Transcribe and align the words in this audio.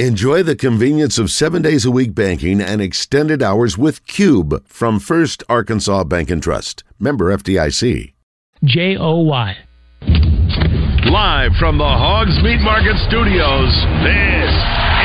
Enjoy 0.00 0.42
the 0.42 0.56
convenience 0.56 1.20
of 1.20 1.30
seven 1.30 1.62
days 1.62 1.84
a 1.84 1.90
week 1.92 2.16
banking 2.16 2.60
and 2.60 2.82
extended 2.82 3.44
hours 3.44 3.78
with 3.78 4.04
Cube 4.08 4.66
from 4.66 4.98
First 4.98 5.44
Arkansas 5.48 6.02
Bank 6.02 6.30
and 6.30 6.42
Trust. 6.42 6.82
Member 6.98 7.26
FDIC. 7.26 8.12
J 8.64 8.96
O 8.98 9.20
Y. 9.20 9.56
Live 10.02 11.52
from 11.60 11.78
the 11.78 11.84
Hogs 11.84 12.42
Meat 12.42 12.58
Market 12.62 12.96
Studios, 13.06 13.70
this 14.02 14.50
is 14.50 14.64
bounds. 14.74 15.03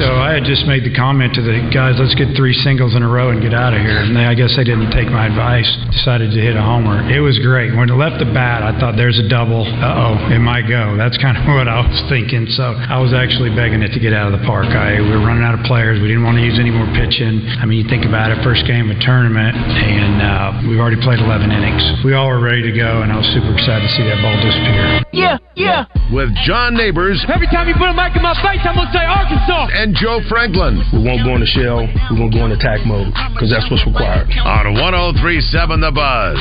So 0.00 0.16
I 0.16 0.32
had 0.32 0.48
just 0.48 0.64
made 0.64 0.80
the 0.80 0.96
comment 0.96 1.36
to 1.36 1.44
the 1.44 1.60
guys, 1.68 2.00
let's 2.00 2.16
get 2.16 2.32
three 2.32 2.56
singles 2.64 2.96
in 2.96 3.04
a 3.04 3.10
row 3.10 3.28
and 3.28 3.36
get 3.44 3.52
out 3.52 3.76
of 3.76 3.84
here. 3.84 4.00
And 4.00 4.16
they, 4.16 4.24
I 4.24 4.32
guess 4.32 4.48
they 4.56 4.64
didn't 4.64 4.96
take 4.96 5.12
my 5.12 5.28
advice, 5.28 5.68
decided 5.92 6.32
to 6.32 6.40
hit 6.40 6.56
a 6.56 6.64
homer. 6.64 7.04
It 7.04 7.20
was 7.20 7.36
great. 7.44 7.76
When 7.76 7.92
it 7.92 8.00
left 8.00 8.16
the 8.16 8.24
bat, 8.32 8.64
I 8.64 8.72
thought 8.80 8.96
there's 8.96 9.20
a 9.20 9.28
double. 9.28 9.68
Uh 9.68 10.00
oh, 10.16 10.32
it 10.32 10.40
might 10.40 10.64
go. 10.64 10.96
That's 11.00 11.20
kind 11.20 11.36
of 11.36 11.44
what 11.44 11.68
I 11.68 11.84
was 11.84 12.00
thinking. 12.08 12.48
So 12.56 12.72
I 12.80 12.96
was 12.96 13.12
actually 13.12 13.52
begging 13.52 13.84
it 13.84 13.92
to 13.92 14.00
get 14.00 14.16
out 14.16 14.32
of 14.32 14.40
the 14.40 14.44
park. 14.48 14.72
I, 14.72 15.04
we 15.04 15.12
were 15.12 15.20
running 15.20 15.44
out 15.44 15.52
of 15.52 15.68
players. 15.68 16.00
We 16.00 16.08
didn't 16.08 16.24
want 16.24 16.40
to 16.40 16.44
use 16.48 16.56
any 16.56 16.72
more 16.72 16.88
pitching. 16.96 17.44
I 17.60 17.68
mean, 17.68 17.84
you 17.84 17.86
think 17.92 18.08
about 18.08 18.32
it, 18.32 18.40
first 18.40 18.64
game 18.64 18.88
of 18.88 18.96
a 18.96 19.00
tournament, 19.04 19.52
and 19.52 20.16
uh, 20.24 20.64
we've 20.64 20.80
already 20.80 21.00
played 21.04 21.20
11 21.20 21.52
innings. 21.52 21.84
We 22.08 22.16
all 22.16 22.32
were 22.32 22.40
ready 22.40 22.64
to 22.64 22.72
go, 22.72 23.04
and 23.04 23.12
I 23.12 23.20
was 23.20 23.28
super 23.36 23.52
excited 23.52 23.84
to 23.84 23.92
see 24.00 24.04
that 24.08 24.24
ball 24.24 24.32
disappear. 24.40 25.04
Yeah, 25.12 25.36
yeah. 25.60 25.84
With 26.08 26.32
John 26.48 26.72
Neighbors. 26.72 27.20
Every 27.28 27.52
time 27.52 27.68
you 27.68 27.76
put 27.76 27.92
a 27.92 27.96
mic 27.96 28.16
in 28.16 28.24
my 28.24 28.32
face, 28.40 28.64
I'm 28.64 28.80
going 28.80 28.88
to 28.88 28.96
say 28.96 29.04
Arkansas. 29.04 29.68
And 29.76 29.89
Joe 29.94 30.20
Franklin. 30.28 30.82
We 30.92 31.02
won't 31.02 31.24
go 31.24 31.34
in 31.34 31.40
the 31.40 31.50
shell. 31.50 31.86
We 32.10 32.20
won't 32.20 32.32
go 32.32 32.44
in 32.46 32.52
attack 32.52 32.86
mode 32.86 33.12
because 33.34 33.50
that's 33.50 33.66
what's 33.70 33.86
required. 33.86 34.30
On 34.44 34.74
1037 34.74 35.80
The 35.80 35.90
Buzz. 35.90 36.38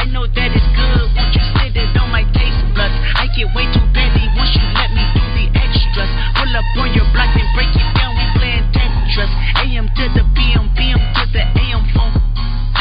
I 0.00 0.08
know 0.08 0.24
that 0.24 0.48
it's 0.56 0.70
good. 0.72 1.12
Won't 1.12 1.34
you 1.36 1.44
sit 1.60 1.76
it 1.76 1.92
on 2.00 2.08
my 2.08 2.24
taste 2.32 2.64
buds? 2.72 2.96
I 3.20 3.28
get 3.36 3.52
way 3.52 3.68
too 3.68 3.84
busy 3.92 4.24
once 4.32 4.48
you 4.56 4.64
let 4.72 4.88
me 4.96 5.04
do 5.12 5.20
the 5.36 5.46
extras. 5.60 6.08
Pull 6.40 6.52
up 6.56 6.64
on 6.80 6.88
your 6.96 7.04
block 7.12 7.28
and 7.36 7.44
break 7.52 7.68
it 7.68 7.88
down. 7.92 8.16
We 8.16 8.24
playing 8.40 8.64
Tetris. 8.72 9.28
AM 9.60 9.92
to 9.92 10.04
the 10.16 10.24
PM, 10.32 10.72
PM 10.72 11.02
to 11.20 11.22
the 11.36 11.44
AM 11.44 11.84
phone. 11.92 12.16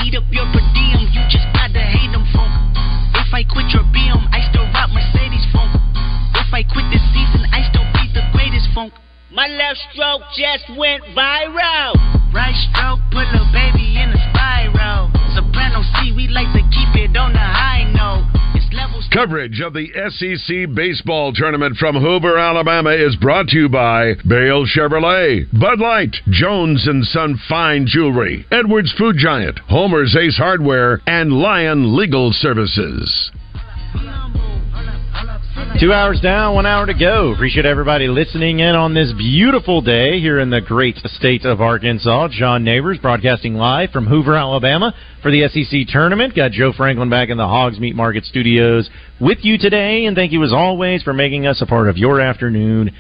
Eat 0.08 0.16
up 0.16 0.24
your 0.32 0.48
per 0.56 0.64
diem. 0.72 1.12
You 1.12 1.22
just 1.28 1.44
gotta 1.52 1.84
hate 1.84 2.16
them 2.16 2.24
phone. 2.32 2.56
If 3.20 3.34
I 3.36 3.44
quit 3.44 3.68
your 3.76 3.89
My 9.40 9.48
left 9.48 9.80
stroke 9.94 10.24
just 10.36 10.78
went 10.78 11.02
viral. 11.16 11.96
Right 12.34 12.54
stroke 12.68 13.00
put 13.10 13.24
a 13.24 13.48
baby 13.54 13.96
in 13.96 14.10
a 14.10 14.20
spiral. 14.32 15.10
Soprano 15.34 15.82
C, 15.96 16.12
we 16.12 16.28
like 16.28 16.52
to 16.52 16.60
keep 16.76 17.10
it 17.10 17.16
on 17.16 17.32
the 17.32 17.40
high 17.40 17.90
note. 17.96 18.28
Coverage 19.14 19.62
of 19.62 19.72
the 19.72 19.88
SEC 20.10 20.76
baseball 20.76 21.32
tournament 21.32 21.78
from 21.78 21.96
Hoover, 21.96 22.38
Alabama 22.38 22.90
is 22.90 23.16
brought 23.16 23.48
to 23.48 23.58
you 23.58 23.70
by 23.70 24.16
Bale 24.28 24.66
Chevrolet, 24.66 25.48
Bud 25.58 25.80
Light, 25.80 26.18
Jones 26.30 26.86
and 26.86 27.06
Son 27.06 27.40
Fine 27.48 27.88
Jewelry, 27.88 28.46
Edwards 28.52 28.94
Food 28.98 29.16
Giant, 29.18 29.58
Homer's 29.70 30.18
Ace 30.18 30.36
Hardware, 30.36 31.00
and 31.08 31.32
Lion 31.32 31.96
Legal 31.96 32.34
Services. 32.34 33.32
Two 35.78 35.94
hours 35.94 36.20
down, 36.20 36.56
one 36.56 36.66
hour 36.66 36.86
to 36.86 36.94
go. 36.94 37.32
Appreciate 37.32 37.66
everybody 37.66 38.08
listening 38.08 38.60
in 38.60 38.76
on 38.76 38.94
this 38.94 39.14
beautiful 39.18 39.82
day 39.82 40.20
here 40.20 40.40
in 40.40 40.50
the 40.50 40.60
great 40.60 40.98
state 40.98 41.46
of 41.46 41.62
Arkansas. 41.62 42.30
John 42.32 42.64
Neighbors 42.64 42.98
broadcasting 42.98 43.54
live 43.54 43.92
from 43.92 44.06
Hoover, 44.08 44.36
Alabama 44.36 44.94
for 45.22 45.32
the 45.32 45.48
SEC 45.48 45.88
tournament. 45.88 46.36
Got 46.36 46.52
Joe 46.52 46.74
Franklin 46.74 47.10
back 47.10 47.30
in 47.30 47.38
the 47.38 47.48
Hogs 47.48 47.80
Meat 47.80 47.96
Market 47.96 48.26
studios 48.26 48.90
with 49.22 49.38
you 49.42 49.58
today, 49.58 50.06
and 50.06 50.16
thank 50.16 50.32
you 50.32 50.44
as 50.44 50.52
always 50.52 51.04
for 51.04 51.14
making 51.14 51.46
us 51.46 51.62
a 51.62 51.66
part 51.66 51.88
of 51.88 51.98
your 51.98 52.20
afternoon 52.20 52.92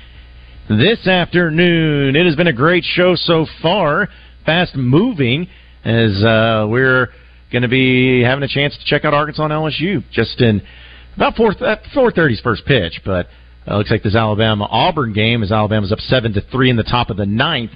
this 0.69 1.07
afternoon. 1.07 2.15
It 2.15 2.25
has 2.25 2.35
been 2.35 2.47
a 2.47 2.53
great 2.53 2.83
show 2.85 3.15
so 3.15 3.45
far, 3.61 4.07
fast 4.45 4.75
moving, 4.75 5.47
as 5.83 6.23
uh, 6.23 6.65
we're 6.69 7.09
going 7.51 7.63
to 7.63 7.67
be 7.67 8.21
having 8.21 8.43
a 8.43 8.47
chance 8.47 8.77
to 8.77 8.85
check 8.85 9.05
out 9.05 9.13
Arkansas 9.13 9.43
and 9.43 9.53
LSU 9.53 10.03
just 10.11 10.39
in 10.39 10.61
about 11.19 11.35
four 11.35 11.51
uh, 11.59 11.75
four 11.93 12.11
thirty's 12.11 12.39
first 12.39 12.65
pitch, 12.65 13.01
but 13.03 13.27
uh, 13.67 13.75
looks 13.75 13.91
like 13.91 14.03
this 14.03 14.15
Alabama 14.15 14.65
Auburn 14.71 15.11
game 15.11 15.43
as 15.43 15.51
Alabama's 15.51 15.91
up 15.91 15.99
seven 15.99 16.31
to 16.31 16.41
three 16.49 16.69
in 16.69 16.77
the 16.77 16.83
top 16.83 17.09
of 17.09 17.17
the 17.17 17.25
ninth. 17.25 17.71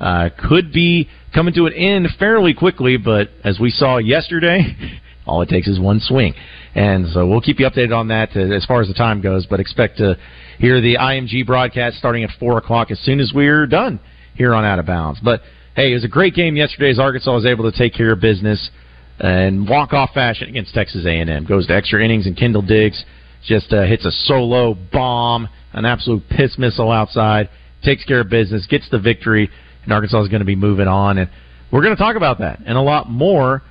Uh, 0.00 0.30
could 0.48 0.72
be 0.72 1.08
coming 1.32 1.54
to 1.54 1.66
an 1.66 1.72
end 1.72 2.08
fairly 2.18 2.52
quickly, 2.52 2.96
but 2.96 3.28
as 3.44 3.60
we 3.60 3.70
saw 3.70 3.98
yesterday, 3.98 4.64
all 5.26 5.40
it 5.40 5.48
takes 5.48 5.68
is 5.68 5.78
one 5.78 6.00
swing. 6.00 6.34
And 6.74 7.06
so 7.12 7.28
we'll 7.28 7.40
keep 7.40 7.60
you 7.60 7.70
updated 7.70 7.96
on 7.96 8.08
that 8.08 8.30
uh, 8.34 8.40
as 8.40 8.64
far 8.64 8.80
as 8.80 8.88
the 8.88 8.94
time 8.94 9.20
goes, 9.20 9.46
but 9.46 9.60
expect 9.60 9.98
to 9.98 10.16
hear 10.58 10.80
the 10.80 10.96
IMG 10.96 11.46
broadcast 11.46 11.96
starting 11.96 12.24
at 12.24 12.30
4 12.40 12.58
o'clock 12.58 12.90
as 12.90 12.98
soon 13.00 13.20
as 13.20 13.30
we're 13.32 13.68
done 13.68 14.00
here 14.34 14.52
on 14.52 14.64
Out 14.64 14.80
of 14.80 14.86
Bounds. 14.86 15.20
But 15.22 15.42
hey, 15.76 15.92
it 15.92 15.94
was 15.94 16.04
a 16.04 16.08
great 16.08 16.34
game 16.34 16.56
yesterday 16.56 16.90
as 16.90 16.98
Arkansas 16.98 17.32
was 17.32 17.46
able 17.46 17.70
to 17.70 17.78
take 17.78 17.94
care 17.94 18.12
of 18.12 18.20
business 18.20 18.70
and 19.20 19.68
walk 19.68 19.92
off 19.92 20.10
fashion 20.14 20.48
against 20.48 20.74
Texas 20.74 21.04
A&M. 21.06 21.44
Goes 21.44 21.66
to 21.66 21.74
extra 21.74 22.02
innings 22.04 22.26
and 22.26 22.36
Kendall 22.36 22.62
Diggs 22.62 23.04
just 23.44 23.72
uh, 23.72 23.82
hits 23.82 24.04
a 24.04 24.12
solo 24.12 24.74
bomb, 24.92 25.48
an 25.72 25.84
absolute 25.84 26.22
piss 26.28 26.58
missile 26.58 26.90
outside, 26.90 27.48
takes 27.82 28.04
care 28.04 28.20
of 28.20 28.28
business, 28.28 28.66
gets 28.66 28.88
the 28.90 28.98
victory, 28.98 29.50
and 29.84 29.92
Arkansas 29.92 30.22
is 30.22 30.28
going 30.28 30.40
to 30.40 30.46
be 30.46 30.56
moving 30.56 30.88
on. 30.88 31.18
And 31.18 31.30
we're 31.72 31.82
going 31.82 31.96
to 31.96 32.02
talk 32.02 32.16
about 32.16 32.38
that 32.40 32.60
and 32.66 32.76
a 32.76 32.82
lot 32.82 33.08
more 33.08 33.62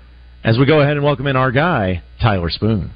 as 0.43 0.57
we 0.57 0.65
go 0.65 0.81
ahead 0.81 0.95
and 0.95 1.03
welcome 1.03 1.27
in 1.27 1.35
our 1.35 1.51
guy, 1.51 2.01
Tyler 2.21 2.49
Spoon. 2.49 2.91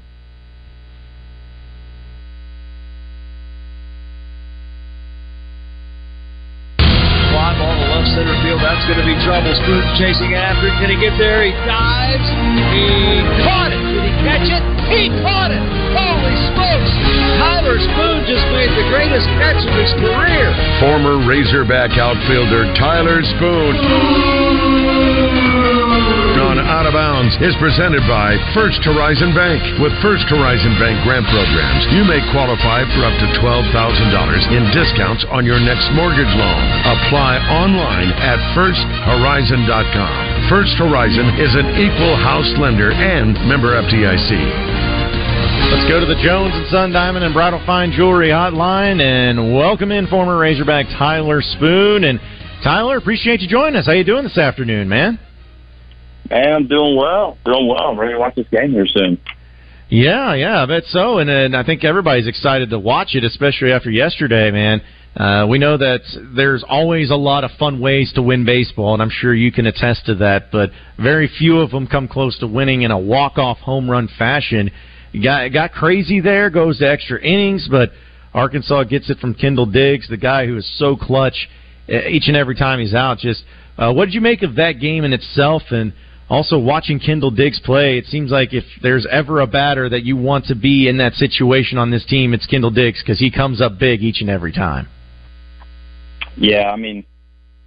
Fly 6.77 7.57
ball 7.57 7.75
to 7.75 7.85
left 7.91 8.07
center 8.15 8.37
field. 8.41 8.61
That's 8.61 8.85
going 8.87 8.99
to 8.99 9.05
be 9.05 9.17
trouble. 9.25 9.53
Spoon 9.55 9.83
chasing 9.99 10.33
after 10.33 10.67
it. 10.67 10.75
Can 10.79 10.89
he 10.89 10.97
get 11.01 11.17
there? 11.17 11.43
He 11.43 11.51
dives. 11.67 12.42
Greatest 19.03 19.27
catch 19.35 19.59
of 19.67 19.75
his 19.75 19.91
career. 19.99 20.47
Former 20.79 21.19
Razorback 21.27 21.91
outfielder 21.99 22.71
Tyler 22.79 23.19
Spoon 23.35 23.75
on 26.39 26.59
Out 26.63 26.87
of 26.87 26.95
Bounds 26.95 27.35
is 27.43 27.51
presented 27.59 27.99
by 28.07 28.39
First 28.55 28.79
Horizon 28.87 29.35
Bank. 29.35 29.59
With 29.83 29.91
First 29.99 30.23
Horizon 30.31 30.79
Bank 30.79 31.03
grant 31.03 31.27
programs, 31.27 31.83
you 31.91 32.07
may 32.07 32.23
qualify 32.31 32.87
for 32.95 33.03
up 33.03 33.15
to 33.19 33.27
$12,000 33.43 34.55
in 34.55 34.63
discounts 34.71 35.27
on 35.35 35.43
your 35.43 35.59
next 35.59 35.91
mortgage 35.99 36.31
loan. 36.39 36.63
Apply 36.95 37.43
online 37.51 38.07
at 38.23 38.39
firsthorizon.com. 38.55 40.47
First 40.47 40.79
Horizon 40.79 41.43
is 41.43 41.51
an 41.59 41.75
equal 41.75 42.15
house 42.23 42.55
lender 42.55 42.95
and 42.95 43.35
member 43.51 43.75
FDIC. 43.83 44.72
Let's 45.83 45.91
go 45.91 45.99
to 45.99 46.05
the 46.05 46.23
Jones 46.23 46.53
and 46.55 46.65
Son 46.67 46.91
Diamond 46.93 47.25
and 47.25 47.33
Bridal 47.33 47.61
Fine 47.65 47.91
Jewelry 47.91 48.29
Hotline 48.29 49.01
and 49.01 49.53
welcome 49.53 49.91
in 49.91 50.07
former 50.07 50.37
Razorback 50.37 50.85
Tyler 50.97 51.41
Spoon. 51.41 52.05
And 52.05 52.21
Tyler, 52.63 52.95
appreciate 52.95 53.41
you 53.41 53.49
joining 53.49 53.75
us. 53.75 53.85
How 53.85 53.91
you 53.91 54.05
doing 54.05 54.23
this 54.23 54.37
afternoon, 54.37 54.87
man? 54.87 55.19
Man, 56.29 56.53
I'm 56.53 56.67
doing 56.69 56.95
well. 56.95 57.37
Doing 57.43 57.67
well. 57.67 57.89
I'm 57.89 57.99
ready 57.99 58.13
to 58.13 58.17
watch 58.17 58.33
this 58.35 58.47
game 58.49 58.71
here 58.71 58.87
soon. 58.87 59.19
Yeah, 59.89 60.33
yeah, 60.35 60.63
I 60.63 60.65
bet 60.67 60.83
so. 60.85 61.17
And, 61.17 61.29
and 61.29 61.53
I 61.53 61.65
think 61.65 61.83
everybody's 61.83 62.27
excited 62.27 62.69
to 62.69 62.79
watch 62.79 63.09
it, 63.15 63.25
especially 63.25 63.73
after 63.73 63.91
yesterday, 63.91 64.51
man. 64.51 64.81
Uh, 65.17 65.47
we 65.49 65.59
know 65.59 65.75
that 65.75 65.99
there's 66.33 66.63
always 66.65 67.11
a 67.11 67.17
lot 67.17 67.43
of 67.43 67.51
fun 67.59 67.81
ways 67.81 68.13
to 68.13 68.21
win 68.21 68.45
baseball, 68.45 68.93
and 68.93 69.01
I'm 69.03 69.11
sure 69.11 69.33
you 69.33 69.51
can 69.51 69.65
attest 69.65 70.05
to 70.05 70.15
that, 70.15 70.49
but 70.49 70.69
very 70.97 71.27
few 71.27 71.59
of 71.59 71.71
them 71.71 71.87
come 71.87 72.07
close 72.07 72.39
to 72.39 72.47
winning 72.47 72.83
in 72.83 72.91
a 72.91 72.97
walk-off 72.97 73.57
home 73.57 73.91
run 73.91 74.07
fashion. 74.17 74.71
Got, 75.21 75.53
got 75.53 75.71
crazy 75.71 76.21
there, 76.21 76.49
goes 76.49 76.79
to 76.79 76.89
extra 76.89 77.21
innings, 77.21 77.67
but 77.69 77.91
Arkansas 78.33 78.85
gets 78.85 79.09
it 79.09 79.19
from 79.19 79.35
Kendall 79.35 79.67
Diggs, 79.67 80.07
the 80.09 80.17
guy 80.17 80.47
who 80.47 80.57
is 80.57 80.79
so 80.79 80.95
clutch 80.95 81.49
uh, 81.87 82.07
each 82.07 82.27
and 82.27 82.35
every 82.35 82.55
time 82.55 82.79
he's 82.79 82.95
out. 82.95 83.19
Just 83.19 83.43
uh, 83.77 83.93
what 83.93 84.05
did 84.05 84.13
you 84.13 84.21
make 84.21 84.41
of 84.41 84.55
that 84.55 84.73
game 84.73 85.03
in 85.03 85.13
itself, 85.13 85.63
and 85.69 85.93
also 86.29 86.57
watching 86.57 86.99
Kendall 86.99 87.31
Diggs 87.31 87.59
play, 87.59 87.97
it 87.97 88.05
seems 88.05 88.31
like 88.31 88.53
if 88.53 88.63
there's 88.81 89.05
ever 89.11 89.41
a 89.41 89.47
batter 89.47 89.87
that 89.89 90.03
you 90.03 90.17
want 90.17 90.45
to 90.45 90.55
be 90.55 90.87
in 90.87 90.97
that 90.97 91.13
situation 91.13 91.77
on 91.77 91.91
this 91.91 92.05
team, 92.05 92.33
it's 92.33 92.47
Kendall 92.47 92.71
Diggs 92.71 93.01
because 93.03 93.19
he 93.19 93.29
comes 93.29 93.61
up 93.61 93.77
big 93.77 94.01
each 94.01 94.21
and 94.21 94.29
every 94.29 94.51
time. 94.51 94.87
Yeah, 96.35 96.71
I 96.71 96.75
mean, 96.75 97.05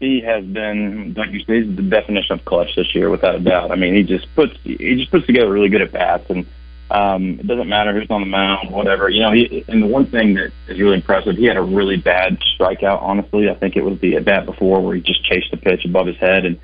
he 0.01 0.21
has 0.23 0.45
been, 0.45 1.15
like 1.17 1.31
you 1.31 1.41
said, 1.47 1.63
he's 1.63 1.77
the 1.77 1.83
definition 1.83 2.39
of 2.39 2.45
clutch 2.45 2.71
this 2.77 2.93
year, 2.95 3.09
without 3.09 3.37
a 3.37 3.41
doubt. 3.41 3.71
I 3.71 3.77
mean, 3.77 3.95
he 3.95 4.03
just 4.03 4.27
puts 4.35 4.53
he 4.65 4.97
just 4.97 5.11
puts 5.11 5.27
together 5.27 5.51
really 5.51 5.69
good 5.69 5.83
at 5.83 5.93
bats, 5.93 6.25
and 6.29 6.45
um, 6.91 7.41
it 7.41 7.47
doesn't 7.47 7.69
matter 7.69 7.93
who's 7.93 8.11
on 8.11 8.21
the 8.21 8.27
mound, 8.27 8.71
whatever. 8.71 9.09
You 9.09 9.21
know, 9.21 9.33
he, 9.33 9.65
and 9.69 9.83
the 9.83 9.87
one 9.87 10.07
thing 10.07 10.35
that 10.35 10.53
is 10.69 10.79
really 10.79 10.97
impressive, 10.97 11.37
he 11.37 11.45
had 11.45 11.57
a 11.57 11.63
really 11.63 11.97
bad 11.97 12.39
strikeout. 12.59 13.03
Honestly, 13.03 13.51
I 13.51 13.55
think 13.55 13.77
it 13.77 13.83
was 13.83 13.99
the 14.01 14.17
at 14.17 14.25
bat 14.25 14.47
before 14.47 14.81
where 14.81 14.95
he 14.95 15.01
just 15.01 15.25
chased 15.25 15.51
the 15.51 15.57
pitch 15.57 15.85
above 15.85 16.07
his 16.07 16.17
head 16.17 16.45
and 16.45 16.61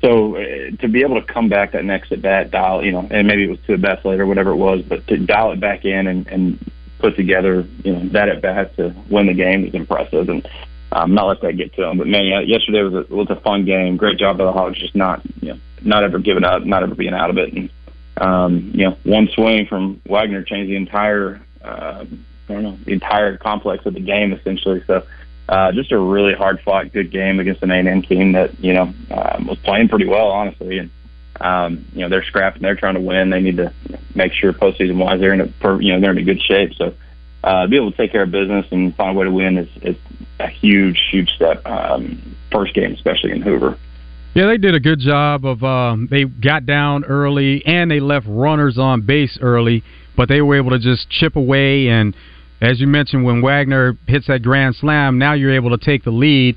so 0.00 0.36
uh, 0.36 0.70
to 0.80 0.88
be 0.88 1.00
able 1.00 1.20
to 1.20 1.26
come 1.26 1.48
back 1.48 1.72
that 1.72 1.84
next 1.84 2.12
at 2.12 2.22
bat, 2.22 2.50
dial, 2.50 2.84
you 2.84 2.92
know, 2.92 3.06
and 3.10 3.26
maybe 3.26 3.44
it 3.44 3.50
was 3.50 3.58
to 3.66 3.74
a 3.74 3.78
best 3.78 4.04
late 4.04 4.20
or 4.20 4.26
whatever 4.26 4.50
it 4.50 4.56
was, 4.56 4.82
but 4.82 5.06
to 5.08 5.18
dial 5.18 5.52
it 5.52 5.60
back 5.60 5.84
in 5.84 6.06
and, 6.06 6.26
and 6.28 6.70
put 7.00 7.16
together, 7.16 7.66
you 7.82 7.92
know, 7.92 8.08
that 8.10 8.28
at 8.28 8.40
bat 8.40 8.76
to 8.76 8.94
win 9.10 9.26
the 9.26 9.34
game 9.34 9.64
is 9.64 9.74
impressive. 9.74 10.28
And 10.28 10.48
um, 10.92 11.14
not 11.14 11.26
let 11.26 11.40
that 11.42 11.56
get 11.56 11.74
to 11.74 11.82
them. 11.82 11.98
But 11.98 12.06
man, 12.06 12.26
yeah, 12.26 12.40
yesterday 12.40 12.82
was 12.82 13.06
a, 13.10 13.14
was 13.14 13.28
a 13.30 13.40
fun 13.40 13.64
game. 13.64 13.96
Great 13.96 14.18
job 14.18 14.38
by 14.38 14.44
the 14.44 14.52
Hogs, 14.52 14.78
just 14.78 14.94
not 14.94 15.20
you 15.42 15.54
know 15.54 15.58
not 15.82 16.02
ever 16.02 16.18
giving 16.18 16.44
up, 16.44 16.64
not 16.64 16.82
ever 16.82 16.94
being 16.94 17.14
out 17.14 17.30
of 17.30 17.38
it. 17.38 17.52
And 17.52 17.70
um, 18.20 18.70
you 18.74 18.84
know, 18.84 18.96
one 19.04 19.28
swing 19.28 19.66
from 19.66 20.00
Wegner 20.06 20.46
changed 20.46 20.70
the 20.70 20.76
entire 20.76 21.40
uh, 21.62 22.04
I 22.48 22.52
don't 22.52 22.62
know 22.62 22.78
the 22.84 22.92
entire 22.92 23.36
complex 23.36 23.84
of 23.86 23.94
the 23.94 24.00
game 24.00 24.32
essentially. 24.32 24.82
So. 24.86 25.06
Uh, 25.50 25.72
just 25.72 25.90
a 25.92 25.98
really 25.98 26.34
hard 26.34 26.60
fought, 26.60 26.92
good 26.92 27.10
game 27.10 27.40
against 27.40 27.62
an 27.62 27.70
A&M 27.70 28.02
team 28.02 28.32
that 28.32 28.62
you 28.62 28.74
know 28.74 28.92
um, 29.10 29.46
was 29.46 29.56
playing 29.64 29.88
pretty 29.88 30.04
well, 30.04 30.28
honestly, 30.28 30.76
and 30.76 30.90
um, 31.40 31.86
you 31.94 32.00
know 32.00 32.10
they're 32.10 32.22
scrapping, 32.24 32.60
they're 32.60 32.76
trying 32.76 32.96
to 32.96 33.00
win. 33.00 33.30
They 33.30 33.40
need 33.40 33.56
to 33.56 33.72
make 34.14 34.34
sure 34.34 34.52
postseason 34.52 34.96
wise 34.96 35.20
they're 35.20 35.32
in 35.32 35.40
a 35.40 35.78
you 35.78 35.92
know 35.94 36.00
they're 36.00 36.10
in 36.10 36.18
a 36.18 36.22
good 36.22 36.42
shape. 36.42 36.74
So 36.74 36.94
uh, 37.44 37.66
be 37.66 37.76
able 37.76 37.90
to 37.92 37.96
take 37.96 38.12
care 38.12 38.24
of 38.24 38.30
business 38.30 38.66
and 38.70 38.94
find 38.96 39.16
a 39.16 39.18
way 39.18 39.24
to 39.24 39.30
win 39.30 39.58
is, 39.58 39.68
is 39.82 39.96
a 40.40 40.48
huge, 40.48 41.00
huge 41.10 41.30
step. 41.30 41.64
Um, 41.66 42.36
first 42.50 42.74
game, 42.74 42.92
especially 42.92 43.32
in 43.32 43.42
Hoover. 43.42 43.78
Yeah, 44.34 44.46
they 44.46 44.58
did 44.58 44.74
a 44.74 44.80
good 44.80 45.00
job 45.00 45.44
of. 45.44 45.62
Um, 45.64 46.08
they 46.10 46.24
got 46.24 46.66
down 46.66 47.04
early 47.04 47.64
and 47.66 47.90
they 47.90 48.00
left 48.00 48.26
runners 48.28 48.78
on 48.78 49.02
base 49.02 49.38
early, 49.40 49.82
but 50.16 50.28
they 50.28 50.40
were 50.40 50.56
able 50.56 50.70
to 50.70 50.78
just 50.78 51.10
chip 51.10 51.36
away. 51.36 51.88
And 51.88 52.14
as 52.60 52.80
you 52.80 52.86
mentioned, 52.86 53.24
when 53.24 53.42
Wegner 53.42 53.96
hits 54.06 54.26
that 54.28 54.42
grand 54.42 54.76
slam, 54.76 55.18
now 55.18 55.32
you're 55.32 55.54
able 55.54 55.76
to 55.76 55.84
take 55.84 56.04
the 56.04 56.10
lead, 56.10 56.56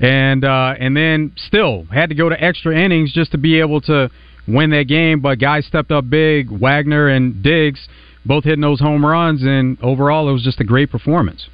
and 0.00 0.44
uh, 0.44 0.74
and 0.78 0.96
then 0.96 1.32
still 1.36 1.86
had 1.92 2.08
to 2.10 2.14
go 2.14 2.28
to 2.28 2.42
extra 2.42 2.76
innings 2.76 3.12
just 3.12 3.32
to 3.32 3.38
be 3.38 3.60
able 3.60 3.80
to 3.82 4.10
win 4.46 4.70
that 4.70 4.84
game. 4.88 5.20
But 5.20 5.38
guys 5.38 5.64
stepped 5.66 5.90
up 5.90 6.10
big. 6.10 6.48
Wegner 6.48 7.14
and 7.14 7.42
Diggs 7.42 7.88
both 8.24 8.44
hitting 8.44 8.60
those 8.60 8.80
home 8.80 9.04
runs, 9.04 9.42
and 9.42 9.78
overall, 9.82 10.28
it 10.28 10.32
was 10.32 10.42
just 10.42 10.60
a 10.60 10.64
great 10.64 10.90
performance. 10.90 11.48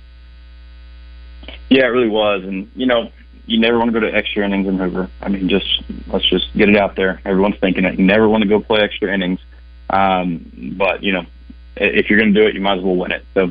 Yeah, 1.70 1.84
it 1.84 1.88
really 1.88 2.08
was, 2.08 2.42
and 2.44 2.70
you 2.74 2.86
know, 2.86 3.10
you 3.48 3.58
never 3.58 3.78
want 3.78 3.92
to 3.92 3.98
go 3.98 4.06
to 4.06 4.14
extra 4.14 4.44
innings 4.44 4.68
in 4.68 4.78
Hoover. 4.78 5.10
I 5.20 5.28
mean, 5.28 5.48
just 5.48 5.82
let's 6.12 6.28
just 6.28 6.46
get 6.56 6.68
it 6.68 6.76
out 6.76 6.96
there. 6.96 7.20
Everyone's 7.24 7.58
thinking 7.60 7.84
it. 7.84 7.98
You 7.98 8.04
never 8.04 8.28
want 8.28 8.42
to 8.42 8.48
go 8.48 8.60
play 8.60 8.80
extra 8.80 9.12
innings, 9.12 9.40
um, 9.90 10.74
but 10.78 11.02
you 11.02 11.12
know, 11.12 11.24
if 11.76 12.10
you're 12.10 12.18
going 12.18 12.32
to 12.34 12.40
do 12.40 12.46
it, 12.46 12.54
you 12.54 12.60
might 12.60 12.78
as 12.78 12.84
well 12.84 12.96
win 12.96 13.12
it. 13.12 13.24
So, 13.34 13.50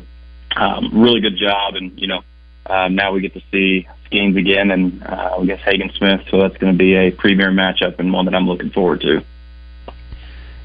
um, 0.56 1.02
really 1.02 1.20
good 1.20 1.36
job, 1.36 1.74
and 1.74 1.98
you 1.98 2.06
know, 2.06 2.22
um, 2.66 2.94
now 2.94 3.12
we 3.12 3.20
get 3.20 3.34
to 3.34 3.42
see 3.50 3.88
Skenes 4.10 4.38
again, 4.38 4.70
and 4.70 5.02
uh, 5.02 5.38
I 5.40 5.44
guess 5.44 5.60
Hagen 5.64 5.90
Smith. 5.96 6.20
So 6.30 6.38
that's 6.40 6.56
going 6.58 6.72
to 6.72 6.78
be 6.78 6.94
a 6.94 7.10
premier 7.10 7.50
matchup 7.50 7.98
and 7.98 8.12
one 8.12 8.26
that 8.26 8.34
I'm 8.34 8.46
looking 8.46 8.70
forward 8.70 9.00
to. 9.00 9.24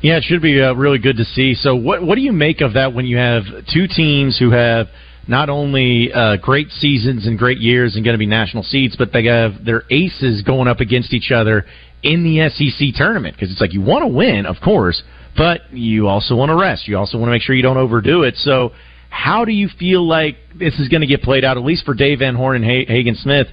Yeah, 0.02 0.18
it 0.18 0.26
should 0.26 0.42
be 0.42 0.62
uh, 0.62 0.74
really 0.74 1.00
good 1.00 1.18
to 1.18 1.26
see. 1.26 1.56
So, 1.56 1.76
what 1.76 2.04
what 2.04 2.16
do 2.16 2.22
you 2.22 2.34
make 2.34 2.62
of 2.62 2.74
that 2.74 2.94
when 2.94 3.06
you 3.06 3.18
have 3.18 3.44
two 3.74 3.88
teams 3.88 4.38
who 4.38 4.52
have 4.52 4.88
not 5.28 5.50
only 5.50 6.12
uh, 6.14 6.38
great 6.38 6.70
seasons 6.70 7.26
and 7.26 7.38
great 7.38 7.60
years 7.60 7.96
and 7.96 8.04
going 8.04 8.14
to 8.14 8.20
be 8.20 8.26
national 8.26 8.64
seeds, 8.64 8.96
but 8.98 9.14
they 9.14 9.26
have 9.26 9.64
their 9.64 9.84
aces 9.90 10.42
going 10.42 10.68
up 10.68 10.80
against 10.80 11.14
each 11.14 11.32
other 11.32 11.66
in 12.04 12.24
the 12.24 12.50
SEC 12.50 12.90
tournament 12.96 13.36
because 13.36 13.52
it's 13.52 13.62
like 13.62 13.74
you 13.74 13.82
want 13.82 14.04
to 14.04 14.08
win, 14.08 14.46
of 14.46 14.58
course, 14.64 15.02
but 15.38 15.72
you 15.72 16.08
also 16.08 16.36
want 16.36 16.50
to 16.50 16.56
rest. 16.56 16.88
You 16.88 16.98
also 16.98 17.18
want 17.18 17.30
to 17.30 17.32
make 17.32 17.42
sure 17.42 17.56
you 17.56 17.64
don't 17.64 17.78
overdo 17.78 18.24
it. 18.24 18.36
So, 18.38 18.72
how 19.10 19.46
do 19.46 19.52
you 19.52 19.70
feel 19.80 20.06
like 20.06 20.38
this 20.58 20.74
is 20.80 20.90
going 20.90 21.02
to 21.02 21.08
get 21.08 21.22
played 21.22 21.46
out, 21.46 21.56
at 21.56 21.64
least 21.64 21.86
for 21.86 21.94
Dave 21.94 22.20
Van 22.20 22.36
Horn 22.36 22.64
and 22.64 22.66
Hagen 22.66 23.16
Smith? 23.16 23.48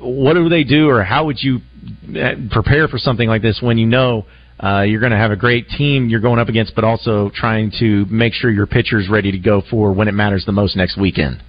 What 0.00 0.34
do 0.34 0.48
they 0.48 0.64
do, 0.64 0.88
or 0.88 1.04
how 1.04 1.26
would 1.26 1.40
you 1.40 1.60
uh, 2.18 2.32
prepare 2.50 2.88
for 2.88 2.98
something 2.98 3.28
like 3.28 3.42
this 3.42 3.60
when 3.62 3.78
you 3.78 3.86
know? 3.86 4.26
Uh, 4.62 4.82
you're 4.82 5.00
going 5.00 5.12
to 5.12 5.18
have 5.18 5.32
a 5.32 5.36
great 5.36 5.68
team 5.68 6.08
you're 6.08 6.20
going 6.20 6.38
up 6.38 6.48
against, 6.48 6.74
but 6.74 6.84
also 6.84 7.30
trying 7.34 7.72
to 7.80 8.06
make 8.06 8.32
sure 8.32 8.50
your 8.50 8.66
pitcher's 8.66 9.08
ready 9.08 9.32
to 9.32 9.38
go 9.38 9.62
for 9.68 9.92
when 9.92 10.06
it 10.06 10.12
matters 10.12 10.44
the 10.46 10.52
most 10.52 10.76
next 10.76 10.96
weekend. 10.96 11.42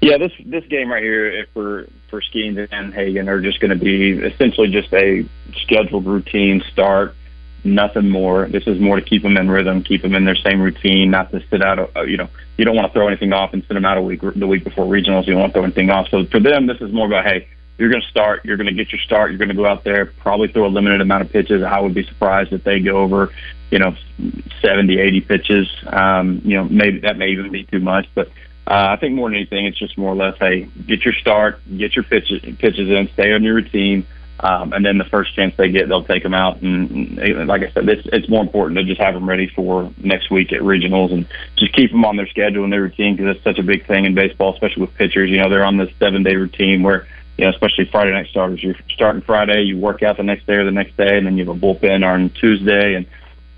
Yeah, 0.00 0.18
this 0.18 0.32
this 0.44 0.64
game 0.70 0.90
right 0.90 1.02
here 1.02 1.28
if 1.28 1.48
we're 1.54 1.86
for 2.10 2.20
Skenes 2.20 2.68
and 2.70 2.94
Hagen 2.94 3.28
are 3.28 3.40
just 3.40 3.60
going 3.60 3.76
to 3.76 3.82
be 3.82 4.12
essentially 4.12 4.70
just 4.70 4.92
a 4.92 5.24
scheduled 5.64 6.06
routine 6.06 6.62
start, 6.72 7.14
nothing 7.64 8.08
more. 8.08 8.48
This 8.48 8.66
is 8.66 8.80
more 8.80 8.96
to 8.96 9.02
keep 9.02 9.22
them 9.22 9.36
in 9.36 9.50
rhythm, 9.50 9.82
keep 9.82 10.02
them 10.02 10.14
in 10.14 10.24
their 10.24 10.36
same 10.36 10.60
routine, 10.60 11.10
not 11.10 11.32
to 11.32 11.42
sit 11.50 11.62
out. 11.62 11.78
Uh, 11.96 12.02
you 12.02 12.16
know, 12.16 12.28
you 12.56 12.64
don't 12.64 12.76
want 12.76 12.86
to 12.86 12.92
throw 12.92 13.08
anything 13.08 13.32
off 13.32 13.52
and 13.52 13.62
sit 13.66 13.74
them 13.74 13.84
out 13.84 13.98
a 13.98 14.02
week 14.02 14.20
the 14.36 14.46
week 14.46 14.64
before 14.64 14.84
regionals. 14.84 15.26
You 15.26 15.32
don't 15.32 15.40
want 15.40 15.52
to 15.52 15.58
throw 15.58 15.64
anything 15.64 15.90
off. 15.90 16.08
So 16.10 16.24
for 16.30 16.40
them, 16.40 16.66
this 16.66 16.80
is 16.80 16.92
more 16.92 17.06
about 17.06 17.24
hey, 17.24 17.48
you're 17.78 17.90
going 17.90 18.02
to 18.02 18.08
start. 18.08 18.44
You're 18.44 18.56
going 18.56 18.68
to 18.68 18.72
get 18.72 18.92
your 18.92 19.00
start. 19.00 19.30
You're 19.30 19.38
going 19.38 19.48
to 19.48 19.54
go 19.54 19.66
out 19.66 19.84
there, 19.84 20.06
probably 20.06 20.48
throw 20.48 20.66
a 20.66 20.68
limited 20.68 21.00
amount 21.00 21.22
of 21.22 21.30
pitches. 21.30 21.62
I 21.62 21.80
would 21.80 21.94
be 21.94 22.04
surprised 22.04 22.52
if 22.52 22.64
they 22.64 22.80
go 22.80 22.98
over, 22.98 23.32
you 23.70 23.78
know, 23.78 23.94
70, 24.62 24.98
80 24.98 25.20
pitches. 25.22 25.68
Um, 25.86 26.40
you 26.44 26.56
know, 26.56 26.64
maybe 26.64 27.00
that 27.00 27.18
may 27.18 27.28
even 27.28 27.50
be 27.50 27.64
too 27.64 27.80
much, 27.80 28.06
but 28.14 28.28
uh, 28.66 28.88
I 28.90 28.96
think 28.96 29.14
more 29.14 29.28
than 29.28 29.36
anything, 29.36 29.66
it's 29.66 29.78
just 29.78 29.96
more 29.96 30.12
or 30.12 30.16
less, 30.16 30.36
hey, 30.38 30.68
get 30.86 31.04
your 31.04 31.14
start, 31.14 31.60
get 31.76 31.94
your 31.94 32.02
pitches, 32.02 32.42
pitches 32.58 32.90
in, 32.90 33.08
stay 33.12 33.32
on 33.32 33.44
your 33.44 33.54
routine, 33.54 34.04
um, 34.40 34.72
and 34.72 34.84
then 34.84 34.98
the 34.98 35.04
first 35.04 35.34
chance 35.34 35.54
they 35.56 35.70
get, 35.70 35.88
they'll 35.88 36.04
take 36.04 36.22
them 36.22 36.34
out. 36.34 36.60
And, 36.62 37.18
and 37.18 37.46
like 37.46 37.62
I 37.62 37.70
said, 37.70 37.88
it's, 37.88 38.06
it's 38.12 38.28
more 38.28 38.42
important 38.42 38.76
to 38.78 38.84
just 38.84 39.00
have 39.00 39.14
them 39.14 39.28
ready 39.28 39.46
for 39.46 39.90
next 39.98 40.30
week 40.30 40.52
at 40.52 40.60
regionals 40.60 41.12
and 41.12 41.26
just 41.56 41.72
keep 41.74 41.92
them 41.92 42.04
on 42.04 42.16
their 42.16 42.26
schedule 42.26 42.64
and 42.64 42.72
their 42.72 42.82
routine 42.82 43.16
because 43.16 43.36
it's 43.36 43.44
such 43.44 43.58
a 43.58 43.62
big 43.62 43.86
thing 43.86 44.04
in 44.04 44.14
baseball, 44.14 44.52
especially 44.52 44.82
with 44.82 44.94
pitchers. 44.94 45.30
You 45.30 45.38
know, 45.38 45.48
they're 45.48 45.64
on 45.64 45.76
this 45.76 45.90
seven 45.98 46.22
day 46.24 46.34
routine 46.34 46.82
where 46.82 47.06
you 47.36 47.44
know, 47.44 47.50
especially 47.50 47.86
Friday 47.86 48.12
night 48.12 48.28
starters. 48.28 48.62
You're 48.62 48.76
starting 48.90 49.22
Friday, 49.22 49.62
you 49.62 49.78
work 49.78 50.02
out 50.02 50.16
the 50.16 50.22
next 50.22 50.46
day 50.46 50.54
or 50.54 50.64
the 50.64 50.70
next 50.70 50.96
day, 50.96 51.18
and 51.18 51.26
then 51.26 51.36
you 51.36 51.46
have 51.46 51.56
a 51.56 51.58
bullpen 51.58 52.06
on 52.06 52.30
Tuesday, 52.30 52.94
and 52.94 53.06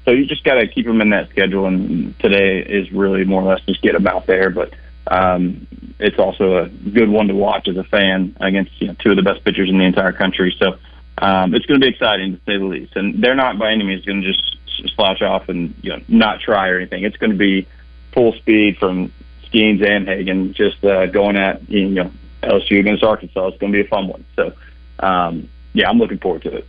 so 0.04 0.12
you 0.12 0.26
just 0.26 0.42
got 0.42 0.54
to 0.54 0.66
keep 0.66 0.86
them 0.86 1.00
in 1.00 1.10
that 1.10 1.28
schedule. 1.30 1.66
And 1.66 2.18
today 2.18 2.60
is 2.60 2.90
really 2.92 3.24
more 3.24 3.42
or 3.42 3.50
less 3.50 3.60
just 3.66 3.82
get 3.82 3.92
them 3.92 4.06
out 4.06 4.26
there, 4.26 4.50
but 4.50 4.72
um, 5.06 5.66
it's 5.98 6.18
also 6.18 6.64
a 6.64 6.68
good 6.68 7.08
one 7.08 7.28
to 7.28 7.34
watch 7.34 7.68
as 7.68 7.76
a 7.76 7.84
fan 7.84 8.36
against 8.40 8.80
you 8.80 8.88
know, 8.88 8.96
two 8.98 9.10
of 9.10 9.16
the 9.16 9.22
best 9.22 9.44
pitchers 9.44 9.68
in 9.68 9.78
the 9.78 9.84
entire 9.84 10.12
country. 10.12 10.54
So 10.58 10.78
um, 11.18 11.54
it's 11.54 11.66
going 11.66 11.80
to 11.80 11.84
be 11.84 11.92
exciting 11.92 12.36
to 12.36 12.38
say 12.46 12.58
the 12.58 12.64
least. 12.64 12.96
And 12.96 13.22
they're 13.22 13.34
not 13.34 13.58
by 13.58 13.72
any 13.72 13.84
means 13.84 14.04
going 14.04 14.22
to 14.22 14.32
just 14.32 14.94
slouch 14.94 15.22
off 15.22 15.48
and 15.48 15.74
you 15.82 15.90
know 15.90 16.00
not 16.08 16.40
try 16.40 16.68
or 16.68 16.78
anything. 16.78 17.04
It's 17.04 17.16
going 17.16 17.32
to 17.32 17.36
be 17.36 17.66
full 18.12 18.32
speed 18.34 18.78
from 18.78 19.12
Skenes 19.46 19.84
and 19.84 20.06
Hagen, 20.06 20.54
just 20.54 20.84
uh, 20.84 21.06
going 21.06 21.36
at 21.36 21.68
you 21.68 21.88
know 21.88 22.10
LSU 22.42 22.80
against 22.80 23.02
Arkansas. 23.02 23.48
It's 23.48 23.58
going 23.58 23.72
to 23.72 23.82
be 23.82 23.86
a 23.86 23.88
fun 23.88 24.08
one. 24.08 24.24
So, 24.36 24.52
um, 25.00 25.48
yeah, 25.72 25.88
I'm 25.88 25.98
looking 25.98 26.18
forward 26.18 26.42
to 26.42 26.56
it. 26.56 26.66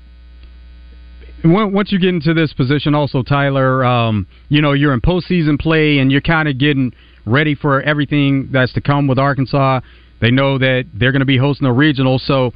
Once 1.43 1.91
you 1.91 1.99
get 1.99 2.09
into 2.09 2.33
this 2.33 2.51
position, 2.51 2.93
also 2.93 3.23
Tyler, 3.23 3.85
um, 3.85 4.27
you 4.49 4.61
know 4.61 4.73
you're 4.73 4.93
in 4.93 4.99
postseason 4.99 5.57
play 5.57 5.99
and 5.99 6.11
you're 6.11 6.19
kind 6.19 6.49
of 6.49 6.57
getting 6.57 6.93
ready 7.25 7.55
for 7.55 7.81
everything 7.81 8.49
that's 8.51 8.73
to 8.73 8.81
come 8.81 9.07
with 9.07 9.17
Arkansas. 9.17 9.79
They 10.19 10.31
know 10.31 10.57
that 10.57 10.87
they're 10.93 11.13
going 11.13 11.21
to 11.21 11.25
be 11.25 11.37
hosting 11.37 11.65
a 11.65 11.71
regional, 11.71 12.19
so 12.19 12.51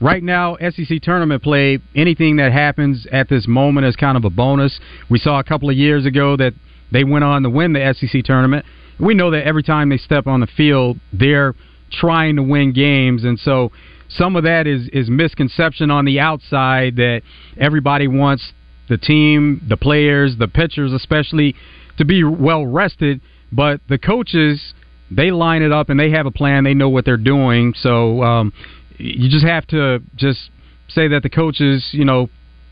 right 0.00 0.22
now 0.22 0.56
SEC 0.56 1.00
tournament 1.02 1.44
play, 1.44 1.78
anything 1.94 2.36
that 2.36 2.50
happens 2.50 3.06
at 3.12 3.28
this 3.28 3.46
moment 3.46 3.86
is 3.86 3.94
kind 3.94 4.16
of 4.16 4.24
a 4.24 4.30
bonus. 4.30 4.80
We 5.08 5.20
saw 5.20 5.38
a 5.38 5.44
couple 5.44 5.70
of 5.70 5.76
years 5.76 6.04
ago 6.04 6.36
that 6.36 6.54
they 6.90 7.04
went 7.04 7.22
on 7.24 7.44
to 7.44 7.50
win 7.50 7.72
the 7.72 7.94
SEC 7.96 8.24
tournament. 8.24 8.66
We 8.98 9.14
know 9.14 9.30
that 9.30 9.44
every 9.44 9.62
time 9.62 9.90
they 9.90 9.96
step 9.96 10.26
on 10.26 10.40
the 10.40 10.46
field, 10.46 10.98
they're 11.12 11.54
trying 11.98 12.36
to 12.36 12.42
win 12.42 12.72
games, 12.72 13.24
and 13.24 13.38
so 13.38 13.72
some 14.08 14.36
of 14.36 14.44
that 14.44 14.66
is 14.66 14.88
is 14.92 15.08
misconception 15.08 15.90
on 15.90 16.04
the 16.04 16.20
outside 16.20 16.96
that 16.96 17.22
everybody 17.58 18.08
wants 18.08 18.52
the 18.88 18.98
team, 18.98 19.64
the 19.68 19.76
players, 19.76 20.36
the 20.38 20.48
pitchers 20.48 20.92
especially 20.92 21.54
to 21.98 22.04
be 22.04 22.22
well 22.22 22.66
rested, 22.66 23.20
but 23.52 23.80
the 23.88 23.98
coaches 23.98 24.74
they 25.10 25.30
line 25.30 25.62
it 25.62 25.72
up 25.72 25.90
and 25.90 25.98
they 25.98 26.10
have 26.10 26.26
a 26.26 26.30
plan. 26.30 26.64
They 26.64 26.74
know 26.74 26.88
what 26.88 27.04
they're 27.04 27.16
doing. 27.16 27.74
So 27.76 28.22
um, 28.22 28.52
you 28.96 29.30
just 29.30 29.44
have 29.44 29.66
to 29.68 30.00
just 30.16 30.50
say 30.88 31.08
that 31.08 31.22
the 31.22 31.30
coaches, 31.30 31.88
you 31.92 32.04
know, 32.04 32.28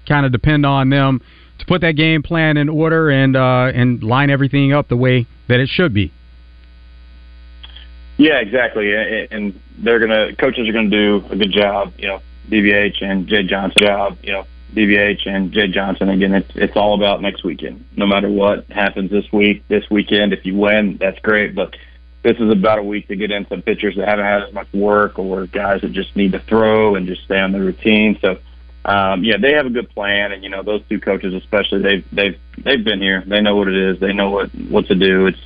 kind 0.09 0.27
of 0.27 0.33
depend 0.33 0.67
on 0.67 0.91
them 0.91 1.21
to 1.59 1.67
put 1.67 1.81
that 1.83 1.93
game 1.93 2.23
plan 2.23 2.57
in 2.57 2.69
order 2.69 3.11
and 3.11 3.37
uh, 3.37 3.71
and 3.75 4.03
line 4.03 4.31
everything 4.31 4.73
up 4.73 4.89
the 4.89 4.97
way 4.97 5.27
that 5.49 5.61
it 5.61 5.69
should 5.69 5.95
be. 5.95 6.13
Yeah, 8.23 8.39
exactly. 8.39 8.95
And 9.33 9.61
they're 9.79 9.99
gonna 9.99 10.37
coaches 10.37 10.69
are 10.69 10.73
gonna 10.73 10.89
do 10.89 11.25
a 11.31 11.37
good 11.37 11.51
job. 11.51 11.93
You 11.99 12.07
know, 12.07 12.23
DVH 12.49 13.03
and 13.03 13.27
Jay 13.27 13.43
Johnson 13.43 13.83
job. 13.83 14.19
You 14.23 14.33
know, 14.33 14.47
DVH 14.75 15.27
and 15.27 15.51
Jay 15.51 15.67
Johnson. 15.67 16.09
Again, 16.09 16.33
it's 16.33 16.51
it's 16.55 16.77
all 16.77 16.95
about 16.95 17.21
next 17.21 17.43
weekend. 17.43 17.85
No 17.97 18.07
matter 18.07 18.29
what 18.31 18.71
happens 18.71 19.11
this 19.11 19.25
week, 19.33 19.67
this 19.67 19.91
weekend, 19.91 20.33
if 20.33 20.47
you 20.47 20.55
win, 20.55 20.99
that's 20.99 21.19
great. 21.19 21.57
But 21.57 21.75
this 22.23 22.37
is 22.39 22.49
about 22.49 22.79
a 22.79 22.85
week 22.85 23.09
to 23.09 23.17
get 23.17 23.33
in 23.33 23.45
some 23.49 23.61
pitchers 23.61 23.97
that 23.97 24.07
haven't 24.07 24.25
had 24.25 24.43
as 24.45 24.55
much 24.55 24.73
work 24.73 25.19
or 25.19 25.47
guys 25.49 25.81
that 25.81 25.91
just 25.91 26.15
need 26.15 26.31
to 26.31 26.39
throw 26.39 26.95
and 26.95 27.09
just 27.09 27.25
stay 27.25 27.41
on 27.41 27.53
the 27.53 27.61
routine. 27.61 28.19
So. 28.21 28.39
Um, 28.85 29.23
yeah, 29.23 29.37
they 29.41 29.53
have 29.53 29.67
a 29.67 29.71
good 29.71 29.91
plan, 29.91 30.33
and 30.33 30.43
you 30.43 30.51
know 30.51 30.65
those 30.65 30.83
two 30.89 30.99
coaches, 30.99 31.35
especially 31.35 31.83
they've 31.83 32.05
they've 32.11 32.41
they've 32.59 32.83
been 32.83 33.01
here. 33.01 33.23
They 33.25 33.41
know 33.41 33.55
what 33.55 33.69
it 33.69 33.77
is. 33.77 34.01
They 34.01 34.13
know 34.13 34.31
what 34.31 34.51
what 34.69 34.89
to 34.89 34.97
do. 34.97 35.27
It's 35.27 35.39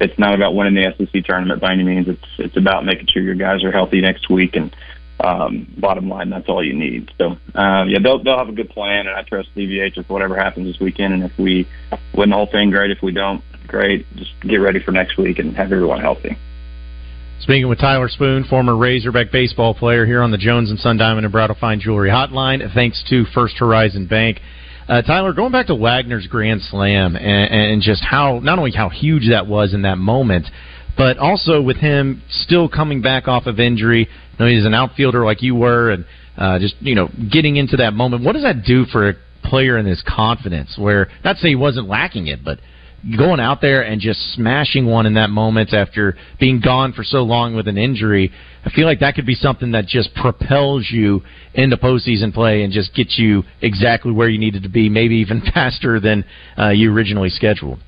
it's 0.00 0.18
not 0.18 0.34
about 0.34 0.54
winning 0.54 0.74
the 0.74 0.94
SEC 0.96 1.24
tournament 1.24 1.60
by 1.60 1.72
any 1.72 1.84
means. 1.84 2.08
It's 2.08 2.26
it's 2.38 2.56
about 2.56 2.84
making 2.84 3.08
sure 3.08 3.22
your 3.22 3.34
guys 3.34 3.64
are 3.64 3.72
healthy 3.72 4.00
next 4.00 4.30
week 4.30 4.56
and 4.56 4.74
um, 5.20 5.66
bottom 5.78 6.08
line, 6.08 6.30
that's 6.30 6.48
all 6.48 6.64
you 6.64 6.74
need. 6.74 7.10
So 7.18 7.36
uh, 7.54 7.84
yeah, 7.88 7.98
they'll 8.02 8.22
they'll 8.22 8.38
have 8.38 8.48
a 8.48 8.52
good 8.52 8.70
plan, 8.70 9.06
and 9.06 9.16
I 9.16 9.22
trust 9.22 9.48
DVH 9.56 9.96
with 9.96 10.08
whatever 10.08 10.36
happens 10.36 10.66
this 10.66 10.80
weekend. 10.80 11.14
And 11.14 11.24
if 11.24 11.36
we 11.38 11.66
win 12.14 12.30
the 12.30 12.36
whole 12.36 12.46
thing, 12.46 12.70
great. 12.70 12.90
If 12.90 13.02
we 13.02 13.12
don't, 13.12 13.42
great. 13.66 14.06
Just 14.16 14.30
get 14.42 14.56
ready 14.56 14.80
for 14.80 14.92
next 14.92 15.18
week 15.18 15.38
and 15.38 15.56
have 15.56 15.72
everyone 15.72 16.00
healthy. 16.00 16.36
Speaking 17.40 17.68
with 17.68 17.78
Tyler 17.78 18.08
Spoon, 18.08 18.44
former 18.44 18.76
Razorback 18.76 19.30
baseball 19.30 19.72
player 19.74 20.04
here 20.04 20.22
on 20.22 20.32
the 20.32 20.38
Jones 20.38 20.70
and 20.70 20.78
Son 20.78 20.96
Diamond 20.96 21.24
and 21.24 21.32
Bridal 21.32 21.56
Fine 21.58 21.80
Jewelry 21.80 22.10
Hotline, 22.10 22.72
thanks 22.74 23.02
to 23.10 23.24
First 23.32 23.56
Horizon 23.58 24.06
Bank. 24.06 24.40
Uh, 24.88 25.02
Tyler, 25.02 25.34
going 25.34 25.52
back 25.52 25.66
to 25.66 25.74
Wegner's 25.74 26.26
Grand 26.26 26.62
Slam 26.62 27.14
and, 27.14 27.72
and 27.72 27.82
just 27.82 28.02
how 28.02 28.38
not 28.38 28.58
only 28.58 28.70
how 28.70 28.88
huge 28.88 29.28
that 29.28 29.46
was 29.46 29.74
in 29.74 29.82
that 29.82 29.98
moment, 29.98 30.46
but 30.96 31.18
also 31.18 31.60
with 31.60 31.76
him 31.76 32.22
still 32.30 32.70
coming 32.70 33.02
back 33.02 33.28
off 33.28 33.46
of 33.46 33.60
injury. 33.60 34.08
You 34.08 34.44
know, 34.44 34.50
he's 34.50 34.64
an 34.64 34.72
outfielder 34.72 35.26
like 35.26 35.42
you 35.42 35.54
were, 35.54 35.90
and 35.90 36.06
uh, 36.38 36.58
just 36.58 36.74
you 36.80 36.94
know 36.94 37.10
getting 37.30 37.56
into 37.56 37.76
that 37.76 37.92
moment. 37.92 38.24
What 38.24 38.32
does 38.32 38.44
that 38.44 38.64
do 38.64 38.86
for 38.86 39.10
a 39.10 39.14
player 39.44 39.76
in 39.76 39.84
his 39.84 40.02
confidence? 40.08 40.76
Where 40.78 41.08
not 41.22 41.34
to 41.34 41.38
say 41.40 41.48
he 41.48 41.54
wasn't 41.54 41.86
lacking 41.86 42.28
it, 42.28 42.42
but 42.42 42.58
going 43.16 43.40
out 43.40 43.60
there 43.60 43.82
and 43.82 44.00
just 44.00 44.20
smashing 44.34 44.86
one 44.86 45.06
in 45.06 45.14
that 45.14 45.30
moment 45.30 45.72
after 45.72 46.16
being 46.40 46.60
gone 46.60 46.92
for 46.92 47.04
so 47.04 47.22
long 47.22 47.54
with 47.54 47.68
an 47.68 47.78
injury, 47.78 48.32
I 48.64 48.70
feel 48.70 48.86
like 48.86 49.00
that 49.00 49.14
could 49.14 49.26
be 49.26 49.34
something 49.34 49.72
that 49.72 49.86
just 49.86 50.14
propels 50.14 50.88
you 50.90 51.22
into 51.54 51.76
postseason 51.76 52.34
play 52.34 52.62
and 52.62 52.72
just 52.72 52.94
gets 52.94 53.18
you 53.18 53.44
exactly 53.62 54.12
where 54.12 54.28
you 54.28 54.38
needed 54.38 54.64
to 54.64 54.68
be, 54.68 54.88
maybe 54.88 55.16
even 55.16 55.40
faster 55.54 56.00
than 56.00 56.24
uh, 56.58 56.70
you 56.70 56.92
originally 56.92 57.30
scheduled. 57.30 57.78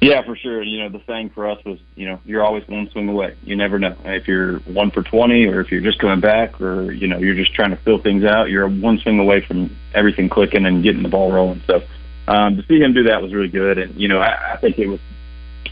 Yeah, 0.00 0.24
for 0.24 0.34
sure. 0.34 0.62
You 0.62 0.82
know, 0.82 0.88
the 0.88 1.04
thing 1.04 1.30
for 1.34 1.48
us 1.48 1.58
was, 1.64 1.78
you 1.94 2.06
know, 2.06 2.20
you're 2.24 2.42
always 2.42 2.66
one 2.68 2.88
swing 2.90 3.08
away. 3.08 3.36
You 3.42 3.54
never 3.54 3.78
know 3.78 3.94
if 4.04 4.26
you're 4.26 4.60
one 4.60 4.90
for 4.90 5.02
20 5.02 5.46
or 5.46 5.60
if 5.60 5.70
you're 5.70 5.82
just 5.82 5.98
coming 5.98 6.20
back 6.20 6.58
or, 6.58 6.90
you 6.90 7.06
know, 7.06 7.18
you're 7.18 7.34
just 7.34 7.52
trying 7.52 7.70
to 7.70 7.76
fill 7.84 8.02
things 8.02 8.24
out. 8.24 8.48
You're 8.48 8.66
one 8.66 8.98
swing 8.98 9.18
away 9.18 9.44
from 9.46 9.76
everything 9.94 10.30
clicking 10.30 10.64
and 10.64 10.82
getting 10.82 11.02
the 11.02 11.10
ball 11.10 11.30
rolling. 11.30 11.62
So, 11.66 11.82
um, 12.30 12.56
to 12.56 12.62
see 12.66 12.78
him 12.78 12.92
do 12.92 13.02
that 13.04 13.20
was 13.20 13.34
really 13.34 13.48
good. 13.48 13.76
And 13.78 13.96
you 13.96 14.06
know, 14.06 14.20
I, 14.20 14.52
I 14.52 14.56
think 14.58 14.78
it 14.78 14.86
was 14.86 15.00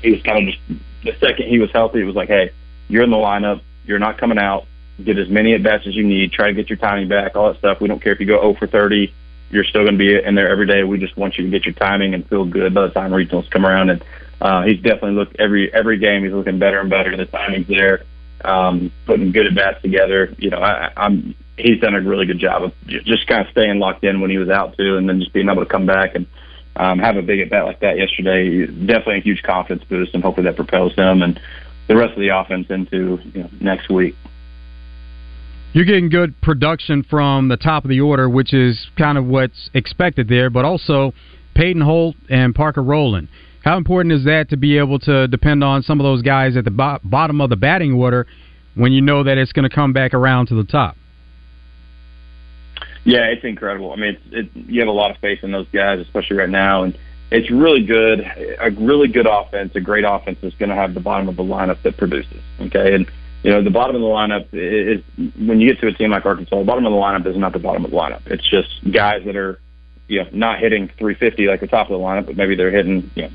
he 0.03 0.11
was 0.11 0.23
kind 0.23 0.49
of 0.49 0.55
just 0.55 0.83
the 1.05 1.13
second 1.21 1.49
he 1.49 1.61
was 1.61 1.71
healthy, 1.71 2.01
it 2.01 2.05
was 2.05 2.17
like, 2.17 2.29
hey, 2.29 2.51
you're 2.89 3.05
in 3.05 3.11
the 3.11 3.17
lineup, 3.17 3.63
you're 3.87 4.01
not 4.01 4.19
coming 4.19 4.39
out. 4.39 4.67
Get 5.03 5.17
as 5.17 5.29
many 5.29 5.55
at 5.55 5.63
bats 5.63 5.87
as 5.87 5.95
you 5.95 6.03
need. 6.03 6.33
Try 6.33 6.49
to 6.49 6.55
get 6.55 6.69
your 6.69 6.77
timing 6.77 7.07
back, 7.07 7.37
all 7.37 7.53
that 7.53 7.59
stuff. 7.61 7.81
We 7.81 7.87
don't 7.87 8.03
care 8.03 8.13
if 8.13 8.19
you 8.19 8.27
go 8.27 8.41
0 8.41 8.55
for 8.55 8.67
30. 8.67 9.15
You're 9.51 9.63
still 9.63 9.85
going 9.85 9.97
to 9.97 9.99
be 9.99 10.13
in 10.21 10.35
there 10.35 10.51
every 10.51 10.67
day. 10.67 10.83
We 10.83 10.99
just 10.99 11.17
want 11.17 11.39
you 11.39 11.45
to 11.45 11.51
get 11.51 11.65
your 11.65 11.75
timing 11.75 12.15
and 12.15 12.29
feel 12.29 12.45
good 12.45 12.75
by 12.75 12.83
the 12.83 12.93
time 12.93 13.13
regionals 13.13 13.49
come 13.49 13.65
around. 13.65 13.91
And 13.91 14.05
uh, 14.41 14.65
he's 14.65 14.83
definitely 14.83 15.13
looked 15.13 15.37
every 15.39 15.73
every 15.73 15.99
game. 15.99 16.25
He's 16.25 16.33
looking 16.33 16.59
better 16.59 16.81
and 16.81 16.91
better. 16.91 17.17
The 17.17 17.27
timing's 17.27 17.69
there, 17.69 18.03
um, 18.45 18.91
putting 19.07 19.31
good 19.31 19.47
at 19.47 19.55
bats 19.55 19.81
together. 19.83 20.35
You 20.37 20.51
know, 20.51 20.59
I, 20.59 20.91
I'm 20.97 21.37
he's 21.57 21.81
done 21.81 21.95
a 21.95 22.01
really 22.01 22.27
good 22.27 22.41
job 22.41 22.65
of 22.65 22.73
just 22.87 23.29
kind 23.29 23.47
of 23.47 23.53
staying 23.53 23.79
locked 23.79 24.03
in 24.03 24.21
when 24.21 24.31
he 24.31 24.39
was 24.39 24.49
out 24.49 24.77
too, 24.77 24.97
and 24.97 25.09
then 25.09 25.21
just 25.21 25.33
being 25.33 25.49
able 25.49 25.65
to 25.65 25.71
come 25.71 25.87
back 25.87 26.17
and 26.17 26.27
um, 26.79 26.99
have 27.01 27.17
a 27.17 27.23
big 27.23 27.41
at 27.41 27.51
bat 27.51 27.65
like 27.65 27.81
that 27.81 27.99
yesterday, 27.99 28.67
definitely 28.67 29.19
a 29.19 29.21
huge 29.21 29.43
confidence 29.43 29.85
boost, 29.89 30.15
and 30.15 30.23
hopefully 30.23 30.45
that 30.45 30.57
propels 30.57 30.95
him 30.95 31.23
and 31.23 31.41
the 31.89 31.97
rest 31.97 32.13
of 32.13 32.21
the 32.21 32.29
offense 32.29 32.67
into 32.71 33.19
you 33.35 33.43
know, 33.43 33.51
next 33.61 33.91
week. 33.91 34.15
You're 35.73 35.85
getting 35.85 36.09
good 36.09 36.41
production 36.41 37.03
from 37.03 37.49
the 37.49 37.57
top 37.57 37.85
of 37.85 37.91
the 37.91 38.01
order, 38.01 38.29
which 38.29 38.55
is 38.55 38.89
kind 38.97 39.19
of 39.19 39.27
what's 39.27 39.71
expected 39.75 40.29
there, 40.29 40.51
but 40.51 40.65
also 40.65 41.13
Peyton 41.55 41.83
Holt 41.83 42.17
and 42.31 42.55
Parker 42.55 42.83
Rowland. 42.83 43.29
How 43.65 43.77
important 43.77 44.13
is 44.13 44.25
that 44.25 44.49
to 44.51 44.57
be 44.57 44.79
able 44.79 44.99
to 45.01 45.29
depend 45.29 45.63
on 45.65 45.83
some 45.83 46.01
of 46.01 46.05
those 46.05 46.23
guys 46.23 46.57
at 46.57 46.65
the 46.65 46.71
bo- 46.71 47.01
bottom 47.05 47.41
of 47.41 47.51
the 47.51 47.57
batting 47.57 47.93
order 47.93 48.27
when 48.77 48.93
you 48.93 49.03
know 49.03 49.25
that 49.25 49.37
it's 49.37 49.53
going 49.53 49.69
to 49.69 49.75
come 49.75 49.93
back 49.93 50.15
around 50.15 50.47
to 50.47 50.55
the 50.55 50.65
top? 50.65 50.97
Yeah, 53.05 53.27
it's 53.27 53.45
incredible. 53.45 53.93
I 53.93 53.97
mean, 53.97 54.19
it's, 54.31 54.55
it, 54.57 54.67
you 54.69 54.81
have 54.81 54.89
a 54.89 54.93
lot 54.93 55.11
of 55.11 55.19
faith 55.19 55.43
in 55.43 55.51
those 55.51 55.69
guys, 55.69 56.01
especially 56.01 56.37
right 56.37 56.49
now, 56.49 56.83
and 56.83 56.99
it's 57.31 57.51
really 57.51 57.85
good. 57.85 58.21
A 58.61 58.71
really 58.71 59.09
good 59.09 59.27
offense, 59.27 59.75
a 59.75 59.81
great 59.81 60.05
offense 60.05 60.39
is 60.43 60.55
going 60.55 60.71
to 60.71 60.75
have 60.75 60.95
the 60.95 61.01
bottom 61.01 61.29
of 61.29 61.37
the 61.37 61.43
lineup 61.43 61.83
that 61.83 61.97
produces. 61.97 62.41
Okay, 62.61 62.95
and 62.95 63.11
you 63.43 63.51
know 63.51 63.63
the 63.63 63.71
bottom 63.71 63.97
of 63.97 64.03
the 64.03 64.09
lineup 64.09 64.49
is 64.53 65.03
when 65.37 65.61
you 65.61 65.73
get 65.73 65.81
to 65.81 65.89
a 65.89 65.93
team 65.93 66.11
like 66.11 66.25
Arkansas, 66.25 66.59
the 66.59 66.65
bottom 66.65 66.87
of 66.87 66.93
the 66.93 66.99
lineup 66.99 67.27
is 67.27 67.37
not 67.37 67.53
the 67.53 67.59
bottom 67.59 67.85
of 67.85 67.91
the 67.91 67.97
lineup. 67.97 68.27
It's 68.27 68.49
just 68.49 68.69
guys 68.91 69.25
that 69.25 69.37
are 69.37 69.61
you 70.09 70.25
know 70.25 70.31
not 70.33 70.59
hitting 70.59 70.89
350 70.89 71.47
like 71.47 71.61
the 71.61 71.67
top 71.67 71.91
of 71.91 71.99
the 71.99 72.05
lineup, 72.05 72.27
but 72.27 72.37
maybe 72.37 72.57
they're 72.57 72.71
hitting 72.71 73.11
you 73.15 73.25
know 73.25 73.31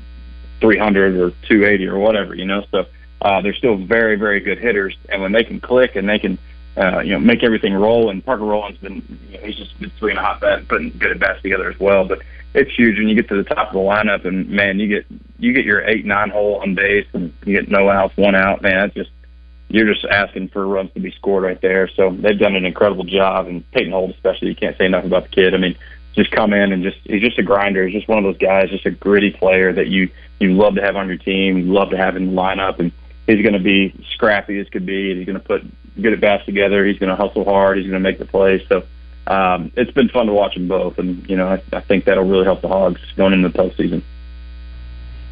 300 0.60 1.16
or 1.16 1.30
280 1.48 1.86
or 1.86 1.98
whatever. 1.98 2.34
You 2.34 2.46
know, 2.46 2.64
so 2.70 2.86
uh, 3.22 3.40
they're 3.42 3.54
still 3.54 3.76
very 3.76 4.16
very 4.16 4.40
good 4.40 4.58
hitters, 4.58 4.96
and 5.08 5.22
when 5.22 5.32
they 5.32 5.44
can 5.44 5.60
click 5.60 5.94
and 5.94 6.08
they 6.08 6.18
can 6.18 6.38
uh, 6.76 7.00
you 7.00 7.12
know, 7.12 7.18
make 7.18 7.42
everything 7.42 7.74
roll. 7.74 8.10
And 8.10 8.24
Parker 8.24 8.44
Rowland's 8.44 8.78
been, 8.78 9.02
you 9.30 9.38
know, 9.38 9.44
he's 9.44 9.56
just 9.56 9.78
been 9.78 9.92
swinging 9.98 10.18
a 10.18 10.22
hot 10.22 10.40
bat 10.40 10.58
and 10.58 10.68
putting 10.68 10.90
good 10.98 11.12
at 11.12 11.18
bats 11.18 11.42
together 11.42 11.70
as 11.70 11.78
well. 11.78 12.04
But 12.04 12.20
it's 12.54 12.74
huge 12.74 12.98
when 12.98 13.08
you 13.08 13.14
get 13.14 13.28
to 13.28 13.36
the 13.36 13.44
top 13.44 13.68
of 13.68 13.74
the 13.74 13.80
lineup, 13.80 14.24
and 14.24 14.48
man, 14.48 14.78
you 14.78 14.88
get 14.88 15.06
you 15.38 15.52
get 15.52 15.64
your 15.64 15.82
eight 15.88 16.04
nine 16.04 16.30
hole 16.30 16.60
on 16.62 16.74
base, 16.74 17.06
and 17.12 17.32
you 17.44 17.60
get 17.60 17.68
no 17.68 17.88
outs, 17.90 18.16
one 18.16 18.34
out. 18.34 18.62
Man, 18.62 18.74
that's 18.74 18.94
just 18.94 19.10
you're 19.68 19.92
just 19.92 20.04
asking 20.04 20.48
for 20.48 20.66
runs 20.66 20.92
to 20.92 21.00
be 21.00 21.10
scored 21.10 21.42
right 21.42 21.60
there. 21.60 21.88
So 21.88 22.10
they've 22.10 22.38
done 22.38 22.54
an 22.54 22.64
incredible 22.64 23.04
job, 23.04 23.48
and 23.48 23.68
Peyton 23.72 23.92
Holt 23.92 24.12
especially. 24.12 24.48
You 24.48 24.56
can't 24.56 24.78
say 24.78 24.86
enough 24.86 25.04
about 25.04 25.24
the 25.24 25.30
kid. 25.30 25.54
I 25.54 25.58
mean, 25.58 25.76
just 26.14 26.30
come 26.30 26.52
in 26.52 26.72
and 26.72 26.84
just 26.84 26.98
he's 27.04 27.22
just 27.22 27.38
a 27.38 27.42
grinder. 27.42 27.86
He's 27.86 27.96
just 27.96 28.08
one 28.08 28.18
of 28.18 28.24
those 28.24 28.38
guys, 28.38 28.70
just 28.70 28.86
a 28.86 28.90
gritty 28.90 29.32
player 29.32 29.72
that 29.72 29.88
you 29.88 30.10
you 30.38 30.54
love 30.54 30.76
to 30.76 30.82
have 30.82 30.96
on 30.96 31.08
your 31.08 31.16
team. 31.16 31.58
You 31.58 31.72
love 31.72 31.90
to 31.90 31.96
have 31.96 32.16
in 32.16 32.34
the 32.34 32.40
lineup, 32.40 32.78
and 32.78 32.92
he's 33.26 33.42
going 33.42 33.54
to 33.54 33.58
be 33.58 33.92
scrappy 34.12 34.60
as 34.60 34.68
could 34.68 34.86
be. 34.86 35.10
And 35.10 35.18
he's 35.18 35.26
going 35.26 35.40
to 35.40 35.44
put 35.44 35.64
good 36.00 36.12
at 36.12 36.20
bats 36.20 36.44
together. 36.46 36.84
He's 36.84 36.98
going 36.98 37.10
to 37.10 37.16
hustle 37.16 37.44
hard. 37.44 37.78
He's 37.78 37.86
going 37.86 38.02
to 38.02 38.08
make 38.08 38.18
the 38.18 38.26
plays. 38.26 38.62
So 38.68 38.82
um, 39.26 39.72
it's 39.76 39.90
been 39.92 40.08
fun 40.08 40.26
to 40.26 40.32
watch 40.32 40.54
them 40.54 40.68
both, 40.68 40.98
and 40.98 41.28
you 41.28 41.36
know 41.36 41.46
I, 41.46 41.62
I 41.72 41.80
think 41.80 42.04
that'll 42.04 42.28
really 42.28 42.44
help 42.44 42.60
the 42.60 42.68
Hogs 42.68 43.00
going 43.16 43.32
into 43.32 43.48
the 43.48 43.58
postseason. 43.58 44.02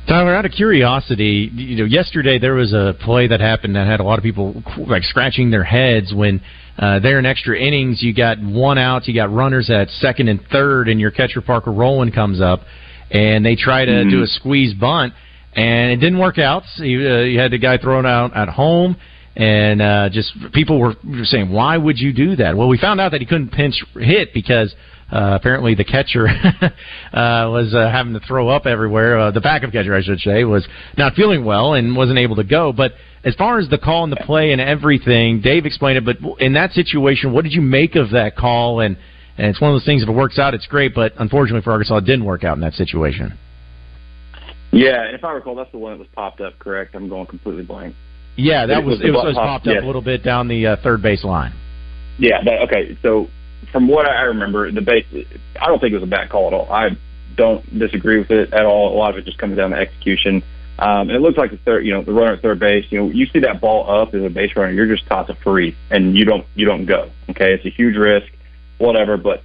Tyler, 0.09 0.35
out 0.35 0.45
of 0.45 0.51
curiosity, 0.51 1.49
you 1.55 1.77
know, 1.77 1.85
yesterday 1.85 2.39
there 2.39 2.55
was 2.55 2.73
a 2.73 2.95
play 3.01 3.29
that 3.29 3.41
happened 3.41 3.77
that 3.77 3.87
had 3.87 4.01
a 4.01 4.03
lot 4.03 4.19
of 4.19 4.25
people 4.25 4.61
like 4.89 5.05
scratching 5.05 5.51
their 5.51 5.63
heads 5.63 6.13
when 6.13 6.41
uh, 6.77 6.99
they're 6.99 7.21
in 7.21 7.27
extra 7.27 7.57
innings 7.57 8.03
you 8.03 8.13
got 8.13 8.43
one 8.43 8.79
out, 8.79 9.07
you 9.07 9.15
got 9.15 9.33
runners 9.33 9.71
at 9.71 9.89
second 9.91 10.29
and 10.29 10.41
third, 10.51 10.89
and 10.89 10.99
your 10.99 11.11
catcher 11.11 11.41
Parker 11.41 11.71
Rowland 11.71 12.15
comes 12.15 12.41
up, 12.41 12.63
and 13.11 13.45
they 13.45 13.55
try 13.55 13.85
to 13.85 13.93
mm-hmm. 13.93 14.11
do 14.11 14.23
a 14.23 14.27
squeeze 14.27 14.75
bunt, 14.75 15.13
and 15.55 15.93
it 15.93 15.97
didn't 15.97 16.19
work 16.19 16.39
out. 16.39 16.63
So 16.75 16.85
you, 16.85 17.09
uh, 17.09 17.21
you 17.21 17.39
had 17.39 17.53
the 17.53 17.59
guy 17.59 17.77
thrown 17.77 18.07
out 18.07 18.35
at 18.35 18.49
home 18.49 18.97
and 19.37 19.81
uh, 19.81 20.09
just 20.11 20.33
people 20.53 20.79
were 20.79 20.95
saying, 21.25 21.51
"Why 21.51 21.77
would 21.77 21.99
you 21.99 22.13
do 22.13 22.37
that?" 22.37 22.57
Well, 22.57 22.69
we 22.69 22.79
found 22.79 23.01
out 23.01 23.13
that 23.13 23.21
he 23.21 23.27
couldn't 23.27 23.51
pinch 23.51 23.83
hit 23.95 24.35
because 24.35 24.75
uh, 25.13 25.37
apparently 25.39 25.75
the 25.75 25.85
catcher 25.85 26.27
uh, 26.63 26.71
was 27.13 27.75
uh, 27.75 27.91
having 27.91 28.15
to 28.15 28.21
throw 28.21 28.49
up 28.49 28.67
everywhere. 28.67 29.19
Uh, 29.19 29.31
the 29.31 29.41
backup 29.41 29.73
catcher, 29.73 29.95
I 29.95 30.03
should 30.03 30.21
say, 30.21 30.45
was 30.45 30.67
not 30.97 31.15
feeling 31.15 31.45
well 31.45 31.75
and 31.75 31.97
wasn't 31.97 32.19
able 32.19 32.37
to 32.37 32.45
go. 32.45 32.73
But 32.73 32.93
as 33.25 33.35
far 33.35 33.59
as 33.59 33.69
the 33.69 33.79
call 33.79 34.05
and 34.05 34.13
the 34.13 34.23
play 34.25 34.53
and 34.53 34.61
everything, 34.61 35.41
Dave 35.41 35.67
explained 35.67 35.99
it. 35.99 36.05
But 36.05 36.41
in 36.41 36.55
that 36.55 36.73
situation, 36.73 37.33
what 37.33 37.45
did 37.45 37.53
you 37.53 37.61
make 37.61 37.95
of 37.95 38.11
that 38.11 38.37
call? 38.37 38.81
And 38.81 38.97
and 39.39 39.47
it's 39.47 39.61
one 39.61 39.71
of 39.71 39.75
those 39.75 39.87
things. 39.87 40.03
If 40.03 40.09
it 40.09 40.13
works 40.13 40.39
out, 40.39 40.55
it's 40.55 40.67
great. 40.67 40.95
But 40.95 41.13
unfortunately 41.19 41.63
for 41.63 41.73
Arkansas, 41.73 41.97
it 41.97 42.05
didn't 42.05 42.25
work 42.25 42.45
out 42.45 42.57
in 42.57 42.61
that 42.61 42.75
situation. 42.75 43.39
Yeah, 44.73 45.05
and 45.05 45.15
if 45.15 45.23
I 45.23 45.33
recall, 45.33 45.55
that's 45.55 45.71
the 45.73 45.79
one 45.79 45.93
that 45.93 45.99
was 45.99 46.09
popped 46.15 46.41
up. 46.41 46.59
Correct? 46.59 46.95
I'm 46.95 47.09
going 47.09 47.27
completely 47.27 47.65
blank. 47.65 47.95
Yeah, 48.37 48.67
that 48.67 48.85
was, 48.85 48.99
was 48.99 49.09
it 49.09 49.13
was, 49.13 49.25
was 49.25 49.35
popped 49.35 49.67
up 49.67 49.75
yes. 49.75 49.83
a 49.83 49.87
little 49.87 50.03
bit 50.03 50.23
down 50.23 50.49
the 50.49 50.67
uh, 50.67 50.77
third 50.83 51.03
base 51.03 51.25
line. 51.25 51.53
Yeah. 52.19 52.43
That, 52.45 52.63
okay. 52.63 52.97
So 53.03 53.29
from 53.71 53.89
what 53.89 54.09
I 54.09 54.23
remember, 54.23 54.71
the 54.71 54.81
base. 54.81 55.07
I 55.61 55.67
don't 55.67 55.81
think 55.81 55.93
it 55.93 55.97
was 55.97 56.03
a 56.03 56.07
bad 56.07 56.31
call 56.31 56.49
at 56.49 56.53
all. 56.53 56.71
I 56.71 56.97
don't 57.37 57.79
disagree 57.79 58.19
with 58.19 58.31
it 58.31 58.53
at 58.53 58.65
all. 58.65 58.95
A 58.95 58.97
lot 58.97 59.11
of 59.11 59.19
it 59.19 59.25
just 59.25 59.39
comes 59.39 59.57
down 59.57 59.71
to 59.71 59.77
execution. 59.77 60.43
Um, 60.79 61.09
and 61.09 61.13
it 61.13 61.21
looks 61.21 61.39
like 61.39 61.51
the 61.51 61.59
third, 61.59 61.85
you 61.85 61.93
know, 61.93 62.03
the 62.03 62.13
runner 62.13 62.33
at 62.33 62.43
third 62.43 62.59
base. 62.59 62.87
You 62.91 63.01
know, 63.01 63.11
you 63.11 63.27
see 63.27 63.41
that 63.41 63.61
ball 63.61 63.89
up 63.89 64.15
as 64.15 64.23
a 64.23 64.31
base 64.31 64.57
runner, 64.57 64.73
you're 64.73 64.87
just 64.87 65.07
taught 65.07 65.27
to 65.29 65.35
free, 65.35 65.77
and 65.91 66.17
you 66.17 66.25
don't 66.25 66.47
you 66.55 66.67
don't 66.67 66.87
go. 66.87 67.11
Okay, 67.31 67.55
it's 67.55 67.65
a 67.65 67.71
huge 67.71 67.97
risk, 67.97 68.33
whatever. 68.79 69.17
But 69.17 69.43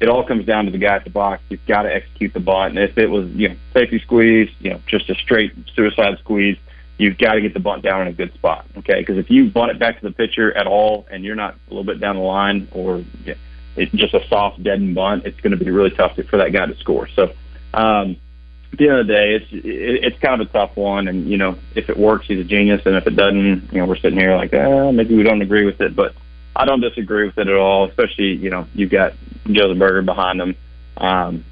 it 0.00 0.08
all 0.08 0.26
comes 0.26 0.46
down 0.46 0.64
to 0.64 0.70
the 0.70 0.78
guy 0.78 0.96
at 0.96 1.04
the 1.04 1.10
box. 1.10 1.42
You've 1.50 1.64
got 1.66 1.82
to 1.82 1.94
execute 1.94 2.32
the 2.32 2.40
bunt. 2.40 2.76
And 2.76 2.90
if 2.90 2.96
it 2.96 3.08
was, 3.08 3.28
you 3.30 3.50
know, 3.50 3.56
safety 3.74 4.00
squeeze, 4.00 4.50
you 4.58 4.70
know, 4.70 4.80
just 4.86 5.10
a 5.10 5.14
straight 5.14 5.52
suicide 5.76 6.18
squeeze, 6.20 6.56
you've 7.00 7.18
got 7.18 7.34
to 7.34 7.40
get 7.40 7.54
the 7.54 7.60
bunt 7.60 7.82
down 7.82 8.02
in 8.02 8.08
a 8.08 8.12
good 8.12 8.32
spot. 8.34 8.66
Okay, 8.78 9.00
because 9.00 9.18
if 9.18 9.30
you 9.30 9.50
bunt 9.50 9.70
it 9.70 9.78
back 9.78 10.00
to 10.00 10.08
the 10.08 10.12
pitcher 10.12 10.56
at 10.56 10.66
all, 10.66 11.06
and 11.10 11.24
you're 11.24 11.36
not 11.36 11.54
a 11.54 11.70
little 11.70 11.84
bit 11.84 12.00
down 12.00 12.16
the 12.16 12.22
line, 12.22 12.68
or 12.72 13.04
it's 13.76 13.92
just 13.92 14.14
a 14.14 14.26
soft 14.28 14.62
dead 14.62 14.94
bunt, 14.94 15.24
it's 15.26 15.40
going 15.40 15.56
to 15.56 15.62
be 15.64 15.70
really 15.70 15.90
tough 15.90 16.16
for 16.28 16.36
that 16.36 16.52
guy 16.52 16.66
to 16.66 16.76
score. 16.76 17.08
So. 17.08 17.32
Um, 17.72 18.16
at 18.72 18.78
the 18.78 18.88
end 18.88 18.98
of 18.98 19.06
the 19.06 19.12
day, 19.12 19.34
it's 19.34 19.52
it, 19.52 20.04
it's 20.04 20.18
kind 20.20 20.40
of 20.40 20.48
a 20.48 20.52
tough 20.52 20.76
one, 20.76 21.08
and 21.08 21.28
you 21.28 21.36
know 21.36 21.58
if 21.74 21.90
it 21.90 21.98
works, 21.98 22.26
he's 22.26 22.38
a 22.38 22.44
genius, 22.44 22.82
and 22.86 22.94
if 22.94 23.06
it 23.06 23.16
doesn't, 23.16 23.72
you 23.72 23.78
know 23.78 23.86
we're 23.86 23.96
sitting 23.96 24.18
here 24.18 24.36
like, 24.36 24.52
eh, 24.52 24.90
maybe 24.92 25.16
we 25.16 25.22
don't 25.22 25.42
agree 25.42 25.64
with 25.64 25.80
it, 25.80 25.96
but 25.96 26.14
I 26.54 26.64
don't 26.66 26.80
disagree 26.80 27.26
with 27.26 27.38
it 27.38 27.48
at 27.48 27.56
all. 27.56 27.88
Especially 27.88 28.34
you 28.34 28.50
know 28.50 28.66
you've 28.74 28.90
got 28.90 29.14
Josenberger 29.46 30.04
behind 30.04 30.40
him. 30.40 30.54
Um, 30.96 31.44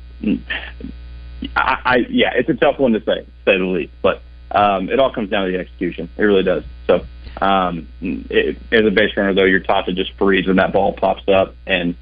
I, 1.56 1.78
I 1.84 1.96
yeah, 2.08 2.30
it's 2.34 2.48
a 2.48 2.54
tough 2.54 2.78
one 2.78 2.92
to 2.92 3.00
say, 3.00 3.26
say 3.44 3.58
the 3.58 3.64
least, 3.64 3.92
but 4.00 4.22
um, 4.50 4.88
it 4.88 4.98
all 4.98 5.12
comes 5.12 5.30
down 5.30 5.46
to 5.46 5.52
the 5.52 5.58
execution. 5.58 6.08
It 6.16 6.22
really 6.22 6.42
does. 6.42 6.64
So 6.86 7.04
Um, 7.40 7.86
it, 8.00 8.56
as 8.72 8.84
a 8.84 8.90
base 8.90 9.16
runner, 9.16 9.32
though, 9.34 9.44
you're 9.44 9.60
taught 9.60 9.86
to 9.86 9.92
just 9.92 10.12
freeze 10.14 10.46
when 10.46 10.56
that 10.56 10.72
ball 10.72 10.92
pops 10.92 11.28
up 11.28 11.54
and 11.66 11.94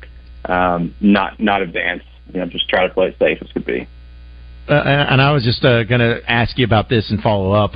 um, 0.47 0.95
not 1.01 1.39
not 1.39 1.61
advance. 1.63 2.05
You 2.33 2.41
know, 2.41 2.47
just 2.47 2.69
try 2.69 2.87
to 2.87 2.93
play 2.93 3.15
safe 3.19 3.43
as 3.43 3.53
could 3.53 3.67
be. 3.67 3.87
Uh, 4.69 4.73
and 4.73 5.23
I 5.23 5.33
was 5.33 5.45
just 5.45 5.65
uh, 5.65 5.85
going 5.85 6.01
to 6.01 6.21
ask 6.29 6.59
you 6.59 6.65
about 6.65 6.89
this 6.89 7.09
and 7.11 7.21
follow 7.21 7.53
up. 7.53 7.75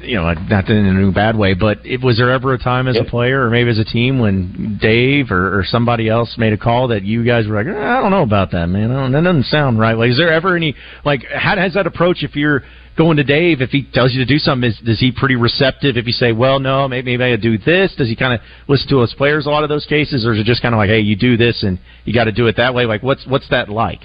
You 0.00 0.16
know, 0.16 0.32
not 0.32 0.70
in 0.70 1.08
a 1.08 1.12
bad 1.12 1.36
way, 1.36 1.52
but 1.52 1.84
it, 1.84 2.00
was 2.00 2.16
there 2.16 2.30
ever 2.30 2.54
a 2.54 2.58
time 2.58 2.88
as 2.88 2.96
yep. 2.96 3.06
a 3.06 3.10
player 3.10 3.44
or 3.44 3.50
maybe 3.50 3.68
as 3.68 3.78
a 3.78 3.84
team 3.84 4.18
when 4.18 4.78
Dave 4.80 5.30
or, 5.30 5.58
or 5.58 5.64
somebody 5.64 6.08
else 6.08 6.36
made 6.38 6.54
a 6.54 6.58
call 6.58 6.88
that 6.88 7.02
you 7.02 7.24
guys 7.26 7.46
were 7.46 7.62
like, 7.62 7.66
I 7.66 8.00
don't 8.00 8.10
know 8.10 8.22
about 8.22 8.52
that, 8.52 8.66
man. 8.68 9.12
that 9.12 9.22
doesn't 9.22 9.46
sound 9.46 9.78
right. 9.78 9.98
Like, 9.98 10.10
is 10.10 10.16
there 10.16 10.32
ever 10.32 10.56
any 10.56 10.74
like 11.04 11.24
how 11.30 11.56
does 11.56 11.74
that 11.74 11.86
approach 11.86 12.22
if 12.22 12.34
you're 12.34 12.62
going 12.96 13.18
to 13.18 13.24
Dave 13.24 13.60
if 13.60 13.70
he 13.70 13.86
tells 13.92 14.12
you 14.12 14.24
to 14.24 14.26
do 14.26 14.38
something? 14.38 14.70
Is, 14.70 14.80
is 14.86 15.00
he 15.00 15.12
pretty 15.12 15.36
receptive? 15.36 15.98
If 15.98 16.06
you 16.06 16.12
say, 16.12 16.32
well, 16.32 16.58
no, 16.58 16.88
maybe, 16.88 17.16
maybe 17.16 17.32
I 17.32 17.36
do 17.36 17.58
this, 17.58 17.94
does 17.96 18.08
he 18.08 18.16
kind 18.16 18.32
of 18.32 18.40
listen 18.66 18.88
to 18.88 19.00
us 19.00 19.14
players 19.16 19.44
a 19.44 19.50
lot 19.50 19.62
of 19.62 19.68
those 19.68 19.84
cases, 19.84 20.24
or 20.24 20.32
is 20.32 20.40
it 20.40 20.44
just 20.44 20.62
kind 20.62 20.74
of 20.74 20.78
like, 20.78 20.88
hey, 20.88 21.00
you 21.00 21.16
do 21.16 21.36
this 21.36 21.62
and 21.62 21.78
you 22.04 22.14
got 22.14 22.24
to 22.24 22.32
do 22.32 22.46
it 22.46 22.56
that 22.56 22.74
way? 22.74 22.86
Like, 22.86 23.02
what's 23.02 23.26
what's 23.26 23.48
that 23.50 23.68
like? 23.68 24.00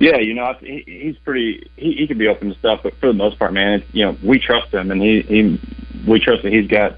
Yeah, 0.00 0.16
you 0.16 0.32
know, 0.32 0.54
he, 0.60 0.82
he's 0.86 1.16
pretty. 1.18 1.70
He, 1.76 1.92
he 1.92 2.06
can 2.06 2.16
be 2.16 2.26
open 2.26 2.48
to 2.48 2.58
stuff, 2.58 2.80
but 2.82 2.94
for 2.96 3.08
the 3.08 3.12
most 3.12 3.38
part, 3.38 3.52
man, 3.52 3.80
it's, 3.80 3.94
you 3.94 4.06
know, 4.06 4.16
we 4.24 4.38
trust 4.38 4.72
him, 4.72 4.90
and 4.90 5.00
he, 5.00 5.20
he 5.20 5.60
we 6.08 6.18
trust 6.18 6.42
that 6.42 6.52
he's 6.52 6.66
got 6.66 6.92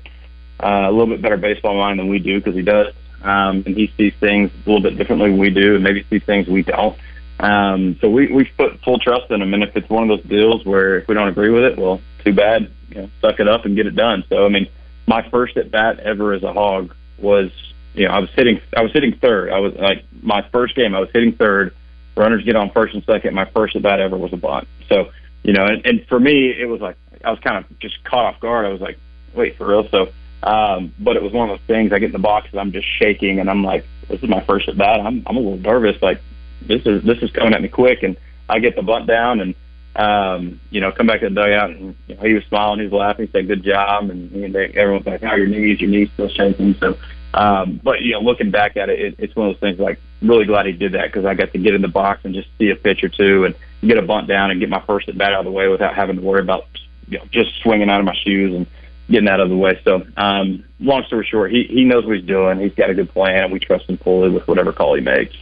uh, 0.63 0.89
a 0.89 0.91
little 0.93 1.09
bit 1.09 1.21
better 1.21 1.37
baseball 1.37 1.77
mind 1.77 1.99
than 1.99 2.07
we 2.07 2.21
do 2.21 2.39
because 2.39 2.55
he 2.55 2.63
does, 2.63 2.95
um, 3.25 3.65
and 3.67 3.77
he 3.77 3.93
sees 3.97 4.15
things 4.21 4.53
a 4.55 4.71
little 4.71 4.81
bit 4.81 4.97
differently 4.97 5.31
than 5.31 5.39
we 5.39 5.51
do, 5.51 5.75
and 5.75 5.83
maybe 5.83 6.07
sees 6.11 6.23
things 6.23 6.47
we 6.47 6.63
don't. 6.63 6.97
Um, 7.41 7.99
so 8.01 8.09
we 8.09 8.33
we 8.33 8.45
put 8.57 8.81
full 8.85 9.01
trust 9.01 9.33
in 9.33 9.43
him, 9.43 9.53
and 9.53 9.65
if 9.65 9.77
it's 9.77 9.91
one 9.91 10.09
of 10.09 10.17
those 10.17 10.29
deals 10.29 10.65
where 10.65 10.99
if 10.99 11.09
we 11.09 11.17
don't 11.17 11.29
agree 11.29 11.51
with 11.51 11.65
it, 11.65 11.77
well, 11.77 12.01
too 12.25 12.33
bad. 12.33 12.71
You 12.91 13.03
know, 13.03 13.11
suck 13.21 13.41
it 13.41 13.49
up 13.49 13.65
and 13.65 13.75
get 13.75 13.89
it 13.89 13.97
done. 13.97 14.23
So 14.29 14.47
I 14.47 14.49
mean, 14.49 14.69
my 15.09 15.29
first 15.29 15.57
at 15.57 15.73
bat 15.73 15.99
ever 15.99 16.35
as 16.35 16.45
a 16.45 16.53
hog 16.53 16.95
was, 17.19 17.51
you 17.95 18.07
know, 18.07 18.15
I 18.15 18.21
was 18.21 18.31
hitting 18.31 18.61
I 18.77 18.83
was 18.83 18.93
hitting 18.93 19.17
third. 19.17 19.51
I 19.51 19.59
was 19.59 19.75
like 19.75 20.05
my 20.23 20.47
first 20.53 20.77
game, 20.77 20.95
I 20.95 21.01
was 21.01 21.11
hitting 21.13 21.33
third 21.33 21.75
runners 22.17 22.45
get 22.45 22.57
on 22.57 22.71
first 22.71 22.95
and 22.95 23.05
second. 23.05 23.35
My 23.35 23.45
first 23.47 23.77
at 23.77 23.83
bat 23.83 24.01
ever 24.01 24.17
was 24.17 24.33
a 24.33 24.37
bunt. 24.37 24.69
So, 24.89 25.11
you 25.43 25.53
know, 25.53 25.67
and, 25.67 25.85
and 25.87 26.07
for 26.07 26.21
me, 26.21 26.51
it 26.51 26.67
was 26.67 26.81
like 26.81 26.97
I 27.25 27.31
was 27.31 27.41
kind 27.41 27.65
of 27.65 27.79
just 27.79 28.03
caught 28.05 28.25
off 28.25 28.41
guard. 28.41 28.67
I 28.67 28.71
was 28.71 28.81
like, 28.81 28.99
wait, 29.35 29.57
for 29.57 29.67
real? 29.67 29.89
So, 29.89 30.13
um, 30.43 30.93
but 30.99 31.17
it 31.17 31.23
was 31.23 31.33
one 31.33 31.51
of 31.51 31.59
those 31.59 31.67
things. 31.67 31.93
I 31.93 31.99
get 31.99 32.07
in 32.07 32.13
the 32.13 32.19
box 32.19 32.49
and 32.51 32.61
I'm 32.61 32.73
just 32.73 32.87
shaking, 32.99 33.41
and 33.41 33.49
I'm 33.49 33.65
like, 33.65 33.85
this 34.09 34.23
is 34.23 34.29
my 34.29 34.41
first 34.45 34.69
at 34.69 34.77
bat. 34.77 35.01
I'm 35.01 35.23
I'm 35.27 35.37
a 35.37 35.41
little 35.41 35.59
nervous. 35.59 36.01
Like 36.03 36.21
this 36.63 36.85
is 36.87 37.03
this 37.05 37.19
is 37.23 37.31
coming 37.31 37.55
at 37.55 37.63
me 37.63 37.69
quick, 37.69 38.03
and 38.03 38.17
I 38.49 38.59
get 38.59 38.77
the 38.77 38.83
bunt 38.83 39.07
down 39.07 39.41
and. 39.41 39.55
Um, 39.95 40.59
you 40.71 40.81
know, 40.81 40.91
come 40.91 41.07
back 41.07 41.21
to 41.21 41.29
the 41.29 41.35
dugout 41.35 41.69
and 41.69 41.95
you 42.07 42.15
know, 42.15 42.23
he 42.23 42.33
was 42.33 42.43
smiling, 42.45 42.79
he 42.79 42.87
was 42.87 42.95
laughing, 42.95 43.27
he 43.27 43.31
said, 43.31 43.47
"Good 43.47 43.63
job," 43.63 44.09
and, 44.09 44.33
and 44.33 44.57
everyone's 44.57 45.05
like, 45.05 45.21
"How 45.21 45.33
are 45.33 45.37
your 45.37 45.49
knees? 45.49 45.83
Your 45.83 45.91
knees 45.91 46.09
still 46.15 46.31
shaking?" 46.31 46.75
So 46.77 46.97
um, 47.35 47.81
but 47.83 48.03
you 48.03 48.13
know, 48.13 48.21
looking 48.21 48.51
back 48.51 48.77
at 48.77 48.89
it, 48.89 49.01
it, 49.01 49.15
it's 49.19 49.37
one 49.37 49.49
of 49.49 49.55
those 49.55 49.61
things 49.61 49.79
like 49.79 50.01
really 50.21 50.45
glad 50.45 50.67
he 50.67 50.73
did 50.73 50.93
that 50.93 51.07
because 51.07 51.25
I 51.25 51.35
got 51.35 51.53
to 51.53 51.59
get 51.59 51.75
in 51.75 51.83
the 51.83 51.89
box 51.89 52.25
and 52.25 52.35
just 52.35 52.49
see 52.59 52.71
a 52.71 52.77
pitch 52.77 53.03
or 53.03 53.09
two 53.09 53.45
and 53.45 53.55
get 53.87 53.99
a 53.99 54.03
bunt 54.03 54.29
down 54.29 54.51
and 54.51 54.61
get 54.61 54.69
my 54.69 54.83
first 54.87 55.09
at 55.09 55.17
bat 55.17 55.33
out 55.33 55.41
of 55.41 55.45
the 55.47 55.51
way 55.51 55.69
without 55.69 55.95
having 55.95 56.17
to 56.17 56.23
worry 56.23 56.41
about 56.41 56.67
you 57.09 57.19
know 57.19 57.25
just 57.31 57.51
swinging 57.63 57.91
out 57.91 58.01
of 58.01 58.07
my 58.07 58.17
shoes 58.23 58.55
and 58.55 58.67
getting 59.11 59.29
out 59.29 59.41
of 59.41 59.49
the 59.49 59.57
way. 59.57 59.81
So, 59.85 60.07
um, 60.17 60.65
long 60.81 61.05
story 61.05 61.27
short, 61.31 61.51
he 61.51 61.65
he 61.65 61.85
knows 61.85 62.05
what 62.05 62.17
he's 62.17 62.27
doing. 62.27 62.61
He's 62.61 62.75
got 62.75 62.91
a 62.91 62.95
good 62.95 63.11
plan, 63.11 63.45
and 63.45 63.53
we 63.53 63.59
trust 63.59 63.89
him 63.89 63.99
fully 63.99 64.31
with 64.31 64.47
whatever 64.47 64.73
call 64.73 64.95
he 64.95 65.01
makes. 65.01 65.35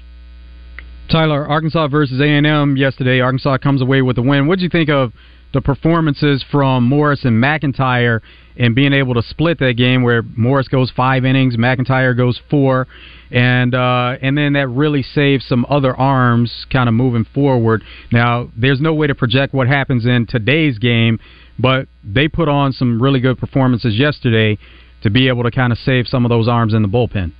Tyler, 1.11 1.47
Arkansas 1.47 1.89
versus 1.89 2.21
A 2.21 2.25
and 2.25 2.47
M 2.47 2.77
yesterday. 2.77 3.21
Arkansas 3.21 3.59
comes 3.59 3.83
away 3.83 4.01
with 4.01 4.17
the 4.17 4.23
win. 4.23 4.47
What 4.47 4.59
do 4.59 4.65
you 4.65 4.71
think 4.71 4.89
of 4.89 5.13
the 5.53 5.61
performances 5.61 6.45
from 6.51 6.85
Morris 6.85 7.25
and 7.25 7.43
McEntire 7.43 8.21
and 8.57 8.75
being 8.75 8.93
able 8.93 9.15
to 9.15 9.23
split 9.23 9.59
that 9.59 9.75
game 9.77 10.03
where 10.03 10.23
Morris 10.23 10.69
goes 10.69 10.91
five 10.95 11.25
innings, 11.25 11.57
McEntire 11.57 12.17
goes 12.17 12.41
four, 12.51 12.87
and 13.31 13.75
uh, 13.75 14.17
and 14.21 14.37
then 14.37 14.53
that 14.55 14.69
really 14.69 15.03
saves 15.03 15.47
some 15.47 15.65
other 15.69 15.97
arms 15.97 16.67
kind 16.73 16.89
of 16.89 16.95
moving 16.95 17.25
forward. 17.33 17.83
Now, 18.13 18.51
there's 18.57 18.81
no 18.81 18.93
way 18.95 19.07
to 19.07 19.15
project 19.15 19.55
what 19.55 19.67
happens 19.67 20.05
in 20.05 20.27
today's 20.29 20.79
game, 20.79 21.19
but 21.59 21.89
they 22.05 22.29
put 22.29 22.49
on 22.49 22.73
some 22.73 23.01
really 23.01 23.21
good 23.21 23.39
performances 23.39 23.97
yesterday 23.97 24.59
to 25.03 25.11
be 25.11 25.29
able 25.29 25.45
to 25.45 25.51
kind 25.51 25.73
of 25.73 25.79
save 25.79 26.07
some 26.07 26.25
of 26.25 26.29
those 26.29 26.49
arms 26.49 26.75
in 26.75 26.83
the 26.83 26.89
bullpen. 26.89 27.33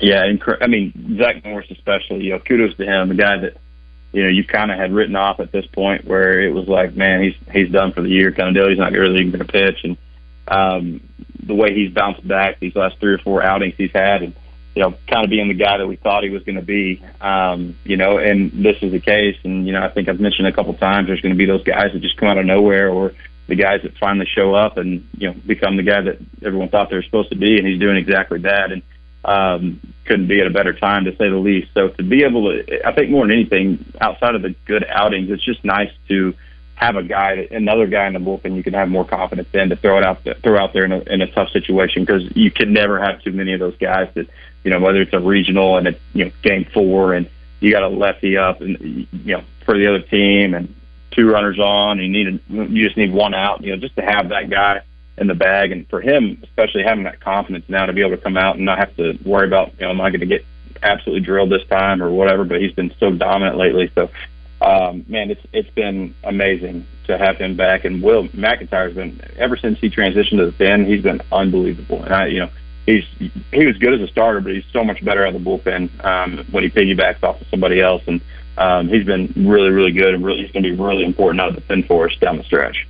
Yeah, 0.00 0.22
I 0.60 0.66
mean 0.66 1.18
Zach 1.18 1.44
Morris 1.44 1.66
especially. 1.70 2.24
You 2.24 2.30
know, 2.30 2.38
kudos 2.38 2.76
to 2.76 2.84
him, 2.84 3.08
the 3.08 3.14
guy 3.14 3.38
that 3.38 3.56
you 4.12 4.22
know, 4.22 4.28
you 4.28 4.44
kind 4.44 4.70
of 4.70 4.78
had 4.78 4.92
written 4.92 5.16
off 5.16 5.40
at 5.40 5.52
this 5.52 5.66
point 5.66 6.04
where 6.04 6.40
it 6.40 6.52
was 6.52 6.66
like, 6.66 6.94
man, 6.94 7.22
he's 7.22 7.34
he's 7.52 7.70
done 7.70 7.92
for 7.92 8.00
the 8.00 8.08
year 8.08 8.32
kind 8.32 8.48
of 8.48 8.54
deal. 8.54 8.68
He's 8.68 8.78
not 8.78 8.92
really 8.92 9.20
even 9.20 9.32
going 9.32 9.46
to 9.46 9.52
pitch, 9.52 9.84
and 9.84 9.96
um, 10.48 11.00
the 11.42 11.54
way 11.54 11.74
he's 11.74 11.92
bounced 11.92 12.26
back 12.26 12.58
these 12.58 12.74
last 12.74 12.98
three 13.00 13.12
or 13.12 13.18
four 13.18 13.42
outings 13.42 13.74
he's 13.76 13.92
had, 13.92 14.22
and 14.22 14.34
you 14.74 14.82
know, 14.82 14.94
kind 15.08 15.24
of 15.24 15.30
being 15.30 15.48
the 15.48 15.54
guy 15.54 15.76
that 15.76 15.86
we 15.86 15.96
thought 15.96 16.22
he 16.22 16.30
was 16.30 16.42
going 16.44 16.56
to 16.56 16.62
be, 16.62 17.02
um, 17.20 17.76
you 17.84 17.96
know, 17.96 18.18
and 18.18 18.52
this 18.52 18.76
is 18.80 18.92
the 18.92 19.00
case. 19.00 19.36
And 19.44 19.66
you 19.66 19.72
know, 19.72 19.82
I 19.82 19.88
think 19.88 20.08
I've 20.08 20.20
mentioned 20.20 20.46
a 20.46 20.52
couple 20.52 20.72
times 20.74 21.08
there's 21.08 21.20
going 21.20 21.34
to 21.34 21.38
be 21.38 21.46
those 21.46 21.64
guys 21.64 21.92
that 21.92 22.00
just 22.00 22.16
come 22.16 22.28
out 22.28 22.38
of 22.38 22.46
nowhere, 22.46 22.88
or 22.88 23.12
the 23.48 23.56
guys 23.56 23.82
that 23.82 23.96
finally 23.98 24.26
show 24.26 24.54
up 24.54 24.76
and 24.76 25.06
you 25.16 25.28
know 25.28 25.34
become 25.46 25.76
the 25.76 25.82
guy 25.82 26.00
that 26.00 26.18
everyone 26.44 26.68
thought 26.68 26.90
they 26.90 26.96
were 26.96 27.02
supposed 27.02 27.30
to 27.30 27.36
be, 27.36 27.58
and 27.58 27.66
he's 27.66 27.80
doing 27.80 27.96
exactly 27.96 28.38
that. 28.40 28.72
And 28.72 28.82
um, 29.24 29.80
couldn't 30.04 30.28
be 30.28 30.40
at 30.40 30.46
a 30.46 30.50
better 30.50 30.72
time 30.72 31.04
to 31.04 31.12
say 31.12 31.28
the 31.28 31.36
least. 31.36 31.68
So 31.74 31.88
to 31.88 32.02
be 32.02 32.24
able 32.24 32.50
to, 32.50 32.86
I 32.86 32.92
think 32.92 33.10
more 33.10 33.26
than 33.26 33.32
anything, 33.32 33.84
outside 34.00 34.34
of 34.34 34.42
the 34.42 34.54
good 34.64 34.84
outings, 34.88 35.30
it's 35.30 35.44
just 35.44 35.64
nice 35.64 35.90
to 36.08 36.34
have 36.76 36.96
a 36.96 37.02
guy, 37.02 37.48
another 37.50 37.86
guy 37.86 38.06
in 38.06 38.12
the 38.12 38.20
bullpen 38.20 38.54
you 38.54 38.62
can 38.62 38.74
have 38.74 38.88
more 38.88 39.04
confidence 39.04 39.48
in 39.52 39.68
to 39.70 39.76
throw 39.76 39.98
it 39.98 40.04
out, 40.04 40.26
throw 40.42 40.58
out 40.58 40.72
there 40.72 40.84
in 40.84 40.92
a, 40.92 41.00
in 41.00 41.20
a 41.20 41.30
tough 41.32 41.50
situation 41.50 42.04
because 42.04 42.22
you 42.36 42.50
can 42.50 42.72
never 42.72 43.00
have 43.00 43.20
too 43.22 43.32
many 43.32 43.52
of 43.52 43.60
those 43.60 43.76
guys 43.78 44.08
that, 44.14 44.28
you 44.62 44.70
know, 44.70 44.80
whether 44.80 45.02
it's 45.02 45.12
a 45.12 45.20
regional 45.20 45.76
and 45.76 45.88
it's 45.88 46.00
you 46.12 46.24
know 46.24 46.30
game 46.42 46.64
four 46.72 47.14
and 47.14 47.28
you 47.60 47.72
got 47.72 47.82
a 47.82 47.88
lefty 47.88 48.36
up 48.36 48.60
and 48.60 49.06
you 49.12 49.36
know 49.36 49.42
for 49.64 49.76
the 49.76 49.88
other 49.88 50.00
team 50.00 50.54
and 50.54 50.74
two 51.10 51.28
runners 51.30 51.58
on, 51.58 51.98
and 51.98 52.14
you 52.14 52.24
need 52.24 52.40
a, 52.50 52.64
you 52.70 52.84
just 52.84 52.96
need 52.96 53.12
one 53.12 53.34
out, 53.34 53.62
you 53.64 53.72
know, 53.72 53.76
just 53.76 53.96
to 53.96 54.02
have 54.02 54.28
that 54.28 54.48
guy 54.48 54.82
in 55.20 55.26
the 55.26 55.34
bag. 55.34 55.72
And 55.72 55.88
for 55.88 56.00
him, 56.00 56.40
especially 56.42 56.82
having 56.82 57.04
that 57.04 57.20
confidence 57.20 57.64
now 57.68 57.86
to 57.86 57.92
be 57.92 58.00
able 58.00 58.16
to 58.16 58.22
come 58.22 58.36
out 58.36 58.56
and 58.56 58.64
not 58.64 58.78
have 58.78 58.96
to 58.96 59.18
worry 59.24 59.46
about, 59.46 59.72
you 59.78 59.86
know, 59.86 59.90
am 59.90 60.00
I 60.00 60.10
going 60.10 60.20
to 60.20 60.26
get 60.26 60.44
absolutely 60.82 61.24
drilled 61.24 61.50
this 61.50 61.66
time 61.68 62.02
or 62.02 62.10
whatever. 62.10 62.44
But 62.44 62.60
he's 62.60 62.72
been 62.72 62.92
so 62.98 63.12
dominant 63.12 63.56
lately. 63.56 63.90
So, 63.94 64.10
um, 64.60 65.04
man, 65.08 65.30
it's 65.30 65.40
it's 65.52 65.70
been 65.70 66.14
amazing 66.24 66.86
to 67.06 67.18
have 67.18 67.36
him 67.36 67.56
back. 67.56 67.84
And 67.84 68.02
Will 68.02 68.28
McEntire's 68.28 68.94
been 68.94 69.20
ever 69.36 69.56
since 69.56 69.78
he 69.78 69.90
transitioned 69.90 70.38
to 70.38 70.46
the 70.46 70.52
pen, 70.52 70.86
he's 70.86 71.02
been 71.02 71.20
unbelievable. 71.32 72.02
And 72.02 72.14
I, 72.14 72.26
you 72.26 72.40
know, 72.40 72.50
he's 72.86 73.04
he 73.52 73.66
was 73.66 73.76
good 73.78 73.94
as 73.94 74.00
a 74.00 74.08
starter, 74.08 74.40
but 74.40 74.52
he's 74.52 74.64
so 74.72 74.84
much 74.84 75.04
better 75.04 75.26
out 75.26 75.34
of 75.34 75.42
the 75.42 75.50
bullpen 75.50 76.04
um, 76.04 76.44
when 76.50 76.64
he 76.64 76.70
piggybacks 76.70 77.22
off 77.22 77.40
of 77.40 77.46
somebody 77.48 77.80
else. 77.80 78.02
And 78.06 78.20
um, 78.56 78.88
he's 78.88 79.04
been 79.04 79.32
really, 79.36 79.70
really 79.70 79.92
good, 79.92 80.14
and 80.14 80.24
really 80.24 80.42
he's 80.42 80.50
going 80.50 80.64
to 80.64 80.70
be 80.70 80.76
really 80.76 81.04
important 81.04 81.40
out 81.40 81.50
of 81.50 81.54
the 81.54 81.60
pen 81.60 81.84
for 81.84 82.08
us 82.08 82.16
down 82.16 82.38
the 82.38 82.44
stretch. 82.44 82.86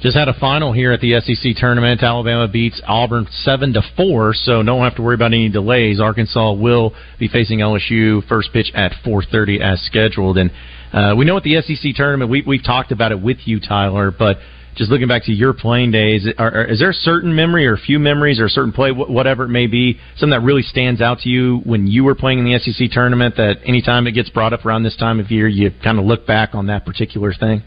Just 0.00 0.16
had 0.16 0.28
a 0.28 0.34
final 0.40 0.72
here 0.72 0.92
at 0.92 1.00
the 1.02 1.20
SEC 1.20 1.56
tournament. 1.56 2.02
Alabama 2.02 2.48
beats 2.48 2.80
Auburn 2.86 3.26
seven 3.30 3.74
to 3.74 3.82
four, 3.98 4.32
so 4.32 4.62
don't 4.62 4.82
have 4.82 4.96
to 4.96 5.02
worry 5.02 5.14
about 5.14 5.34
any 5.34 5.50
delays. 5.50 6.00
Arkansas 6.00 6.54
will 6.54 6.94
be 7.18 7.28
facing 7.28 7.58
LSU 7.58 8.26
first 8.26 8.50
pitch 8.50 8.72
at 8.74 8.92
4:30 9.04 9.60
as 9.60 9.78
scheduled, 9.82 10.38
and 10.38 10.50
uh, 10.94 11.14
we 11.18 11.26
know 11.26 11.36
at 11.36 11.42
the 11.42 11.60
SEC 11.60 11.94
tournament 11.94 12.30
we 12.30 12.40
we've 12.40 12.64
talked 12.64 12.92
about 12.92 13.12
it 13.12 13.20
with 13.20 13.38
you, 13.44 13.60
Tyler, 13.60 14.10
but. 14.10 14.38
Just 14.76 14.88
looking 14.88 15.08
back 15.08 15.24
to 15.24 15.32
your 15.32 15.52
playing 15.52 15.90
days, 15.90 16.26
are, 16.38 16.54
are, 16.54 16.64
is 16.64 16.78
there 16.78 16.90
a 16.90 16.94
certain 16.94 17.34
memory 17.34 17.66
or 17.66 17.74
a 17.74 17.78
few 17.78 17.98
memories 17.98 18.38
or 18.38 18.44
a 18.44 18.48
certain 18.48 18.72
play, 18.72 18.92
whatever 18.92 19.44
it 19.44 19.48
may 19.48 19.66
be, 19.66 19.98
something 20.16 20.30
that 20.30 20.46
really 20.46 20.62
stands 20.62 21.02
out 21.02 21.18
to 21.18 21.28
you 21.28 21.58
when 21.64 21.88
you 21.88 22.04
were 22.04 22.14
playing 22.14 22.38
in 22.38 22.44
the 22.44 22.56
SEC 22.56 22.88
tournament 22.92 23.34
that 23.36 23.56
anytime 23.66 24.06
it 24.06 24.12
gets 24.12 24.30
brought 24.30 24.52
up 24.52 24.64
around 24.64 24.84
this 24.84 24.96
time 24.96 25.18
of 25.18 25.32
year, 25.32 25.48
you 25.48 25.72
kind 25.82 25.98
of 25.98 26.04
look 26.04 26.24
back 26.24 26.54
on 26.54 26.68
that 26.68 26.86
particular 26.86 27.34
thing? 27.34 27.64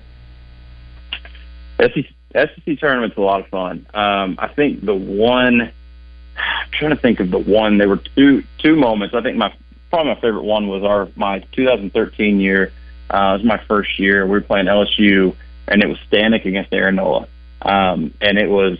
SEC, 1.77 2.05
SEC 2.33 2.79
tournament's 2.79 3.17
a 3.17 3.21
lot 3.21 3.41
of 3.41 3.47
fun. 3.47 3.85
Um, 3.93 4.35
I 4.39 4.47
think 4.47 4.83
the 4.83 4.95
one, 4.95 5.61
I'm 6.37 6.69
trying 6.71 6.91
to 6.91 6.97
think 6.97 7.19
of 7.19 7.31
the 7.31 7.39
one. 7.39 7.77
There 7.77 7.89
were 7.89 8.01
two 8.15 8.43
two 8.57 8.75
moments. 8.75 9.15
I 9.15 9.21
think 9.21 9.37
my 9.37 9.53
probably 9.89 10.15
my 10.15 10.21
favorite 10.21 10.43
one 10.43 10.67
was 10.67 10.83
our 10.83 11.09
my 11.15 11.39
2013 11.51 12.39
year. 12.39 12.71
Uh, 13.09 13.35
it 13.35 13.37
was 13.37 13.43
my 13.43 13.63
first 13.67 13.99
year. 13.99 14.25
We 14.25 14.31
were 14.31 14.41
playing 14.41 14.65
LSU, 14.65 15.35
and 15.67 15.83
it 15.83 15.87
was 15.87 15.97
Stanek 16.11 16.45
against 16.45 16.73
Aaron 16.73 16.95
Nola, 16.95 17.27
um, 17.61 18.13
and 18.19 18.37
it 18.37 18.49
was 18.49 18.79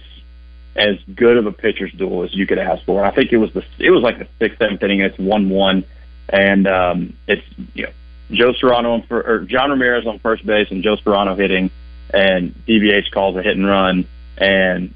as 0.76 0.98
good 1.14 1.38
of 1.38 1.46
a 1.46 1.52
pitcher's 1.52 1.92
duel 1.94 2.24
as 2.24 2.34
you 2.34 2.48
could 2.48 2.58
ask 2.58 2.84
for. 2.86 3.06
I 3.06 3.12
think 3.12 3.32
it 3.32 3.38
was 3.38 3.54
the 3.54 3.64
it 3.78 3.92
was 3.92 4.02
like 4.02 4.18
the 4.18 4.28
sixth 4.40 4.58
seventh 4.58 4.82
inning. 4.82 5.02
It's 5.02 5.18
one 5.20 5.50
one, 5.50 5.84
and 6.30 6.68
um, 6.68 7.14
it's 7.28 7.46
you 7.76 7.84
know 7.84 7.92
Joe 8.32 8.54
Serrano 8.54 9.04
for, 9.08 9.22
or 9.22 9.40
John 9.42 9.70
Ramirez 9.70 10.08
on 10.08 10.20
first 10.20 10.46
base 10.46 10.70
and 10.72 10.84
Joe 10.84 10.96
Serrano 10.96 11.36
hitting 11.36 11.70
and 12.14 12.54
DVH 12.68 13.12
calls 13.12 13.36
a 13.36 13.42
hit 13.42 13.58
and 13.58 13.66
run, 13.66 14.08
and 14.38 14.94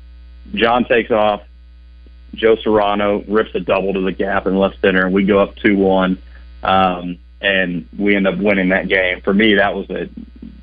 John 0.53 0.85
takes 0.85 1.11
off. 1.11 1.41
Joe 2.35 2.55
Serrano 2.57 3.23
rips 3.27 3.55
a 3.55 3.59
double 3.59 3.93
to 3.93 4.01
the 4.01 4.11
gap 4.11 4.45
in 4.45 4.57
left 4.57 4.79
center, 4.81 5.05
and 5.05 5.13
we 5.13 5.23
go 5.23 5.39
up 5.39 5.55
two 5.55 5.75
one, 5.77 6.21
um, 6.63 7.17
and 7.41 7.87
we 7.97 8.15
end 8.15 8.27
up 8.27 8.37
winning 8.37 8.69
that 8.69 8.87
game. 8.87 9.21
For 9.21 9.33
me, 9.33 9.55
that 9.55 9.73
was 9.75 9.89
a 9.89 10.09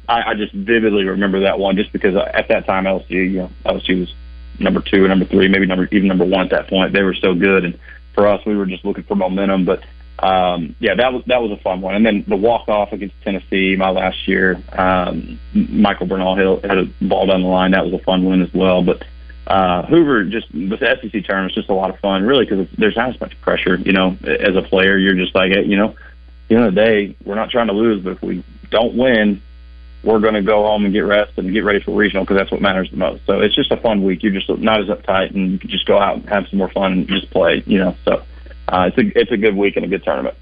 I, 0.09 0.31
I 0.31 0.35
just 0.35 0.53
vividly 0.53 1.05
remember 1.05 1.41
that 1.41 1.59
one, 1.59 1.77
just 1.77 1.93
because 1.93 2.15
at 2.15 2.49
that 2.49 2.67
time 2.67 2.85
LSU, 2.85 3.11
you 3.11 3.39
know, 3.39 3.51
LSU 3.65 4.01
was 4.01 4.15
number 4.59 4.81
two 4.81 5.09
number 5.09 5.25
three, 5.25 5.49
maybe 5.49 5.67
number 5.67 5.89
even 5.91 6.09
number 6.09 6.25
one 6.25 6.43
at 6.43 6.51
that 6.51 6.69
point. 6.69 6.93
They 6.93 7.03
were 7.03 7.15
so 7.15 7.35
good, 7.35 7.65
and 7.65 7.79
for 8.15 8.27
us, 8.27 8.45
we 8.47 8.57
were 8.57 8.67
just 8.67 8.85
looking 8.85 9.05
for 9.05 9.15
momentum. 9.15 9.65
But 9.65 9.83
um, 10.19 10.77
yeah, 10.79 10.95
that 10.95 11.13
was 11.13 11.25
that 11.27 11.43
was 11.43 11.51
a 11.51 11.63
fun 11.63 11.81
one. 11.81 11.95
And 11.95 12.07
then 12.07 12.25
the 12.27 12.37
walk 12.37 12.69
off 12.69 12.93
against 12.93 13.21
Tennessee 13.23 13.77
my 13.77 13.91
last 13.91 14.29
year, 14.29 14.63
um, 14.73 15.39
Michael 15.55 16.07
Bernal 16.07 16.37
Hill 16.37 16.61
had 16.63 16.79
a 16.79 16.85
ball 17.03 17.27
down 17.27 17.43
the 17.43 17.49
line. 17.49 17.73
That 17.73 17.85
was 17.85 17.95
a 17.95 18.05
fun 18.05 18.25
win 18.25 18.41
as 18.41 18.53
well. 18.55 18.83
But 18.83 19.05
uh, 19.47 19.85
Hoover 19.87 20.25
just 20.25 20.53
with 20.55 20.81
the 20.81 20.99
SEC 21.03 21.25
tournament 21.25 21.53
is 21.53 21.57
just 21.57 21.69
a 21.69 21.75
lot 21.75 21.91
of 21.91 21.99
fun, 21.99 22.23
really, 22.23 22.45
because 22.45 22.67
there's 22.79 22.97
not 22.97 23.11
as 23.11 23.21
much 23.21 23.39
pressure. 23.41 23.77
You 23.77 23.93
know, 23.93 24.17
as 24.23 24.57
a 24.57 24.63
player, 24.63 24.97
you're 24.97 25.17
just 25.17 25.35
like, 25.35 25.53
you 25.53 25.77
know, 25.77 25.95
the 26.49 26.55
end 26.55 26.65
of 26.65 26.75
the 26.75 26.81
day, 26.81 27.17
we're 27.25 27.35
not 27.35 27.51
trying 27.51 27.67
to 27.67 27.73
lose, 27.73 28.03
but 28.03 28.13
if 28.13 28.23
we 28.23 28.45
don't 28.71 28.97
win, 28.97 29.43
we're 30.05 30.21
going 30.21 30.35
to 30.35 30.43
go 30.43 30.65
home 30.65 30.85
and 30.85 30.93
get 30.93 31.01
rest 31.01 31.33
and 31.39 31.53
get 31.53 31.65
ready 31.65 31.81
for 31.81 31.93
regional 31.93 32.25
because 32.25 32.37
that's 32.37 32.51
what 32.51 32.61
matters 32.61 32.91
the 32.91 32.97
most. 32.97 33.25
So 33.27 33.41
it's 33.41 33.55
just 33.55 33.73
a 33.73 33.77
fun 33.79 34.05
week. 34.05 34.23
You're 34.23 34.33
just 34.33 34.49
not 34.49 34.81
as 34.81 34.89
uptight, 34.89 35.35
and 35.35 35.53
you 35.53 35.59
can 35.59 35.71
just 35.71 35.87
go 35.87 35.99
out 35.99 36.17
and 36.17 36.29
have 36.29 36.47
some 36.49 36.59
more 36.59 36.71
fun 36.71 36.93
and 36.93 37.09
just 37.09 37.31
play. 37.31 37.63
You 37.67 37.79
know, 37.79 37.97
so 38.05 38.23
uh, 38.69 38.89
it's 38.89 38.99
a 38.99 39.21
it's 39.21 39.33
a 39.33 39.37
good 39.37 39.57
week 39.57 39.77
and 39.77 39.85
a 39.85 39.89
good 39.89 40.05
tournament. 40.05 40.37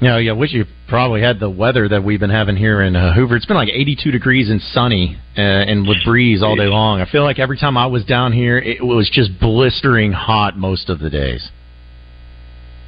Yeah, 0.00 0.18
yeah, 0.18 0.30
I 0.30 0.34
wish 0.34 0.52
you 0.52 0.64
probably 0.86 1.20
had 1.20 1.40
the 1.40 1.50
weather 1.50 1.88
that 1.88 2.04
we've 2.04 2.20
been 2.20 2.30
having 2.30 2.54
here 2.54 2.82
in 2.82 2.94
uh, 2.94 3.12
Hoover. 3.14 3.34
It's 3.34 3.46
been 3.46 3.56
like 3.56 3.68
82 3.68 4.12
degrees 4.12 4.48
and 4.48 4.60
sunny, 4.60 5.18
uh, 5.36 5.40
and 5.40 5.88
with 5.88 5.98
breeze 6.04 6.40
all 6.40 6.54
day 6.54 6.66
long. 6.66 7.00
I 7.00 7.10
feel 7.10 7.24
like 7.24 7.40
every 7.40 7.58
time 7.58 7.76
I 7.76 7.86
was 7.86 8.04
down 8.04 8.32
here, 8.32 8.58
it 8.58 8.84
was 8.84 9.10
just 9.12 9.40
blistering 9.40 10.12
hot 10.12 10.56
most 10.56 10.88
of 10.88 11.00
the 11.00 11.10
days. 11.10 11.50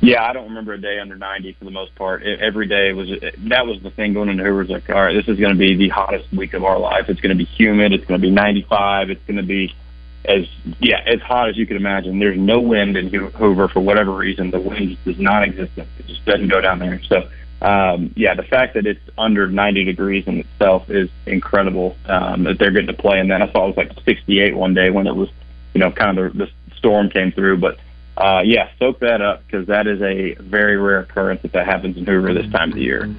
Yeah, 0.01 0.23
I 0.23 0.33
don't 0.33 0.49
remember 0.49 0.73
a 0.75 0.81
day 0.81 0.99
under 1.01 1.17
90 1.17 1.57
for 1.59 1.65
the 1.65 1.73
most 1.73 1.95
part. 1.97 2.23
It, 2.23 2.41
every 2.41 2.69
day 2.69 2.93
was 2.93 3.09
that 3.49 3.67
was 3.67 3.83
the 3.83 3.91
thing 3.91 4.15
going 4.15 4.29
into 4.29 4.45
Hoover. 4.45 4.61
Was 4.61 4.71
like, 4.71 4.89
all 4.89 5.03
right, 5.03 5.13
this 5.13 5.27
is 5.27 5.39
going 5.39 5.53
to 5.53 5.59
be 5.59 5.77
the 5.77 5.89
hottest 5.89 6.33
week 6.33 6.55
of 6.55 6.63
our 6.63 6.79
life. 6.79 7.07
It's 7.09 7.21
going 7.21 7.37
to 7.37 7.45
be 7.45 7.45
humid. 7.45 7.93
It's 7.93 8.07
going 8.07 8.21
to 8.21 8.25
be 8.25 8.31
95. 8.31 9.11
It's 9.11 9.21
going 9.27 9.37
to 9.37 9.43
be 9.43 9.75
as 10.25 10.47
yeah 10.81 11.01
as 11.07 11.21
hot 11.21 11.49
as 11.49 11.57
you 11.57 11.67
can 11.67 11.77
imagine. 11.77 12.19
There's 12.19 12.39
no 12.39 12.61
wind 12.61 12.97
in 12.97 13.09
Hoover 13.09 13.69
for 13.69 13.81
whatever 13.81 14.13
reason. 14.13 14.51
The 14.51 14.61
wind 14.61 14.91
just 14.91 15.07
is 15.07 15.19
non-existent. 15.19 15.89
It 15.99 16.07
just 16.07 16.25
doesn't 16.25 16.49
go 16.49 16.61
down 16.61 16.79
there. 16.79 17.01
So 17.05 17.29
um, 17.63 18.13
yeah, 18.17 18.35
the 18.35 18.43
fact 18.43 18.75
that 18.75 18.87
it's 18.87 19.01
under 19.19 19.47
90 19.47 19.85
degrees 19.85 20.25
in 20.27 20.41
itself 20.41 20.89
is 20.89 21.11
incredible. 21.27 21.97
Um, 22.07 22.45
that 22.45 22.59
they're 22.59 22.71
getting 22.71 22.87
to 22.87 22.95
play 22.95 23.21
And 23.21 23.31
then 23.31 23.43
I 23.43 23.53
saw 23.53 23.65
it 23.65 23.77
was 23.77 23.77
like 23.77 23.93
68 24.05 24.57
one 24.57 24.75
day 24.75 24.91
when 24.91 25.07
it 25.07 25.15
was 25.15 25.29
you 25.75 25.81
know 25.81 25.91
kind 25.91 26.19
of 26.19 26.33
the, 26.33 26.47
the 26.47 26.51
storm 26.77 27.11
came 27.11 27.33
through, 27.33 27.59
but 27.59 27.79
uh, 28.17 28.43
yeah, 28.45 28.71
soak 28.79 29.01
that 29.01 29.23
up 29.23 29.45
because 29.47 29.67
that 29.69 29.87
is 29.87 30.01
a 30.03 30.35
very 30.35 30.77
rare 30.77 31.01
occurrence 31.01 31.41
if 31.45 31.53
that 31.53 31.67
happens 31.67 31.97
in 31.97 32.05
Hoover 32.05 32.35
this 32.35 32.51
time 32.51 32.71
of 32.71 32.75
the 32.75 32.83
year. 32.83 33.15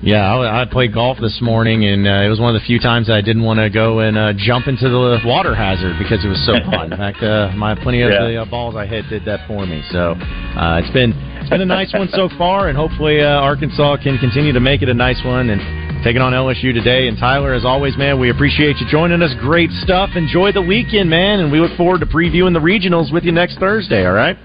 Yeah, 0.00 0.32
I, 0.32 0.62
I 0.62 0.64
played 0.64 0.94
golf 0.94 1.18
this 1.20 1.40
morning, 1.42 1.84
and 1.84 2.06
uh, 2.06 2.22
it 2.22 2.28
was 2.28 2.38
one 2.38 2.54
of 2.54 2.60
the 2.60 2.64
few 2.64 2.78
times 2.78 3.10
I 3.10 3.20
didn't 3.20 3.42
want 3.42 3.58
to 3.58 3.68
go 3.68 3.98
and 3.98 4.16
uh, 4.16 4.32
jump 4.36 4.68
into 4.68 4.88
the 4.88 5.18
water 5.26 5.56
hazard 5.56 5.98
because 5.98 6.24
it 6.24 6.28
was 6.28 6.38
so 6.46 6.54
fun. 6.70 6.92
In 6.92 6.98
fact, 6.98 7.18
uh, 7.22 7.50
my 7.56 7.74
plenty 7.74 8.02
of 8.02 8.10
yeah. 8.10 8.22
the 8.22 8.36
uh, 8.42 8.44
balls 8.44 8.76
I 8.76 8.86
hit 8.86 9.08
did 9.10 9.24
that 9.24 9.46
for 9.48 9.66
me. 9.66 9.82
So 9.90 10.14
uh, 10.14 10.78
it's 10.78 10.92
been 10.94 11.10
it's 11.42 11.50
been 11.50 11.62
a 11.62 11.66
nice 11.66 11.92
one 11.92 12.08
so 12.12 12.28
far, 12.38 12.68
and 12.68 12.78
hopefully 12.78 13.20
uh, 13.20 13.42
Arkansas 13.42 13.98
can 13.98 14.18
continue 14.18 14.52
to 14.52 14.60
make 14.60 14.82
it 14.82 14.88
a 14.88 14.94
nice 14.94 15.18
one 15.24 15.50
and 15.50 15.58
taking 16.04 16.22
on 16.22 16.32
LSU 16.32 16.72
today. 16.72 17.08
And 17.08 17.18
Tyler, 17.18 17.52
as 17.52 17.64
always, 17.64 17.98
man, 17.98 18.20
we 18.20 18.30
appreciate 18.30 18.78
you 18.78 18.86
joining 18.88 19.20
us. 19.20 19.34
Great 19.40 19.70
stuff. 19.82 20.10
Enjoy 20.14 20.52
the 20.52 20.62
weekend, 20.62 21.10
man, 21.10 21.40
and 21.40 21.50
we 21.50 21.58
look 21.58 21.76
forward 21.76 21.98
to 22.00 22.06
previewing 22.06 22.54
the 22.54 22.62
regionals 22.62 23.12
with 23.12 23.24
you 23.24 23.32
next 23.32 23.58
Thursday. 23.58 24.06
All 24.06 24.14
right. 24.14 24.38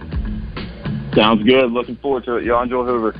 Sounds 1.13 1.43
good. 1.45 1.69
Looking 1.69 1.95
forward 1.97 2.25
to 2.25 2.37
it. 2.37 2.45
Y'all 2.45 2.63
enjoy 2.63 2.85
Hoover. 2.85 3.13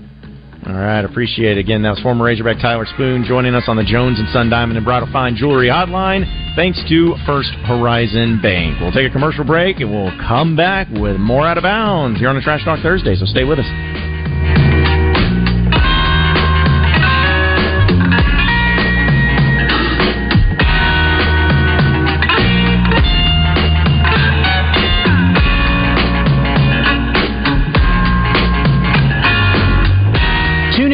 All 0.66 0.74
right, 0.74 1.04
appreciate 1.04 1.58
it. 1.58 1.60
Again, 1.60 1.82
that 1.84 1.92
was 1.92 2.00
former 2.00 2.24
Razorback 2.24 2.60
Tyler 2.62 2.86
Spoon 2.86 3.26
joining 3.28 3.54
us 3.54 3.66
on 3.68 3.76
the 3.76 3.84
Jones 3.84 4.18
and 4.20 4.30
Son 4.30 4.50
Diamond 4.50 4.78
and 4.78 4.86
Bridal 4.86 5.10
Fine 5.12 5.36
Jewelry 5.36 5.68
Hotline. 5.68 6.24
Thanks 6.56 6.82
to 6.88 7.16
First 7.26 7.52
Horizon 7.66 8.40
Bank. 8.42 8.80
We'll 8.80 8.94
take 8.94 9.10
a 9.10 9.12
commercial 9.12 9.44
break 9.44 9.82
and 9.82 9.92
we'll 9.92 10.16
come 10.26 10.56
back 10.56 10.88
with 10.90 11.18
more 11.18 11.46
out 11.46 11.58
of 11.58 11.64
bounds 11.64 12.20
here 12.20 12.30
on 12.30 12.36
the 12.36 12.42
Trash 12.42 12.64
Talk 12.64 12.80
Thursday. 12.82 13.16
So 13.16 13.26
stay 13.26 13.44
with 13.44 13.60
us. 13.60 14.03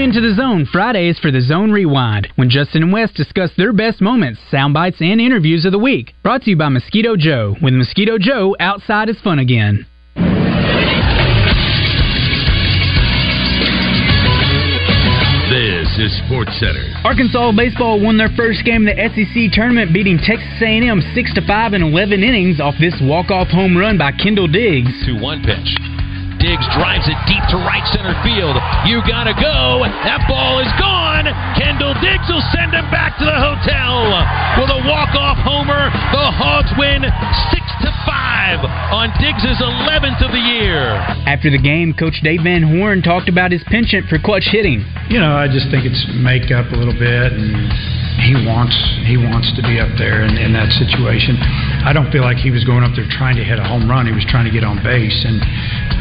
Into 0.10 0.28
the 0.28 0.34
zone 0.34 0.66
Fridays 0.66 1.20
for 1.20 1.30
the 1.30 1.40
Zone 1.40 1.70
Rewind, 1.70 2.30
when 2.36 2.50
Justin 2.50 2.82
and 2.82 2.92
Wes 2.92 3.12
discuss 3.12 3.52
their 3.56 3.72
best 3.72 4.02
moments, 4.02 4.40
sound 4.50 4.74
bites, 4.74 4.98
and 5.02 5.22
interviews 5.22 5.66
of 5.66 5.72
the 5.72 5.78
week. 5.78 6.16
Brought 6.24 6.42
to 6.44 6.50
you 6.50 6.56
by 6.56 6.70
Mosquito 6.70 7.16
Joe. 7.16 7.56
With 7.62 7.76
Mosquito 7.76 8.18
Joe, 8.18 8.56
outside 8.60 9.10
is 9.10 9.22
fun 9.22 9.38
again. 9.38 9.86
This 15.52 15.88
is 16.00 16.18
Sports 16.26 16.58
Center. 16.60 16.90
Arkansas 17.04 17.52
baseball 17.52 18.04
won 18.04 18.18
their 18.18 18.34
first 18.36 18.66
game 18.66 18.88
in 18.88 18.96
the 18.96 19.10
SEC 19.14 19.54
tournament, 19.54 19.94
beating 19.94 20.18
Texas 20.18 20.60
A&M 20.60 21.02
six 21.14 21.32
to 21.36 21.46
five 21.46 21.74
in 21.74 21.84
11 21.84 22.24
innings 22.24 22.60
off 22.60 22.74
this 22.80 22.98
walk-off 23.04 23.50
home 23.50 23.78
run 23.78 24.00
by 24.00 24.12
Kendall 24.12 24.48
Diggs. 24.48 24.90
To 25.06 25.22
one 25.22 25.44
pitch. 25.44 25.99
Diggs 26.40 26.64
drives 26.72 27.04
it 27.12 27.20
deep 27.28 27.44
to 27.52 27.60
right 27.68 27.84
center 27.92 28.16
field. 28.24 28.56
You 28.88 29.04
gotta 29.04 29.36
go. 29.36 29.84
That 30.08 30.24
ball 30.32 30.64
is 30.64 30.72
gone. 30.80 31.28
Kendall 31.60 31.92
Diggs 32.00 32.32
will 32.32 32.44
send 32.56 32.72
him 32.72 32.88
back 32.88 33.20
to 33.20 33.26
the 33.28 33.36
hotel 33.36 34.08
with 34.56 34.72
a 34.72 34.82
walk-off 34.88 35.36
homer. 35.44 35.92
The 36.16 36.32
Hogs 36.32 36.72
win 36.80 37.04
six 37.52 37.59
to 37.82 37.92
five 38.06 38.60
on 38.92 39.10
Diggs's 39.20 39.62
11th 39.62 40.26
of 40.26 40.32
the 40.32 40.40
year. 40.40 40.96
After 41.28 41.50
the 41.50 41.62
game, 41.62 41.94
Coach 41.94 42.20
Dave 42.24 42.42
Van 42.44 42.64
Horn 42.64 43.02
talked 43.02 43.30
about 43.30 43.52
his 43.52 43.64
penchant 43.68 44.08
for 44.10 44.20
clutch 44.20 44.48
hitting. 44.52 44.86
You 45.10 45.20
know, 45.20 45.36
I 45.36 45.48
just 45.48 45.70
think 45.72 45.86
it's 45.86 46.06
makeup 46.16 46.72
a 46.72 46.76
little 46.76 46.98
bit 46.98 47.34
and 47.34 47.72
he 48.20 48.36
wants 48.36 48.76
he 49.08 49.16
wants 49.16 49.48
to 49.56 49.64
be 49.64 49.80
up 49.80 49.90
there 49.96 50.28
in, 50.28 50.36
in, 50.36 50.52
that 50.54 50.70
situation. 50.76 51.40
I 51.88 51.96
don't 51.96 52.12
feel 52.12 52.22
like 52.22 52.38
he 52.38 52.52
was 52.52 52.68
going 52.68 52.84
up 52.84 52.92
there 52.94 53.08
trying 53.08 53.40
to 53.40 53.46
hit 53.46 53.58
a 53.58 53.64
home 53.64 53.90
run. 53.90 54.06
He 54.06 54.14
was 54.14 54.28
trying 54.28 54.46
to 54.46 54.52
get 54.54 54.64
on 54.64 54.84
base, 54.84 55.16
and 55.26 55.40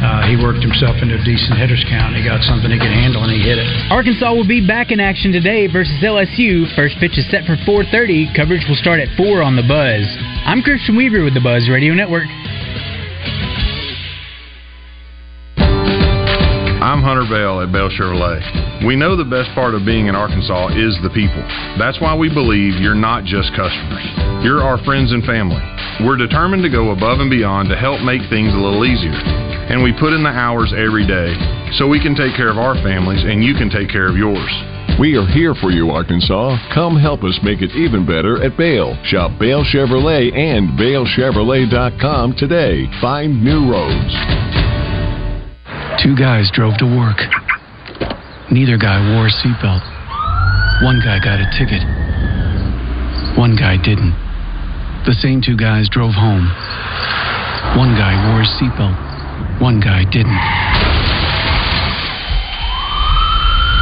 uh, 0.03 0.27
he 0.27 0.35
worked 0.35 0.61
himself 0.61 0.99
into 1.01 1.15
a 1.15 1.23
decent 1.23 1.57
hitters 1.57 1.83
count. 1.87 2.15
He 2.15 2.21
got 2.23 2.43
something 2.43 2.69
he 2.69 2.77
could 2.77 2.91
handle, 2.91 3.23
and 3.23 3.31
he 3.31 3.39
hit 3.39 3.57
it. 3.57 3.67
Arkansas 3.89 4.29
will 4.35 4.47
be 4.47 4.59
back 4.59 4.91
in 4.91 4.99
action 4.99 5.31
today 5.31 5.65
versus 5.71 5.95
LSU. 6.03 6.67
First 6.75 6.99
pitch 6.99 7.17
is 7.17 7.25
set 7.31 7.47
for 7.47 7.55
4:30. 7.63 8.35
Coverage 8.35 8.67
will 8.67 8.79
start 8.79 8.99
at 8.99 9.09
four 9.15 9.41
on 9.41 9.55
the 9.55 9.63
Buzz. 9.63 10.05
I'm 10.49 10.65
Christian 10.65 10.97
Weaver 10.97 11.21
with 11.23 11.37
the 11.37 11.45
Buzz 11.45 11.69
Radio 11.69 11.93
Network. 11.93 12.25
I'm 16.81 17.05
Hunter 17.05 17.29
Bell 17.29 17.61
at 17.61 17.69
Bale 17.69 17.93
Chevrolet. 17.93 18.81
We 18.81 18.97
know 18.97 19.13
the 19.13 19.29
best 19.29 19.53
part 19.53 19.77
of 19.77 19.85
being 19.85 20.09
in 20.09 20.17
Arkansas 20.17 20.73
is 20.73 20.97
the 21.05 21.13
people. 21.13 21.45
That's 21.77 22.01
why 22.01 22.17
we 22.17 22.33
believe 22.33 22.81
you're 22.81 22.97
not 22.97 23.29
just 23.29 23.53
customers. 23.53 24.01
You're 24.41 24.65
our 24.65 24.81
friends 24.81 25.13
and 25.13 25.21
family. 25.21 25.61
We're 26.01 26.17
determined 26.17 26.65
to 26.65 26.73
go 26.73 26.97
above 26.97 27.21
and 27.21 27.29
beyond 27.29 27.69
to 27.69 27.77
help 27.77 28.01
make 28.01 28.25
things 28.33 28.49
a 28.49 28.57
little 28.57 28.81
easier. 28.89 29.13
And 29.13 29.85
we 29.85 29.93
put 30.01 30.17
in 30.17 30.25
the 30.25 30.33
hours 30.33 30.73
every 30.73 31.05
day 31.05 31.29
so 31.77 31.85
we 31.85 32.01
can 32.01 32.17
take 32.17 32.33
care 32.33 32.49
of 32.49 32.57
our 32.57 32.73
families 32.81 33.21
and 33.21 33.45
you 33.45 33.53
can 33.53 33.69
take 33.69 33.93
care 33.93 34.09
of 34.09 34.17
yours. 34.17 34.49
We 34.99 35.15
are 35.15 35.25
here 35.25 35.55
for 35.55 35.71
you, 35.71 35.91
Arkansas. 35.91 36.59
Come 36.75 36.99
help 36.99 37.23
us 37.23 37.39
make 37.41 37.61
it 37.61 37.71
even 37.71 38.05
better 38.05 38.43
at 38.43 38.57
Bale. 38.57 38.99
Shop 39.05 39.31
Bale 39.39 39.63
Chevrolet 39.63 40.27
and 40.35 40.75
BaleChevrolet.com 40.75 42.35
today. 42.35 42.83
Find 42.99 43.41
new 43.41 43.71
roads. 43.71 44.11
Two 46.03 46.19
guys 46.19 46.51
drove 46.51 46.75
to 46.83 46.85
work. 46.85 47.15
Neither 48.51 48.75
guy 48.75 48.99
wore 49.15 49.27
a 49.27 49.35
seatbelt. 49.39 49.87
One 50.83 50.99
guy 50.99 51.23
got 51.23 51.39
a 51.39 51.47
ticket. 51.55 51.79
One 53.39 53.55
guy 53.55 53.79
didn't. 53.79 54.11
The 55.07 55.15
same 55.23 55.39
two 55.39 55.55
guys 55.55 55.87
drove 55.87 56.11
home. 56.11 56.43
One 57.79 57.95
guy 57.95 58.19
wore 58.27 58.43
a 58.43 58.49
seatbelt. 58.59 59.61
One 59.61 59.79
guy 59.79 60.03
didn't. 60.11 60.98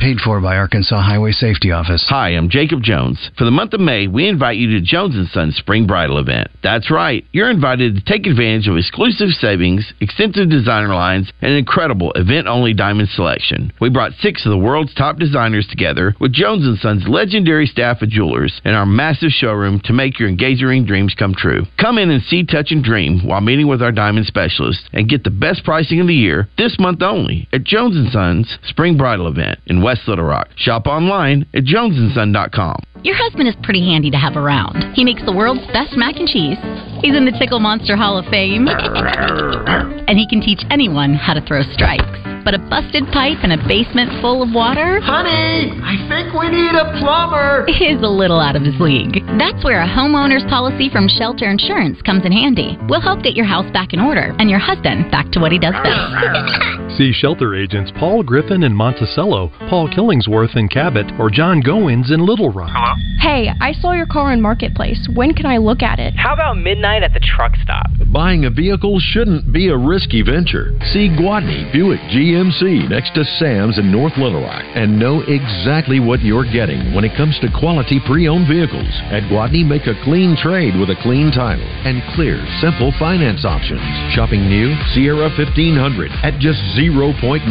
Paid 0.00 0.18
for 0.18 0.40
by 0.40 0.56
Arkansas 0.56 1.00
Highway 1.00 1.30
Safety 1.30 1.70
Office. 1.70 2.04
Hi, 2.08 2.30
I'm 2.30 2.48
Jacob 2.48 2.82
Jones. 2.82 3.30
For 3.38 3.44
the 3.44 3.52
month 3.52 3.72
of 3.72 3.80
May, 3.80 4.08
we 4.08 4.26
invite 4.28 4.56
you 4.56 4.70
to 4.70 4.80
Jones 4.80 5.14
& 5.30 5.32
Sons 5.32 5.56
Spring 5.56 5.86
Bridal 5.86 6.18
event. 6.18 6.48
That's 6.60 6.90
right. 6.90 7.24
You're 7.30 7.50
invited 7.50 7.94
to 7.94 8.04
take 8.04 8.26
advantage 8.26 8.66
of 8.66 8.76
exclusive 8.76 9.28
savings, 9.30 9.92
extensive 10.00 10.50
designer 10.50 10.92
lines, 10.92 11.30
and 11.40 11.52
an 11.52 11.58
incredible 11.58 12.10
event-only 12.16 12.74
diamond 12.74 13.10
selection. 13.10 13.72
We 13.80 13.90
brought 13.90 14.12
six 14.14 14.44
of 14.44 14.50
the 14.50 14.58
world's 14.58 14.94
top 14.94 15.18
designers 15.18 15.68
together 15.68 16.16
with 16.18 16.32
Jones 16.32 16.80
& 16.80 16.82
Son's 16.82 17.06
legendary 17.06 17.66
staff 17.66 18.02
of 18.02 18.08
jewelers 18.08 18.60
in 18.64 18.74
our 18.74 18.86
massive 18.86 19.30
showroom 19.30 19.80
to 19.84 19.92
make 19.92 20.18
your 20.18 20.28
engagement 20.28 20.68
ring 20.68 20.84
dreams 20.84 21.14
come 21.16 21.34
true. 21.34 21.64
Come 21.78 21.98
in 21.98 22.10
and 22.10 22.22
see, 22.24 22.44
touch, 22.44 22.72
and 22.72 22.82
dream 22.82 23.20
while 23.24 23.40
meeting 23.40 23.68
with 23.68 23.82
our 23.82 23.92
diamond 23.92 24.26
specialist 24.26 24.88
and 24.92 25.08
get 25.08 25.22
the 25.22 25.30
best 25.30 25.64
pricing 25.64 26.00
of 26.00 26.08
the 26.08 26.14
year 26.14 26.48
this 26.58 26.76
month 26.80 27.02
only 27.02 27.48
at 27.52 27.62
Jones 27.62 28.12
& 28.12 28.12
Son's 28.12 28.58
Spring 28.64 28.96
Bridal 28.96 29.28
event 29.28 29.60
in 29.66 29.82
West 29.82 29.91
Little 30.06 30.24
Rock. 30.24 30.48
Shop 30.56 30.86
online 30.86 31.46
at 31.54 31.64
jonesandson.com. 31.64 32.82
Your 33.02 33.16
husband 33.16 33.48
is 33.48 33.56
pretty 33.62 33.80
handy 33.80 34.10
to 34.10 34.16
have 34.16 34.36
around. 34.36 34.94
He 34.94 35.04
makes 35.04 35.24
the 35.24 35.32
world's 35.32 35.66
best 35.72 35.96
mac 35.96 36.16
and 36.16 36.28
cheese. 36.28 36.58
He's 37.02 37.16
in 37.16 37.24
the 37.24 37.34
Tickle 37.36 37.58
Monster 37.58 37.96
Hall 37.96 38.16
of 38.16 38.26
Fame. 38.26 38.68
and 40.08 40.18
he 40.18 40.26
can 40.28 40.40
teach 40.40 40.62
anyone 40.70 41.14
how 41.14 41.34
to 41.34 41.42
throw 41.42 41.62
strikes. 41.74 42.06
But 42.44 42.54
a 42.54 42.58
busted 42.58 43.06
pipe 43.12 43.38
and 43.42 43.52
a 43.52 43.60
basement 43.66 44.22
full 44.22 44.42
of 44.42 44.54
water? 44.54 45.00
Honey, 45.02 45.70
I 45.82 45.98
think 46.06 46.34
we 46.34 46.50
need 46.50 46.74
a 46.74 46.94
plumber. 46.98 47.66
Is 47.66 48.02
a 48.02 48.10
little 48.10 48.38
out 48.38 48.54
of 48.54 48.62
his 48.62 48.78
league. 48.78 49.18
That's 49.38 49.62
where 49.64 49.82
a 49.82 49.86
homeowner's 49.86 50.44
policy 50.50 50.90
from 50.90 51.08
Shelter 51.08 51.50
Insurance 51.50 52.02
comes 52.02 52.24
in 52.24 52.32
handy. 52.32 52.78
We'll 52.88 53.00
help 53.02 53.22
get 53.22 53.34
your 53.34 53.46
house 53.46 53.70
back 53.72 53.92
in 53.92 54.00
order 54.00 54.34
and 54.38 54.50
your 54.50 54.58
husband 54.58 55.10
back 55.10 55.30
to 55.32 55.40
what 55.40 55.50
he 55.50 55.58
does 55.58 55.74
best. 55.82 56.78
See 56.98 57.10
shelter 57.10 57.54
agents 57.54 57.90
Paul 57.98 58.22
Griffin 58.22 58.64
in 58.64 58.74
Monticello, 58.74 59.50
Paul 59.70 59.88
Killingsworth 59.88 60.56
in 60.56 60.68
Cabot, 60.68 61.10
or 61.18 61.30
John 61.30 61.62
Goins 61.62 62.12
in 62.12 62.20
Little 62.20 62.52
Rock. 62.52 62.70
Hello? 62.70 62.92
Hey, 63.22 63.48
I 63.60 63.72
saw 63.72 63.92
your 63.92 64.06
car 64.06 64.32
in 64.32 64.42
Marketplace. 64.42 65.08
When 65.14 65.32
can 65.32 65.46
I 65.46 65.56
look 65.56 65.80
at 65.80 65.98
it? 65.98 66.12
How 66.16 66.34
about 66.34 66.58
midnight 66.58 67.02
at 67.02 67.14
the 67.14 67.20
truck 67.20 67.52
stop? 67.62 67.86
Buying 68.12 68.44
a 68.44 68.50
vehicle 68.50 68.98
shouldn't 69.00 69.52
be 69.54 69.68
a 69.68 69.76
risky 69.76 70.20
venture. 70.20 70.74
See 70.92 71.08
Gwatney 71.08 71.72
Buick 71.72 72.00
GMC 72.10 72.90
next 72.90 73.14
to 73.14 73.24
Sam's 73.38 73.78
in 73.78 73.90
North 73.90 74.18
Little 74.18 74.42
Rock 74.42 74.64
and 74.74 74.98
know 74.98 75.22
exactly 75.22 76.00
what 76.00 76.20
you're 76.20 76.50
getting 76.50 76.92
when 76.92 77.04
it 77.04 77.16
comes 77.16 77.38
to 77.40 77.48
quality 77.58 78.00
pre-owned 78.04 78.48
vehicles. 78.48 78.90
At 79.08 79.22
Gwatney, 79.30 79.64
make 79.64 79.86
a 79.86 79.96
clean 80.04 80.36
trade 80.36 80.76
with 80.76 80.90
a 80.90 81.00
clean 81.00 81.30
title 81.30 81.64
and 81.86 82.02
clear, 82.12 82.36
simple 82.60 82.92
finance 82.98 83.46
options. 83.46 83.80
Shopping 84.12 84.44
new 84.50 84.74
Sierra 84.92 85.30
1500 85.38 86.10
at 86.26 86.36
just 86.42 86.60
0.9%. 86.88 87.46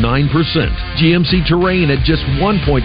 GMC 0.98 1.48
Terrain 1.48 1.90
at 1.92 2.04
just 2.04 2.24
1.9%. 2.40 2.84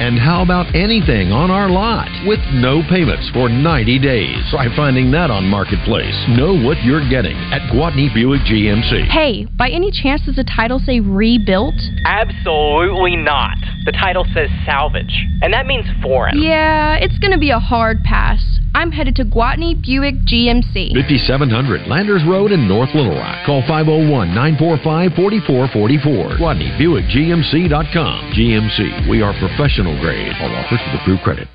And 0.00 0.18
how 0.18 0.42
about 0.42 0.74
anything 0.74 1.32
on 1.32 1.50
our 1.50 1.68
lot 1.68 2.08
with 2.26 2.40
no 2.54 2.82
payments 2.88 3.28
for 3.32 3.48
90 3.48 3.98
days? 3.98 4.38
Try 4.50 4.74
finding 4.74 5.10
that 5.12 5.30
on 5.30 5.44
Marketplace. 5.44 6.16
Know 6.28 6.54
what 6.54 6.82
you're 6.82 7.08
getting 7.08 7.36
at 7.52 7.62
Gwatney 7.72 8.12
Buick 8.14 8.42
GMC. 8.42 9.08
Hey, 9.08 9.46
by 9.56 9.68
any 9.70 9.90
chance 9.90 10.22
does 10.26 10.36
the 10.36 10.44
title 10.44 10.78
say 10.78 11.00
rebuilt? 11.00 11.74
Absolutely 12.04 13.16
not. 13.16 13.56
The 13.84 13.92
title 13.92 14.26
says 14.34 14.50
salvage, 14.66 15.26
and 15.42 15.52
that 15.54 15.66
means 15.66 15.86
foreign. 16.02 16.40
Yeah, 16.40 16.96
it's 16.96 17.18
gonna 17.18 17.38
be 17.38 17.50
a 17.50 17.58
hard 17.58 18.04
pass. 18.04 18.59
I'm 18.74 18.92
headed 18.92 19.16
to 19.16 19.24
Gwatney 19.24 19.74
Buick 19.80 20.14
GMC. 20.26 20.94
5700 20.94 21.88
Landers 21.88 22.22
Road 22.26 22.52
in 22.52 22.68
North 22.68 22.94
Little 22.94 23.14
Rock. 23.14 23.46
Call 23.46 23.62
501 23.62 24.34
945 24.34 25.14
4444. 25.14 26.38
Gwatney 26.38 26.76
Buick 26.78 27.04
GMC.com. 27.06 28.32
GMC, 28.32 29.08
we 29.10 29.22
are 29.22 29.34
professional 29.38 29.98
grade. 30.00 30.32
All 30.40 30.54
offers 30.54 30.80
with 30.86 31.00
approved 31.00 31.22
credit. 31.22 31.48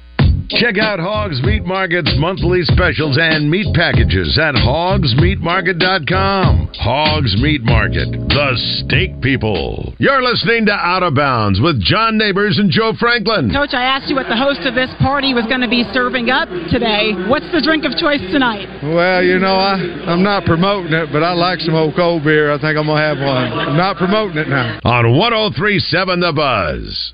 Check 0.49 0.77
out 0.77 0.99
Hogs 0.99 1.41
Meat 1.43 1.65
Market's 1.65 2.13
monthly 2.17 2.61
specials 2.63 3.17
and 3.19 3.49
meat 3.49 3.73
packages 3.73 4.37
at 4.37 4.53
hogsmeatmarket.com. 4.53 6.69
Hogs 6.75 7.35
Meat 7.41 7.63
Market, 7.63 8.11
the 8.11 8.51
steak 8.77 9.19
people. 9.21 9.95
You're 9.97 10.21
listening 10.21 10.67
to 10.67 10.73
Out 10.73 11.01
of 11.01 11.15
Bounds 11.15 11.59
with 11.59 11.81
John 11.81 12.15
Neighbors 12.17 12.59
and 12.59 12.69
Joe 12.69 12.93
Franklin. 12.99 13.51
Coach, 13.51 13.73
I 13.73 13.81
asked 13.83 14.07
you 14.07 14.15
what 14.15 14.27
the 14.27 14.37
host 14.37 14.59
of 14.67 14.75
this 14.75 14.91
party 14.99 15.33
was 15.33 15.45
going 15.47 15.61
to 15.61 15.67
be 15.69 15.83
serving 15.93 16.29
up 16.29 16.47
today. 16.69 17.13
What's 17.27 17.51
the 17.51 17.61
drink 17.61 17.83
of 17.83 17.97
choice 17.97 18.21
tonight? 18.31 18.67
Well, 18.83 19.23
you 19.23 19.39
know, 19.39 19.55
I, 19.55 19.73
I'm 20.05 20.21
not 20.21 20.45
promoting 20.45 20.93
it, 20.93 21.09
but 21.11 21.23
I 21.23 21.33
like 21.33 21.59
some 21.59 21.73
old 21.73 21.95
cold 21.95 22.23
beer. 22.23 22.53
I 22.53 22.59
think 22.61 22.77
I'm 22.77 22.85
going 22.85 23.01
to 23.01 23.03
have 23.03 23.17
one. 23.17 23.51
I'm 23.51 23.77
not 23.77 23.97
promoting 23.97 24.37
it 24.37 24.47
now. 24.47 24.79
On 24.83 25.17
1037 25.17 26.19
The 26.19 26.33
Buzz. 26.33 27.13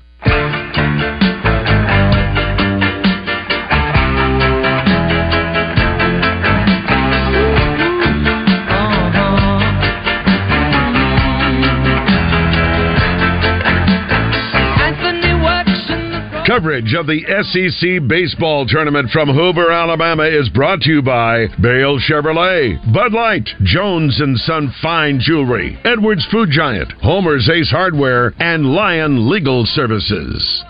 Coverage 16.52 16.92
of 16.92 17.06
the 17.06 17.24
SEC 17.24 18.06
baseball 18.06 18.66
tournament 18.66 19.08
from 19.08 19.30
Hoover, 19.30 19.72
Alabama 19.72 20.24
is 20.24 20.50
brought 20.50 20.82
to 20.82 20.90
you 20.90 21.00
by 21.00 21.46
Bale 21.62 21.98
Chevrolet, 21.98 22.76
Bud 22.92 23.14
Light, 23.14 23.48
Jones 23.62 24.20
and 24.20 24.36
Son 24.36 24.70
Fine 24.82 25.20
Jewelry, 25.20 25.78
Edwards 25.82 26.26
Food 26.30 26.50
Giant, 26.52 26.92
Homer's 27.00 27.48
Ace 27.48 27.70
Hardware, 27.70 28.34
and 28.38 28.66
Lion 28.66 29.30
Legal 29.30 29.64
Services. 29.64 30.36
Is 30.36 30.62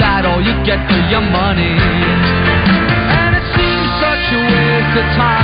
that 0.00 0.24
all 0.24 0.40
you 0.40 0.56
get 0.64 0.80
for 0.88 1.02
your 1.12 1.20
money? 1.20 1.76
And 3.12 3.36
it 3.36 3.44
seems 3.60 3.88
such 4.00 4.24
a 4.32 4.40
waste 4.40 4.96
of 4.96 5.04
time 5.20 5.41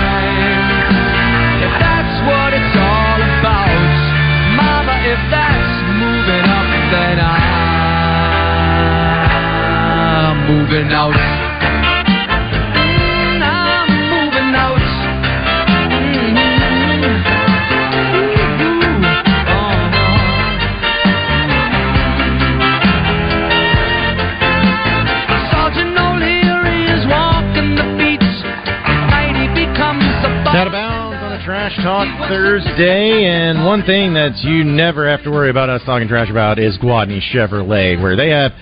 a 30.25 30.43
buzz. 30.45 30.55
Not 30.55 30.67
about 30.67 31.39
the 31.39 31.45
Trash 31.45 31.77
Talk 31.77 32.09
Thursday, 32.29 33.27
and 33.27 33.65
one 33.65 33.83
thing 33.85 34.15
that 34.15 34.37
you 34.43 34.65
never 34.65 35.09
have 35.09 35.23
to 35.25 35.31
worry 35.31 35.51
about 35.51 35.69
us 35.69 35.83
talking 35.85 36.09
trash 36.09 36.31
about 36.31 36.59
is 36.59 36.79
Gwatney 36.79 37.21
Chevrolet, 37.33 38.01
where 38.01 38.17
they 38.17 38.31
have 38.31 38.53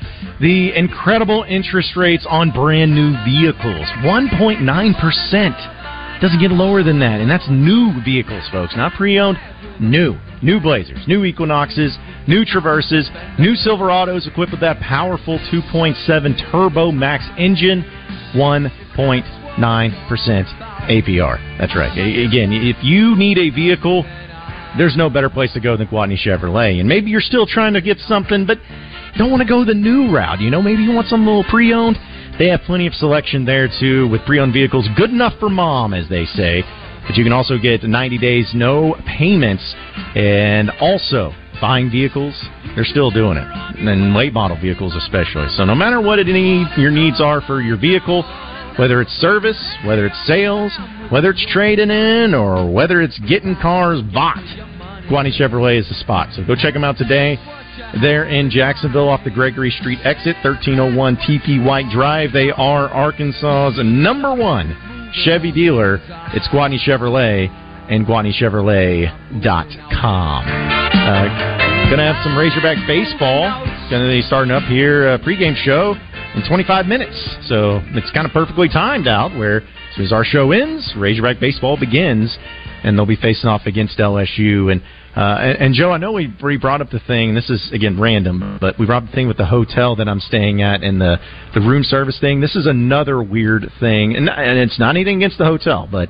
the 0.40 0.76
incredible 0.76 1.44
interest 1.48 1.96
rates 1.96 2.26
on 2.28 2.50
brand 2.50 2.94
new 2.94 3.12
vehicles. 3.24 3.86
1.9%. 4.04 6.20
Doesn't 6.20 6.40
get 6.40 6.50
lower 6.50 6.82
than 6.82 6.98
that, 7.00 7.20
and 7.20 7.30
that's 7.30 7.46
new 7.50 7.92
vehicles, 8.02 8.48
folks, 8.50 8.74
not 8.76 8.92
pre-owned. 8.94 9.38
New, 9.80 10.18
new 10.42 10.60
Blazers, 10.60 11.06
new 11.06 11.24
Equinoxes, 11.24 11.96
new 12.26 12.44
Traverses, 12.46 13.10
new 13.38 13.54
Silverados 13.54 14.26
equipped 14.26 14.52
with 14.52 14.60
that 14.60 14.80
powerful 14.80 15.38
2.7 15.52 16.50
turbo 16.50 16.90
max 16.90 17.28
engine, 17.36 17.84
1.9% 18.34 19.22
APR. 20.88 21.58
That's 21.58 21.76
right. 21.76 21.92
Again, 21.92 22.52
if 22.52 22.82
you 22.82 23.14
need 23.16 23.36
a 23.36 23.50
vehicle, 23.50 24.04
there's 24.78 24.96
no 24.96 25.10
better 25.10 25.28
place 25.28 25.52
to 25.52 25.60
go 25.60 25.76
than 25.76 25.88
Gwatney 25.88 26.16
Chevrolet. 26.18 26.80
And 26.80 26.88
maybe 26.88 27.10
you're 27.10 27.20
still 27.20 27.46
trying 27.46 27.74
to 27.74 27.82
get 27.82 27.98
something, 27.98 28.46
but 28.46 28.56
don't 29.16 29.30
want 29.30 29.42
to 29.42 29.48
go 29.48 29.64
the 29.64 29.74
new 29.74 30.14
route. 30.14 30.40
You 30.40 30.50
know, 30.50 30.62
maybe 30.62 30.82
you 30.82 30.92
want 30.92 31.08
some 31.08 31.26
little 31.26 31.44
pre-owned. 31.44 31.96
They 32.38 32.48
have 32.48 32.60
plenty 32.66 32.86
of 32.86 32.94
selection 32.94 33.44
there 33.44 33.68
too 33.80 34.08
with 34.08 34.20
pre-owned 34.26 34.52
vehicles, 34.52 34.86
good 34.96 35.10
enough 35.10 35.32
for 35.40 35.48
mom, 35.48 35.94
as 35.94 36.08
they 36.08 36.26
say. 36.26 36.62
But 37.06 37.16
you 37.16 37.24
can 37.24 37.32
also 37.32 37.56
get 37.56 37.82
90 37.82 38.18
days 38.18 38.50
no 38.54 38.96
payments, 39.06 39.62
and 40.14 40.70
also 40.80 41.32
buying 41.60 41.90
vehicles. 41.90 42.34
They're 42.74 42.84
still 42.84 43.10
doing 43.10 43.38
it, 43.38 43.46
and 43.78 44.14
late 44.14 44.32
model 44.32 44.58
vehicles 44.60 44.94
especially. 44.96 45.48
So 45.56 45.64
no 45.64 45.74
matter 45.74 46.00
what 46.00 46.18
it 46.18 46.26
need, 46.26 46.66
your 46.76 46.90
needs 46.90 47.20
are 47.20 47.40
for 47.42 47.60
your 47.60 47.78
vehicle, 47.78 48.22
whether 48.76 49.00
it's 49.00 49.12
service, 49.12 49.58
whether 49.86 50.04
it's 50.04 50.26
sales, 50.26 50.72
whether 51.10 51.30
it's 51.30 51.46
trading 51.52 51.90
in, 51.90 52.34
or 52.34 52.70
whether 52.70 53.00
it's 53.00 53.18
getting 53.20 53.56
cars 53.62 54.02
bought, 54.12 54.44
Gwatney 55.08 55.32
Chevrolet 55.38 55.78
is 55.78 55.88
the 55.88 55.94
spot. 55.94 56.34
So 56.34 56.44
go 56.44 56.54
check 56.56 56.74
them 56.74 56.84
out 56.84 56.98
today. 56.98 57.38
They're 58.00 58.28
in 58.28 58.50
Jacksonville 58.50 59.08
off 59.08 59.24
the 59.24 59.30
Gregory 59.30 59.70
Street 59.70 59.98
exit, 60.04 60.36
1301 60.42 61.16
TP 61.16 61.64
White 61.64 61.90
Drive. 61.90 62.32
They 62.32 62.50
are 62.50 62.88
Arkansas's 62.88 63.78
number 63.84 64.34
one 64.34 64.76
Chevy 65.24 65.52
dealer. 65.52 66.00
It's 66.34 66.46
Gwatney 66.48 66.78
Chevrolet 66.78 67.48
and 67.90 68.06
GwatneyChevrolet.com. 68.06 70.44
Uh, 70.46 71.90
gonna 71.90 72.12
have 72.12 72.22
some 72.24 72.36
Razorback 72.36 72.78
baseball. 72.86 73.48
Gonna 73.90 74.08
be 74.08 74.22
starting 74.22 74.50
up 74.50 74.64
here 74.64 75.08
uh, 75.08 75.18
pregame 75.18 75.54
show 75.56 75.94
in 76.34 76.42
25 76.48 76.86
minutes. 76.86 77.14
So 77.48 77.80
it's 77.94 78.10
kind 78.10 78.26
of 78.26 78.32
perfectly 78.32 78.68
timed 78.68 79.06
out 79.06 79.36
where 79.38 79.58
as 79.62 79.94
soon 79.94 80.04
as 80.06 80.12
our 80.12 80.24
show 80.24 80.50
ends, 80.52 80.92
Razorback 80.96 81.38
baseball 81.40 81.76
begins, 81.78 82.36
and 82.82 82.98
they'll 82.98 83.06
be 83.06 83.16
facing 83.16 83.48
off 83.48 83.62
against 83.66 83.98
LSU. 83.98 84.72
And 84.72 84.82
and, 85.16 85.58
and 85.58 85.74
Joe, 85.74 85.92
I 85.92 85.98
know 85.98 86.12
we 86.12 86.34
we 86.42 86.58
brought 86.58 86.80
up 86.80 86.90
the 86.90 87.00
thing. 87.00 87.34
This 87.34 87.48
is 87.48 87.70
again 87.72 87.98
random, 87.98 88.58
but 88.60 88.78
we 88.78 88.86
brought 88.86 89.04
up 89.04 89.10
the 89.10 89.14
thing 89.14 89.28
with 89.28 89.38
the 89.38 89.46
hotel 89.46 89.96
that 89.96 90.08
I'm 90.08 90.20
staying 90.20 90.62
at 90.62 90.82
and 90.82 91.00
the 91.00 91.18
the 91.54 91.60
room 91.60 91.82
service 91.82 92.18
thing. 92.20 92.40
This 92.40 92.54
is 92.54 92.66
another 92.66 93.22
weird 93.22 93.70
thing, 93.80 94.14
and, 94.14 94.28
and 94.28 94.58
it's 94.58 94.78
not 94.78 94.90
anything 94.90 95.16
against 95.16 95.38
the 95.38 95.46
hotel, 95.46 95.88
but 95.90 96.08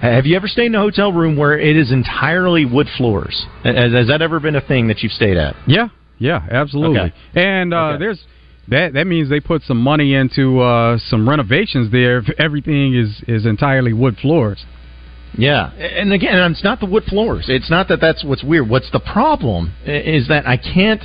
have 0.00 0.24
you 0.24 0.34
ever 0.34 0.48
stayed 0.48 0.66
in 0.66 0.74
a 0.74 0.80
hotel 0.80 1.12
room 1.12 1.36
where 1.36 1.58
it 1.58 1.76
is 1.76 1.92
entirely 1.92 2.64
wood 2.64 2.86
floors? 2.96 3.46
Has, 3.64 3.92
has 3.92 4.08
that 4.08 4.22
ever 4.22 4.40
been 4.40 4.56
a 4.56 4.60
thing 4.60 4.88
that 4.88 5.02
you've 5.02 5.12
stayed 5.12 5.36
at? 5.36 5.54
Yeah, 5.66 5.88
yeah, 6.18 6.46
absolutely. 6.50 7.00
Okay. 7.00 7.14
And 7.34 7.74
uh, 7.74 7.98
there's 7.98 8.24
that 8.68 8.94
that 8.94 9.06
means 9.06 9.28
they 9.28 9.40
put 9.40 9.62
some 9.62 9.78
money 9.78 10.14
into 10.14 10.60
uh, 10.60 10.98
some 11.08 11.28
renovations 11.28 11.92
there. 11.92 12.18
If 12.18 12.30
everything 12.38 12.94
is 12.94 13.22
is 13.28 13.46
entirely 13.46 13.92
wood 13.92 14.16
floors. 14.20 14.64
Yeah, 15.36 15.70
and 15.72 16.12
again, 16.12 16.38
it's 16.50 16.64
not 16.64 16.80
the 16.80 16.86
wood 16.86 17.04
floors. 17.04 17.46
It's 17.48 17.70
not 17.70 17.88
that 17.88 18.00
that's 18.00 18.24
what's 18.24 18.42
weird. 18.42 18.68
What's 18.68 18.90
the 18.90 19.00
problem 19.00 19.72
is 19.84 20.28
that 20.28 20.46
I 20.46 20.56
can't, 20.56 21.02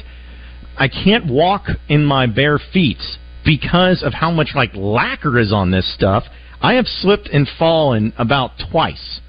I 0.78 0.88
can't 0.88 1.28
walk 1.28 1.68
in 1.88 2.04
my 2.04 2.26
bare 2.26 2.60
feet 2.74 3.02
because 3.46 4.02
of 4.04 4.14
how 4.14 4.32
much 4.32 4.50
like 4.56 4.72
lacquer 4.76 5.38
is 5.40 5.54
on 5.54 5.72
this 5.72 5.94
stuff. 5.94 6.24
I 6.62 6.74
have 6.74 6.88
slipped 6.88 7.30
and 7.30 7.48
fallen 7.60 8.14
about 8.18 8.52
twice 8.72 9.22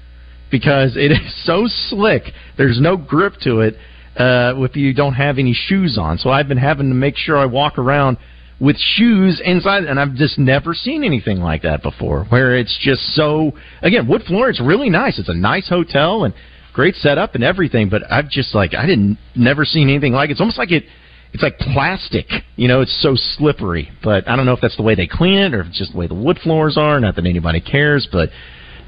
because 0.49 0.97
it 0.97 1.11
is 1.11 1.45
so 1.45 1.65
slick. 1.67 2.23
There's 2.57 2.81
no 2.81 2.97
grip 2.97 3.33
to 3.43 3.59
it 3.61 3.75
uh, 4.17 4.53
if 4.57 4.75
you 4.75 4.93
don't 4.93 5.13
have 5.13 5.37
any 5.37 5.53
shoes 5.53 5.97
on. 5.97 6.17
So 6.17 6.31
I've 6.31 6.47
been 6.47 6.57
having 6.57 6.89
to 6.89 6.95
make 6.95 7.15
sure 7.17 7.37
I 7.37 7.45
walk 7.45 7.77
around 7.77 8.17
with 8.59 8.77
shoes 8.77 9.41
inside, 9.43 9.83
and 9.83 9.99
I've 9.99 10.15
just 10.15 10.39
never 10.39 10.73
seen 10.73 11.03
anything 11.03 11.39
like 11.39 11.61
that 11.61 11.83
before. 11.83 12.25
Where 12.25 12.57
it's 12.57 12.77
just 12.81 13.01
so 13.15 13.51
again, 13.81 14.07
wood 14.07 14.23
floor. 14.23 14.49
It's 14.49 14.61
really 14.61 14.89
nice. 14.89 15.19
It's 15.19 15.29
a 15.29 15.33
nice 15.33 15.69
hotel 15.69 16.23
and 16.23 16.33
great 16.73 16.95
setup 16.95 17.35
and 17.35 17.43
everything. 17.43 17.89
But 17.89 18.03
I've 18.11 18.29
just 18.29 18.55
like 18.55 18.73
I 18.73 18.85
didn't 18.85 19.17
never 19.35 19.65
seen 19.65 19.89
anything 19.89 20.13
like 20.13 20.29
it. 20.29 20.33
It's 20.33 20.41
almost 20.41 20.57
like 20.57 20.71
it. 20.71 20.85
It's 21.33 21.43
like 21.43 21.57
plastic, 21.59 22.25
you 22.55 22.67
know. 22.67 22.81
It's 22.81 23.01
so 23.01 23.15
slippery. 23.15 23.91
But 24.03 24.27
I 24.27 24.35
don't 24.35 24.45
know 24.45 24.53
if 24.53 24.61
that's 24.61 24.77
the 24.77 24.83
way 24.83 24.95
they 24.95 25.07
clean 25.07 25.37
it 25.37 25.53
or 25.53 25.61
if 25.61 25.67
it's 25.67 25.77
just 25.77 25.91
the 25.91 25.97
way 25.97 26.07
the 26.07 26.15
wood 26.15 26.39
floors 26.41 26.77
are. 26.77 26.99
Not 26.99 27.15
that 27.15 27.25
anybody 27.25 27.61
cares, 27.61 28.07
but 28.11 28.29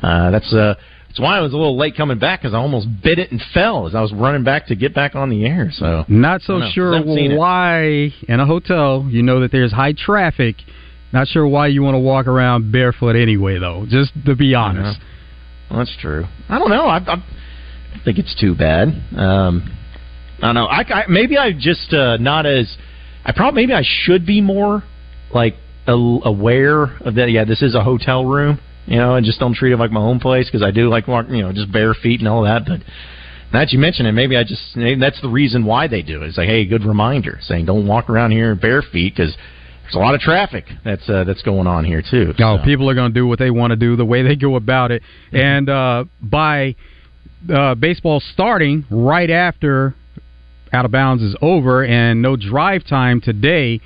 uh, 0.02 0.32
that's 0.32 0.52
uh, 0.54 0.76
that's 1.10 1.20
why 1.20 1.38
I 1.38 1.42
was 1.42 1.54
a 1.54 1.58
little 1.58 1.76
late 1.76 1.98
coming 1.98 2.20
back 2.20 2.42
because 2.42 2.54
I 2.54 2.58
almost 2.58 2.88
bit 3.04 3.18
it 3.18 3.32
and 3.32 3.42
fell 3.52 3.88
as 3.88 3.96
I 3.96 4.02
was 4.02 4.14
running 4.14 4.44
back 4.44 4.68
to 4.68 4.76
get 4.76 4.94
back 4.94 5.16
on 5.16 5.32
the 5.32 5.44
air. 5.44 5.72
So 5.74 6.06
Not 6.08 6.42
so 6.44 6.58
I 6.58 6.72
sure 6.72 6.94
it. 6.94 7.36
why 7.36 8.14
in 8.28 8.40
a 8.40 8.46
hotel 8.46 9.08
you 9.10 9.24
know 9.24 9.40
that 9.42 9.52
there's 9.52 9.72
high 9.72 9.94
traffic. 9.94 10.58
Not 11.12 11.28
sure 11.28 11.48
why 11.48 11.68
you 11.68 11.82
want 11.82 11.96
to 11.96 12.00
walk 12.00 12.28
around 12.28 12.72
barefoot 12.72 13.16
anyway, 13.16 13.58
though. 13.58 13.88
Just 13.90 14.12
to 14.28 14.36
be 14.36 14.54
honest. 14.54 15.00
Well, 15.70 15.80
that's 15.80 15.98
true. 16.00 16.26
I 16.48 16.60
don't 16.60 16.70
know. 16.70 16.86
I, 16.86 16.98
I 16.98 17.24
think 18.06 18.20
it's 18.20 18.40
too 18.40 18.54
bad. 18.54 18.90
Um, 19.18 19.76
I 20.42 20.48
don't 20.48 20.56
know. 20.56 20.66
I, 20.66 20.82
I 20.82 21.04
maybe 21.10 21.38
I 21.38 21.54
just 21.54 21.92
uh, 21.92 22.18
not 22.18 22.46
as. 22.46 22.78
I 23.26 23.32
probably 23.32 23.64
maybe 23.64 23.74
I 23.74 23.84
should 23.84 24.28
be 24.28 24.42
more 24.42 24.84
like 25.34 25.56
aware 25.88 26.84
of 27.02 27.16
that. 27.16 27.32
Yeah, 27.32 27.46
this 27.46 27.64
is 27.64 27.74
a 27.74 27.84
hotel 27.84 28.24
room. 28.26 28.60
You 28.90 28.98
know, 28.98 29.16
and 29.16 29.26
just 29.26 29.40
don't 29.40 29.54
treat 29.54 29.72
it 29.72 29.78
like 29.78 29.92
my 29.92 30.02
own 30.02 30.20
place 30.20 30.48
because 30.48 30.64
I 30.64 30.72
do 30.72 30.90
like 30.90 31.08
walk. 31.08 31.28
You 31.30 31.44
know, 31.44 31.54
just 31.54 31.72
bare 31.72 31.94
feet 31.94 32.20
and 32.20 32.28
all 32.28 32.42
that. 32.44 32.66
But 32.66 32.80
now 33.54 33.60
that 33.60 33.72
you 33.72 33.78
mention 33.78 34.08
it, 34.08 34.14
maybe 34.14 34.36
I 34.36 34.44
just 34.44 34.76
maybe 34.76 35.00
that's 35.00 35.22
the 35.22 35.30
reason 35.30 35.64
why 35.64 35.88
they 35.88 36.02
do 36.02 36.24
it. 36.24 36.28
It's 36.28 36.38
like, 36.38 36.50
hey, 36.50 36.66
good 36.66 36.84
reminder, 36.84 37.38
saying 37.42 37.66
don't 37.66 37.86
walk 37.86 38.10
around 38.10 38.32
here 38.32 38.56
bare 38.56 38.82
feet 38.82 39.16
because 39.16 39.36
there's 39.84 39.94
a 39.94 40.00
lot 40.00 40.16
of 40.16 40.22
traffic 40.22 40.66
that's 40.84 41.08
uh, 41.08 41.24
that's 41.24 41.44
going 41.44 41.68
on 41.68 41.86
here 41.86 42.02
too. 42.02 42.34
No, 42.40 42.60
people 42.66 42.90
are 42.90 42.96
going 42.96 43.14
to 43.14 43.20
do 43.20 43.28
what 43.28 43.38
they 43.38 43.52
want 43.52 43.72
to 43.72 43.78
do, 43.78 43.96
the 43.96 44.06
way 44.06 44.24
they 44.24 44.36
go 44.36 44.56
about 44.56 44.90
it, 44.90 45.04
and 45.32 45.70
uh, 45.70 46.06
by 46.20 46.76
uh, 47.54 47.76
baseball 47.76 48.22
starting 48.34 48.86
right 48.90 49.30
after 49.30 49.94
out 50.74 50.86
of 50.86 50.92
bounds 50.92 51.22
is 51.22 51.36
over 51.42 51.84
and 51.84 52.22
no 52.22 52.36
drive 52.36 52.86
time 52.88 53.22
today. 53.22 53.82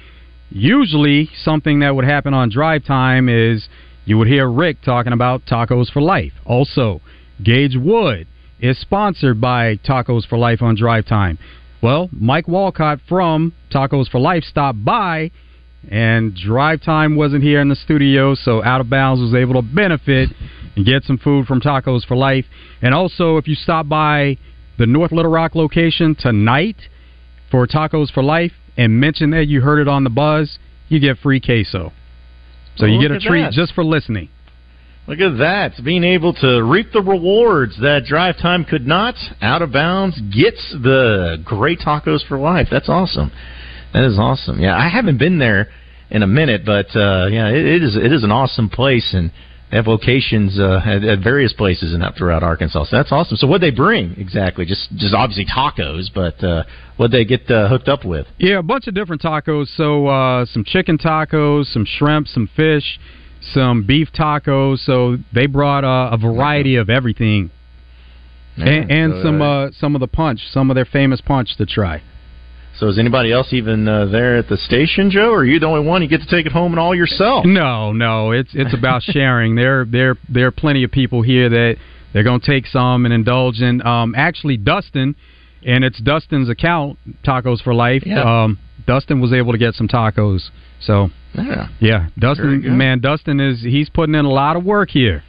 Usually, 0.50 1.30
something 1.44 1.80
that 1.80 1.96
would 1.96 2.06
happen 2.06 2.34
on 2.34 2.50
drive 2.50 2.86
time 2.86 3.28
is 3.28 3.68
you 4.06 4.18
would 4.18 4.28
hear 4.28 4.50
Rick 4.50 4.82
talking 4.84 5.14
about 5.14 5.46
Tacos 5.46 5.92
for 5.92 6.02
Life. 6.02 6.34
Also, 6.46 7.02
Gage 7.42 7.78
Wood 7.78 8.28
is 8.60 8.80
sponsored 8.80 9.40
by 9.40 9.78
Tacos 9.78 10.28
for 10.28 10.38
Life 10.38 10.62
on 10.62 10.76
drive 10.76 11.06
time. 11.06 11.38
Well, 11.82 12.10
Mike 12.12 12.48
Walcott 12.48 13.00
from 13.08 13.54
Tacos 13.72 14.10
for 14.10 14.20
Life 14.20 14.44
stopped 14.44 14.84
by 14.84 15.32
and 15.90 16.36
drive 16.36 16.82
time 16.82 17.16
wasn't 17.16 17.44
here 17.44 17.60
in 17.60 17.70
the 17.70 17.76
studio, 17.76 18.36
so 18.36 18.64
Out 18.64 18.82
of 18.82 18.90
Bounds 18.90 19.22
was 19.22 19.34
able 19.34 19.56
to 19.56 19.62
benefit 19.62 20.30
and 20.76 20.86
get 20.86 21.04
some 21.04 21.18
food 21.18 21.46
from 21.46 21.60
Tacos 21.62 22.06
for 22.06 22.16
Life. 22.16 22.46
And 22.82 22.94
also, 22.94 23.38
if 23.38 23.48
you 23.48 23.56
stop 23.56 23.88
by 23.88 24.38
the 24.78 24.86
North 24.86 25.12
Little 25.12 25.32
Rock 25.32 25.56
location 25.56 26.16
tonight 26.16 26.78
for 27.52 27.68
Tacos 27.68 28.12
for 28.12 28.24
Life 28.24 28.54
and 28.78 29.00
mention 29.00 29.32
that 29.32 29.48
you 29.48 29.62
heard 29.62 29.80
it 29.80 29.88
on 29.88 30.04
the 30.04 30.10
buzz, 30.10 30.58
you 30.88 31.00
get 31.00 31.18
free 31.20 31.40
queso. 31.40 31.92
So 32.78 32.86
Well, 32.86 32.94
you 32.94 33.02
get 33.02 33.12
a 33.12 33.20
treat 33.20 33.44
that. 33.44 33.52
just 33.52 33.74
for 33.74 33.84
listening. 33.84 34.30
Look 35.06 35.20
at 35.20 35.38
that. 35.40 35.74
Being 35.84 36.04
able 36.06 36.34
to 36.36 36.64
reap 36.64 36.92
the 36.94 37.02
rewards 37.02 37.78
that 37.82 38.06
drive 38.06 38.38
time 38.38 38.64
could 38.64 38.88
not. 38.88 39.16
Out 39.42 39.62
of 39.62 39.74
bounds 39.74 40.20
gets 40.22 40.74
the 40.82 41.42
great 41.44 41.80
tacos 41.80 42.26
for 42.26 42.38
life. 42.40 42.68
That's 42.72 42.88
awesome. 42.88 43.32
That 43.94 44.06
is 44.06 44.18
awesome. 44.18 44.60
Yeah, 44.60 44.78
I 44.78 44.88
haven't 44.88 45.18
been 45.20 45.40
there 45.40 45.70
in 46.10 46.24
a 46.24 46.28
minute, 46.28 46.66
but 46.66 46.88
uh, 46.96 47.28
yeah, 47.28 47.50
it, 47.50 47.66
it 47.66 47.84
is 47.84 47.96
it 47.98 48.12
is 48.14 48.24
an 48.24 48.32
awesome 48.32 48.70
place 48.70 49.14
and 49.14 49.32
have 49.74 49.88
locations 49.88 50.60
uh, 50.60 50.82
at, 50.86 51.04
at 51.04 51.20
various 51.20 51.54
places 51.54 51.94
and 51.94 52.04
up 52.04 52.16
throughout 52.16 52.44
Arkansas. 52.44 52.86
So 52.86 52.96
that's 52.96 53.12
awesome. 53.12 53.38
So 53.38 53.48
what 53.48 53.62
they 53.62 53.72
bring 53.72 54.16
exactly? 54.18 54.66
Just 54.66 54.92
just 54.96 55.14
obviously 55.14 55.46
tacos, 55.46 56.10
but 56.14 56.44
uh, 56.44 56.64
what 56.98 57.12
they 57.12 57.26
get 57.26 57.50
uh, 57.50 57.68
hooked 57.70 57.88
up 57.88 58.06
with? 58.06 58.28
Yeah, 58.38 58.60
a 58.60 58.64
bunch 58.64 58.88
of 58.88 58.94
different 58.94 59.22
tacos. 59.22 59.76
So 59.76 60.08
uh, 60.08 60.46
some 60.46 60.64
chicken 60.64 60.98
tacos, 60.98 61.66
some 61.74 61.86
shrimp, 61.86 62.28
some 62.28 62.50
fish, 62.56 63.00
some 63.42 63.84
beef 63.84 64.10
tacos. 64.14 64.80
So 64.86 65.18
they 65.34 65.48
brought 65.48 65.84
uh, 65.84 66.14
a 66.14 66.18
variety 66.18 66.76
of 66.76 66.90
everything, 66.90 67.50
and, 68.58 68.90
Yeah, 68.90 68.96
and 68.96 69.14
so, 69.14 69.24
some 69.24 69.42
uh, 69.42 69.46
uh, 69.46 69.72
some 69.80 69.96
of 69.96 70.02
the 70.02 70.08
punch, 70.08 70.42
some 70.52 70.70
of 70.70 70.76
their 70.76 70.86
famous 70.86 71.22
punch 71.22 71.58
to 71.58 71.66
try. 71.66 72.02
So 72.80 72.88
is 72.90 72.98
anybody 72.98 73.32
else 73.32 73.54
even 73.54 73.88
uh, 73.88 74.06
there 74.08 74.38
at 74.38 74.48
the 74.50 74.58
station, 74.58 75.12
Joe? 75.12 75.30
Or 75.30 75.40
are 75.42 75.46
you 75.46 75.60
the 75.60 75.68
only 75.68 75.88
one? 75.88 76.02
You 76.02 76.08
get 76.08 76.22
to 76.22 76.28
take 76.28 76.46
it 76.48 76.52
home 76.52 76.72
and 76.74 76.80
all 76.80 76.96
yourself? 76.96 77.46
No, 77.46 77.92
no, 77.92 78.32
it's 78.32 78.50
it's 78.54 78.74
about 78.74 79.02
sharing. 79.04 79.56
there 79.56 79.86
there 79.86 80.16
there 80.28 80.48
are 80.48 80.52
plenty 80.52 80.84
of 80.84 80.92
people 80.92 81.22
here 81.22 81.50
that 81.50 81.76
they're 82.14 82.24
going 82.24 82.40
to 82.42 82.46
take 82.46 82.66
some 82.66 83.06
and 83.06 83.14
indulge 83.14 83.60
in. 83.62 83.86
Um, 83.86 84.16
actually, 84.18 84.58
Dustin, 84.58 85.16
and 85.66 85.84
it's 85.84 86.00
Dustin's 86.00 86.50
account, 86.50 86.98
Tacos 87.24 87.62
for 87.62 87.74
Life. 87.74 88.04
Yeah. 88.06 88.44
Um, 88.44 88.60
Dustin 88.88 89.22
was 89.22 89.34
able 89.34 89.52
to 89.54 89.58
get 89.58 89.76
some 89.76 89.88
tacos. 89.88 90.50
So 90.82 91.10
Yeah. 91.36 91.68
yeah, 91.80 92.08
Dustin, 92.20 92.78
man, 92.78 93.00
Dustin 93.00 93.40
is 93.40 93.62
he's 93.62 93.90
putting 93.90 94.16
in 94.16 94.26
a 94.26 94.30
lot 94.32 94.56
of 94.58 94.66
work 94.66 94.90
here. 94.90 95.24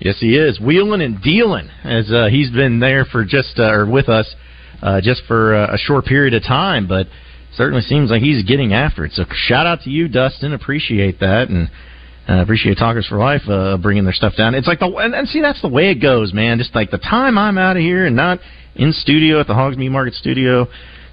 Yes, 0.00 0.16
he 0.20 0.36
is 0.36 0.58
wheeling 0.60 1.00
and 1.02 1.20
dealing 1.22 1.68
as 1.84 2.10
uh, 2.10 2.26
he's 2.30 2.50
been 2.50 2.80
there 2.80 3.04
for 3.04 3.24
just 3.24 3.58
uh, 3.58 3.64
or 3.72 3.86
with 3.86 4.08
us 4.08 4.34
uh, 4.82 5.00
just 5.00 5.22
for 5.26 5.54
uh, 5.54 5.74
a 5.74 5.78
short 5.78 6.04
period 6.04 6.34
of 6.34 6.42
time, 6.42 6.86
but 6.86 7.06
certainly 7.54 7.82
seems 7.82 8.10
like 8.10 8.22
he's 8.22 8.44
getting 8.44 8.72
after 8.72 9.04
it. 9.04 9.12
So 9.12 9.24
shout 9.32 9.66
out 9.66 9.80
to 9.82 9.90
you, 9.90 10.08
Dustin. 10.08 10.52
Appreciate 10.52 11.20
that 11.20 11.48
and. 11.48 11.70
Uh, 12.30 12.42
appreciate 12.42 12.76
Tacos 12.76 13.08
for 13.08 13.16
Life 13.16 13.40
uh, 13.48 13.78
bringing 13.78 14.04
their 14.04 14.12
stuff 14.12 14.36
down. 14.36 14.54
It's 14.54 14.66
like 14.66 14.80
the 14.80 14.86
and, 14.86 15.14
and 15.14 15.26
see 15.26 15.40
that's 15.40 15.62
the 15.62 15.68
way 15.68 15.90
it 15.90 15.94
goes, 15.94 16.34
man. 16.34 16.58
Just 16.58 16.74
like 16.74 16.90
the 16.90 16.98
time 16.98 17.38
I'm 17.38 17.56
out 17.56 17.78
of 17.78 17.82
here 17.82 18.04
and 18.04 18.14
not 18.14 18.38
in 18.76 18.92
studio 18.92 19.40
at 19.40 19.46
the 19.46 19.54
Hogs 19.54 19.78
Meat 19.78 19.88
Market 19.88 20.12
Studio, 20.12 20.66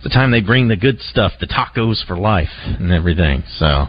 the 0.04 0.10
time 0.10 0.32
they 0.32 0.42
bring 0.42 0.68
the 0.68 0.76
good 0.76 1.00
stuff, 1.00 1.32
the 1.40 1.48
tacos 1.48 2.06
for 2.06 2.18
life 2.18 2.50
and 2.66 2.92
everything. 2.92 3.44
So 3.58 3.66
uh, 3.66 3.88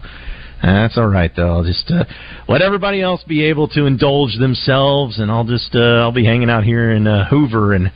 that's 0.62 0.96
all 0.96 1.08
right, 1.08 1.30
though. 1.34 1.52
I'll 1.52 1.64
just 1.64 1.90
uh, 1.90 2.04
let 2.48 2.62
everybody 2.62 3.02
else 3.02 3.22
be 3.24 3.44
able 3.44 3.68
to 3.68 3.86
indulge 3.86 4.38
themselves, 4.38 5.18
and 5.18 5.30
I'll 5.30 5.44
just 5.44 5.74
uh, 5.74 6.00
I'll 6.00 6.12
be 6.12 6.24
hanging 6.24 6.48
out 6.48 6.64
here 6.64 6.90
in 6.92 7.06
uh, 7.06 7.28
Hoover 7.28 7.74
and 7.74 7.92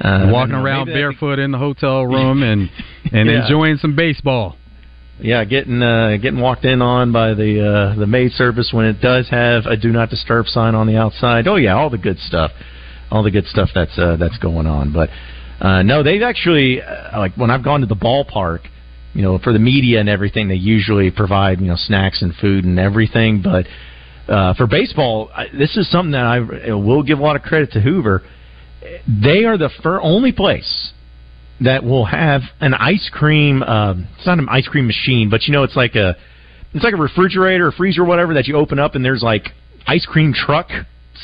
uh, 0.00 0.28
Walking 0.32 0.54
around 0.54 0.86
barefoot 0.86 1.38
in 1.38 1.50
the 1.52 1.58
hotel 1.58 2.04
room 2.04 2.42
and 2.42 2.68
and 3.12 3.28
Yeah. 3.28 3.42
enjoying 3.42 3.76
some 3.78 3.94
baseball. 3.94 4.56
Yeah, 5.20 5.44
getting 5.44 5.80
uh, 5.80 6.16
getting 6.20 6.40
walked 6.40 6.64
in 6.64 6.82
on 6.82 7.12
by 7.12 7.34
the 7.34 7.92
uh, 7.94 7.98
the 7.98 8.06
maid 8.06 8.32
service 8.32 8.70
when 8.72 8.86
it 8.86 9.00
does 9.00 9.28
have 9.28 9.66
a 9.66 9.76
do 9.76 9.92
not 9.92 10.10
disturb 10.10 10.46
sign 10.46 10.74
on 10.74 10.88
the 10.88 10.96
outside. 10.96 11.46
Oh 11.46 11.54
yeah, 11.56 11.76
all 11.76 11.88
the 11.88 11.98
good 11.98 12.18
stuff, 12.18 12.50
all 13.12 13.22
the 13.22 13.30
good 13.30 13.46
stuff 13.46 13.68
that's 13.72 13.96
uh, 13.96 14.16
that's 14.16 14.36
going 14.38 14.66
on. 14.66 14.92
But 14.92 15.10
uh, 15.60 15.82
no, 15.82 16.02
they've 16.02 16.22
actually 16.22 16.82
uh, 16.82 17.16
like 17.18 17.36
when 17.36 17.50
I've 17.50 17.62
gone 17.62 17.80
to 17.82 17.86
the 17.86 17.94
ballpark, 17.94 18.60
you 19.14 19.22
know, 19.22 19.38
for 19.38 19.52
the 19.52 19.60
media 19.60 20.00
and 20.00 20.08
everything, 20.08 20.48
they 20.48 20.56
usually 20.56 21.12
provide 21.12 21.60
you 21.60 21.68
know 21.68 21.76
snacks 21.76 22.20
and 22.20 22.34
food 22.34 22.64
and 22.64 22.80
everything. 22.80 23.40
But 23.40 23.66
uh, 24.28 24.54
for 24.54 24.66
baseball, 24.66 25.30
I, 25.32 25.46
this 25.56 25.76
is 25.76 25.88
something 25.92 26.10
that 26.10 26.24
I 26.26 26.72
will 26.74 27.04
give 27.04 27.20
a 27.20 27.22
lot 27.22 27.36
of 27.36 27.42
credit 27.42 27.70
to 27.72 27.80
Hoover. 27.80 28.22
They 29.06 29.44
are 29.44 29.56
the 29.56 29.70
fir- 29.82 30.00
only 30.00 30.32
place 30.32 30.92
that 31.60 31.84
will 31.84 32.04
have 32.06 32.42
an 32.60 32.74
ice 32.74 33.10
cream. 33.12 33.62
Um, 33.62 34.08
it's 34.16 34.26
not 34.26 34.38
an 34.38 34.48
ice 34.48 34.66
cream 34.66 34.86
machine, 34.86 35.30
but 35.30 35.46
you 35.46 35.52
know, 35.52 35.62
it's 35.62 35.76
like 35.76 35.94
a 35.94 36.16
it's 36.74 36.84
like 36.84 36.94
a 36.94 36.98
refrigerator 36.98 37.68
or 37.68 37.72
freezer 37.72 38.02
or 38.02 38.04
whatever 38.04 38.34
that 38.34 38.46
you 38.46 38.56
open 38.56 38.78
up, 38.78 38.94
and 38.94 39.04
there's 39.04 39.22
like 39.22 39.50
ice 39.86 40.06
cream 40.06 40.32
truck 40.34 40.68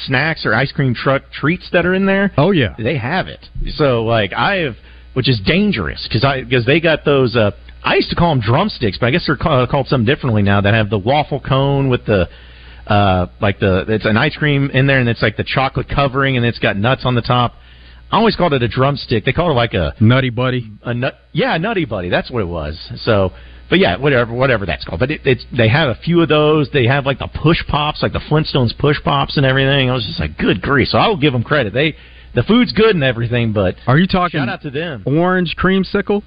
snacks 0.06 0.46
or 0.46 0.54
ice 0.54 0.72
cream 0.72 0.94
truck 0.94 1.22
treats 1.32 1.68
that 1.72 1.84
are 1.84 1.94
in 1.94 2.06
there. 2.06 2.32
Oh 2.36 2.52
yeah, 2.52 2.74
they 2.78 2.96
have 2.96 3.26
it. 3.26 3.44
So 3.74 4.04
like 4.04 4.32
I 4.32 4.56
have, 4.56 4.76
which 5.14 5.28
is 5.28 5.40
dangerous 5.44 6.06
because 6.08 6.24
I 6.24 6.42
because 6.42 6.64
they 6.66 6.80
got 6.80 7.04
those. 7.04 7.36
Uh, 7.36 7.50
I 7.82 7.96
used 7.96 8.10
to 8.10 8.16
call 8.16 8.34
them 8.34 8.40
drumsticks, 8.40 8.98
but 8.98 9.06
I 9.06 9.10
guess 9.10 9.24
they're 9.26 9.36
called, 9.36 9.68
called 9.70 9.88
something 9.88 10.06
differently 10.06 10.42
now. 10.42 10.60
That 10.60 10.74
have 10.74 10.90
the 10.90 10.98
waffle 10.98 11.40
cone 11.40 11.88
with 11.88 12.06
the 12.06 12.28
uh 12.90 13.28
like 13.40 13.60
the 13.60 13.86
it's 13.88 14.04
an 14.04 14.16
ice 14.16 14.36
cream 14.36 14.70
in 14.70 14.86
there, 14.86 14.98
and 14.98 15.08
it's 15.08 15.22
like 15.22 15.36
the 15.36 15.44
chocolate 15.44 15.88
covering, 15.88 16.36
and 16.36 16.44
it's 16.44 16.58
got 16.58 16.76
nuts 16.76 17.02
on 17.04 17.14
the 17.14 17.22
top. 17.22 17.54
I 18.12 18.16
always 18.16 18.34
called 18.34 18.52
it 18.52 18.62
a 18.62 18.68
drumstick. 18.68 19.24
They 19.24 19.32
called 19.32 19.52
it 19.52 19.54
like 19.54 19.74
a 19.74 19.94
nutty 20.00 20.30
buddy. 20.30 20.70
A 20.82 20.92
nut, 20.92 21.14
yeah, 21.32 21.56
nutty 21.58 21.84
buddy. 21.84 22.08
That's 22.08 22.28
what 22.30 22.40
it 22.40 22.48
was. 22.48 22.76
So, 23.04 23.30
but 23.68 23.78
yeah, 23.78 23.96
whatever, 23.98 24.34
whatever 24.34 24.66
that's 24.66 24.84
called. 24.84 24.98
But 24.98 25.12
it, 25.12 25.20
it's 25.24 25.46
they 25.56 25.68
have 25.68 25.90
a 25.90 25.94
few 25.94 26.20
of 26.20 26.28
those. 26.28 26.68
They 26.72 26.86
have 26.86 27.06
like 27.06 27.20
the 27.20 27.28
push 27.28 27.58
pops, 27.68 28.02
like 28.02 28.12
the 28.12 28.18
Flintstones 28.18 28.76
push 28.76 28.96
pops 29.04 29.36
and 29.36 29.46
everything. 29.46 29.88
I 29.88 29.94
was 29.94 30.04
just 30.04 30.18
like, 30.18 30.36
good 30.36 30.60
grief. 30.60 30.88
So 30.88 30.98
I 30.98 31.06
will 31.06 31.20
give 31.20 31.32
them 31.32 31.44
credit. 31.44 31.72
They 31.72 31.94
the 32.34 32.42
food's 32.42 32.72
good 32.72 32.94
and 32.94 33.04
everything, 33.04 33.52
but 33.52 33.76
are 33.86 33.98
you 33.98 34.06
talking 34.08 34.40
shout 34.40 34.48
out 34.48 34.62
to 34.62 34.70
them? 34.70 35.04
Orange 35.06 35.54
creamsicle. 35.56 36.22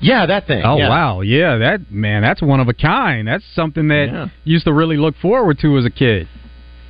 Yeah, 0.00 0.26
that 0.26 0.46
thing. 0.46 0.62
Oh 0.64 0.78
yeah. 0.78 0.88
wow, 0.88 1.20
yeah, 1.20 1.58
that 1.58 1.90
man, 1.90 2.22
that's 2.22 2.40
one 2.42 2.60
of 2.60 2.68
a 2.68 2.74
kind. 2.74 3.28
That's 3.28 3.44
something 3.54 3.88
that 3.88 4.08
Yeah. 4.10 4.28
used 4.44 4.64
to 4.64 4.72
really 4.72 4.96
look 4.96 5.14
forward 5.20 5.58
to 5.60 5.76
as 5.78 5.84
a 5.84 5.90
kid. 5.90 6.26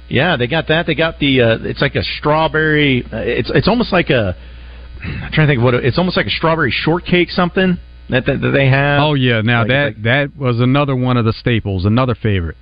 Yeah, 0.09 0.37
they 0.37 0.47
got 0.47 0.69
that. 0.69 0.87
They 0.87 0.95
got 0.95 1.19
the. 1.19 1.41
Uh, 1.41 1.59
it's 1.63 1.81
like 1.81 1.95
a 1.95 2.03
strawberry. 2.03 3.05
Uh, 3.13 3.19
it's 3.19 3.51
it's 3.55 3.69
almost 3.69 3.93
like 3.93 4.11
a. 4.11 4.37
I'm 5.03 5.33
trying 5.33 5.47
to 5.47 5.53
think 5.53 5.59
of 5.59 5.65
what 5.65 5.75
it- 5.75 5.85
it's 5.85 5.99
almost 5.99 6.17
like 6.17 6.27
a 6.27 6.31
strawberry 6.31 6.71
shortcake 6.71 7.31
something 7.31 7.79
that 8.11 8.27
that, 8.27 8.41
that 8.43 8.51
they 8.51 8.69
have. 8.69 9.03
Oh 9.03 9.15
yeah, 9.15 9.41
now 9.41 9.61
Like- 9.61 9.69
that 9.69 9.85
like- 9.85 10.03
that 10.03 10.37
was 10.37 10.61
another 10.61 10.95
one 10.95 11.17
of 11.17 11.25
the 11.25 11.33
staples, 11.33 11.85
another 11.87 12.15
favorite. 12.15 12.57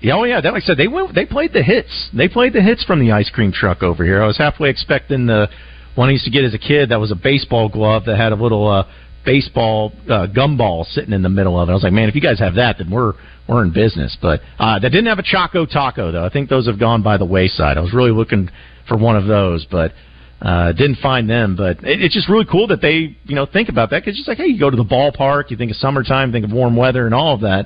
Yeah, 0.00 0.14
oh 0.14 0.24
yeah, 0.24 0.40
that 0.40 0.52
like 0.52 0.62
I 0.62 0.66
said, 0.66 0.76
they 0.78 0.88
went, 0.88 1.14
they 1.14 1.26
played 1.26 1.52
the 1.52 1.62
hits. 1.62 2.10
They 2.12 2.28
played 2.28 2.52
the 2.52 2.60
hits 2.62 2.84
from 2.84 3.00
the 3.00 3.12
ice 3.12 3.30
cream 3.30 3.50
truck 3.52 3.82
over 3.82 4.04
here. 4.04 4.22
I 4.22 4.26
was 4.26 4.36
halfway 4.38 4.68
expecting 4.70 5.26
the 5.26 5.48
one 5.96 6.08
I 6.08 6.12
used 6.12 6.24
to 6.26 6.30
get 6.30 6.44
as 6.44 6.54
a 6.54 6.58
kid 6.58 6.90
that 6.90 7.00
was 7.00 7.10
a 7.10 7.14
baseball 7.16 7.68
glove 7.68 8.04
that 8.04 8.16
had 8.16 8.30
a 8.32 8.36
little 8.36 8.68
uh, 8.68 8.84
baseball 9.26 9.92
uh, 10.08 10.26
gumball 10.34 10.86
sitting 10.86 11.12
in 11.12 11.22
the 11.22 11.28
middle 11.28 11.60
of 11.60 11.68
it. 11.68 11.72
I 11.72 11.74
was 11.74 11.82
like, 11.82 11.92
man, 11.92 12.08
if 12.08 12.14
you 12.14 12.22
guys 12.22 12.38
have 12.38 12.54
that, 12.54 12.78
then 12.78 12.90
we're 12.90 13.12
we're 13.46 13.62
in 13.62 13.72
business. 13.72 14.16
But 14.22 14.40
uh, 14.58 14.78
that 14.78 14.88
didn't 14.88 15.06
have 15.06 15.18
a 15.18 15.22
Choco 15.22 15.66
Taco 15.66 16.12
though. 16.12 16.24
I 16.24 16.30
think 16.30 16.48
those 16.48 16.66
have 16.66 16.80
gone 16.80 17.02
by 17.02 17.18
the 17.18 17.26
wayside. 17.26 17.76
I 17.76 17.80
was 17.80 17.92
really 17.92 18.12
looking 18.12 18.48
for 18.88 18.96
one 18.96 19.16
of 19.16 19.26
those, 19.26 19.66
but. 19.70 19.92
Uh, 20.38 20.70
didn't 20.72 20.96
find 20.96 21.30
them, 21.30 21.56
but 21.56 21.82
it, 21.82 22.02
it's 22.02 22.12
just 22.12 22.28
really 22.28 22.44
cool 22.44 22.66
that 22.66 22.82
they, 22.82 23.16
you 23.24 23.34
know, 23.34 23.46
think 23.46 23.70
about 23.70 23.88
that 23.88 24.00
because 24.00 24.10
it's 24.10 24.18
just 24.18 24.28
like, 24.28 24.36
hey, 24.36 24.44
you 24.44 24.60
go 24.60 24.68
to 24.68 24.76
the 24.76 24.84
ballpark, 24.84 25.50
you 25.50 25.56
think 25.56 25.70
of 25.70 25.78
summertime, 25.78 26.30
think 26.30 26.44
of 26.44 26.52
warm 26.52 26.76
weather 26.76 27.06
and 27.06 27.14
all 27.14 27.34
of 27.34 27.40
that. 27.40 27.60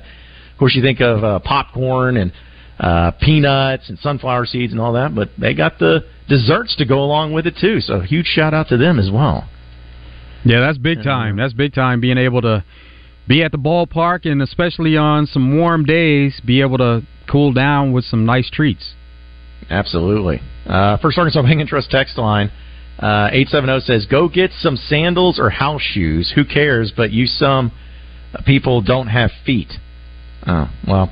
Of 0.53 0.57
course, 0.57 0.73
you 0.73 0.81
think 0.81 1.01
of 1.01 1.21
uh, 1.21 1.39
popcorn 1.39 2.15
and 2.15 2.31
uh, 2.79 3.11
peanuts 3.19 3.89
and 3.89 3.99
sunflower 3.99 4.45
seeds 4.45 4.71
and 4.71 4.81
all 4.81 4.93
that, 4.93 5.13
but 5.13 5.29
they 5.37 5.53
got 5.53 5.79
the 5.79 6.05
desserts 6.29 6.75
to 6.77 6.85
go 6.85 7.03
along 7.03 7.33
with 7.33 7.45
it 7.45 7.55
too. 7.59 7.81
So 7.81 7.99
huge 7.99 8.25
shout 8.25 8.53
out 8.53 8.69
to 8.69 8.77
them 8.77 8.99
as 8.99 9.09
well. 9.11 9.49
Yeah, 10.43 10.59
that's 10.59 10.77
big 10.77 11.03
time. 11.03 11.37
That's 11.37 11.53
big 11.53 11.73
time 11.73 12.01
being 12.01 12.17
able 12.17 12.41
to 12.41 12.63
be 13.27 13.43
at 13.43 13.51
the 13.51 13.57
ballpark 13.57 14.29
and 14.29 14.41
especially 14.41 14.97
on 14.97 15.27
some 15.27 15.57
warm 15.57 15.85
days, 15.85 16.41
be 16.43 16.61
able 16.61 16.77
to 16.79 17.03
cool 17.29 17.53
down 17.53 17.91
with 17.93 18.05
some 18.05 18.25
nice 18.25 18.49
treats. 18.49 18.95
Absolutely. 19.69 20.41
Uh, 20.65 20.97
First 20.97 21.17
Arkansas 21.17 21.41
Bank 21.43 21.59
and 21.59 21.69
Trust 21.69 21.91
text 21.91 22.17
line 22.17 22.51
uh, 23.01 23.29
eight 23.31 23.47
seven 23.49 23.67
zero 23.67 23.79
says, 23.79 24.05
"Go 24.05 24.27
get 24.27 24.51
some 24.59 24.77
sandals 24.77 25.39
or 25.39 25.49
house 25.49 25.81
shoes. 25.81 26.31
Who 26.35 26.45
cares? 26.45 26.93
But 26.95 27.11
you 27.11 27.25
some 27.25 27.71
people 28.45 28.81
don't 28.81 29.07
have 29.07 29.31
feet." 29.45 29.73
Oh 30.45 30.69
well. 30.87 31.11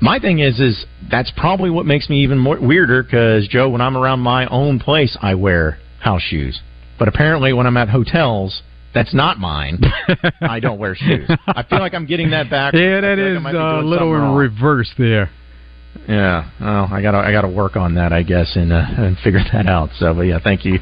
My 0.00 0.20
thing 0.20 0.38
is, 0.38 0.60
is 0.60 0.86
that's 1.10 1.32
probably 1.36 1.70
what 1.70 1.84
makes 1.84 2.08
me 2.08 2.22
even 2.22 2.38
more 2.38 2.58
weirder. 2.60 3.02
Because 3.02 3.48
Joe, 3.48 3.68
when 3.68 3.80
I'm 3.80 3.96
around 3.96 4.20
my 4.20 4.46
own 4.46 4.78
place, 4.78 5.18
I 5.20 5.34
wear 5.34 5.78
house 6.00 6.22
shoes. 6.22 6.60
But 6.98 7.08
apparently, 7.08 7.52
when 7.52 7.66
I'm 7.66 7.76
at 7.76 7.88
hotels, 7.88 8.62
that's 8.94 9.14
not 9.14 9.38
mine. 9.38 9.80
I 10.40 10.60
don't 10.60 10.78
wear 10.78 10.94
shoes. 10.94 11.30
I 11.46 11.62
feel 11.62 11.78
like 11.78 11.94
I'm 11.94 12.06
getting 12.06 12.30
that 12.30 12.50
back. 12.50 12.74
Yeah, 12.74 13.00
that 13.00 13.18
is 13.18 13.36
uh, 13.44 13.80
a 13.80 13.82
little 13.82 14.14
in 14.14 14.34
reverse 14.34 14.92
there. 14.98 15.30
Yeah, 16.08 16.50
well, 16.60 16.88
I 16.90 17.02
got 17.02 17.12
to 17.12 17.18
I 17.18 17.32
got 17.32 17.42
to 17.42 17.48
work 17.48 17.76
on 17.76 17.94
that, 17.96 18.12
I 18.12 18.22
guess, 18.22 18.56
and 18.56 18.72
uh, 18.72 18.84
and 18.96 19.16
figure 19.18 19.40
that 19.52 19.66
out. 19.66 19.90
So, 19.98 20.14
but 20.14 20.22
yeah, 20.22 20.38
thank 20.42 20.64
you, 20.64 20.78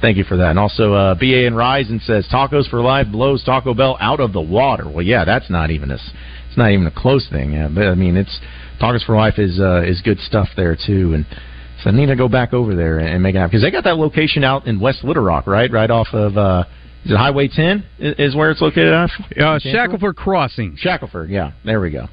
thank 0.00 0.16
you 0.16 0.24
for 0.24 0.36
that. 0.38 0.50
And 0.50 0.58
also, 0.58 0.94
uh, 0.94 1.14
BA 1.14 1.46
and 1.46 1.54
Ryzen 1.54 2.02
says 2.04 2.26
tacos 2.32 2.68
for 2.68 2.80
life 2.80 3.06
blows 3.10 3.44
Taco 3.44 3.74
Bell 3.74 3.96
out 4.00 4.20
of 4.20 4.32
the 4.32 4.40
water. 4.40 4.88
Well, 4.88 5.04
yeah, 5.04 5.24
that's 5.24 5.50
not 5.50 5.70
even 5.70 5.90
a 5.90 5.94
it's 5.94 6.56
not 6.56 6.70
even 6.70 6.86
a 6.86 6.90
close 6.90 7.28
thing. 7.28 7.52
Yeah, 7.52 7.68
but 7.68 7.84
I 7.84 7.94
mean, 7.94 8.16
it's 8.16 8.40
tacos 8.80 9.04
for 9.04 9.16
life 9.16 9.38
is 9.38 9.60
uh, 9.60 9.82
is 9.82 10.00
good 10.02 10.18
stuff 10.20 10.48
there 10.56 10.76
too, 10.76 11.14
and 11.14 11.26
so 11.82 11.90
I 11.90 11.92
need 11.92 12.06
to 12.06 12.16
go 12.16 12.28
back 12.28 12.52
over 12.52 12.74
there 12.74 12.98
and 12.98 13.22
make 13.22 13.34
it 13.34 13.38
happen 13.38 13.50
because 13.50 13.62
they 13.62 13.70
got 13.70 13.84
that 13.84 13.96
location 13.96 14.44
out 14.44 14.66
in 14.66 14.80
West 14.80 15.04
Little 15.04 15.22
Rock, 15.22 15.46
right, 15.46 15.70
right 15.70 15.90
off 15.90 16.08
of. 16.12 16.36
uh 16.36 16.64
is 17.04 17.12
it 17.12 17.16
Highway 17.16 17.48
10 17.48 17.84
is 17.98 18.36
where 18.36 18.50
it's 18.50 18.60
located 18.60 18.92
off? 18.92 19.10
Uh, 19.30 19.58
Shackleford 19.58 20.16
Crossing. 20.16 20.76
Shackleford, 20.76 21.30
yeah. 21.30 21.52
There 21.64 21.80
we 21.80 21.90
go. 21.90 22.08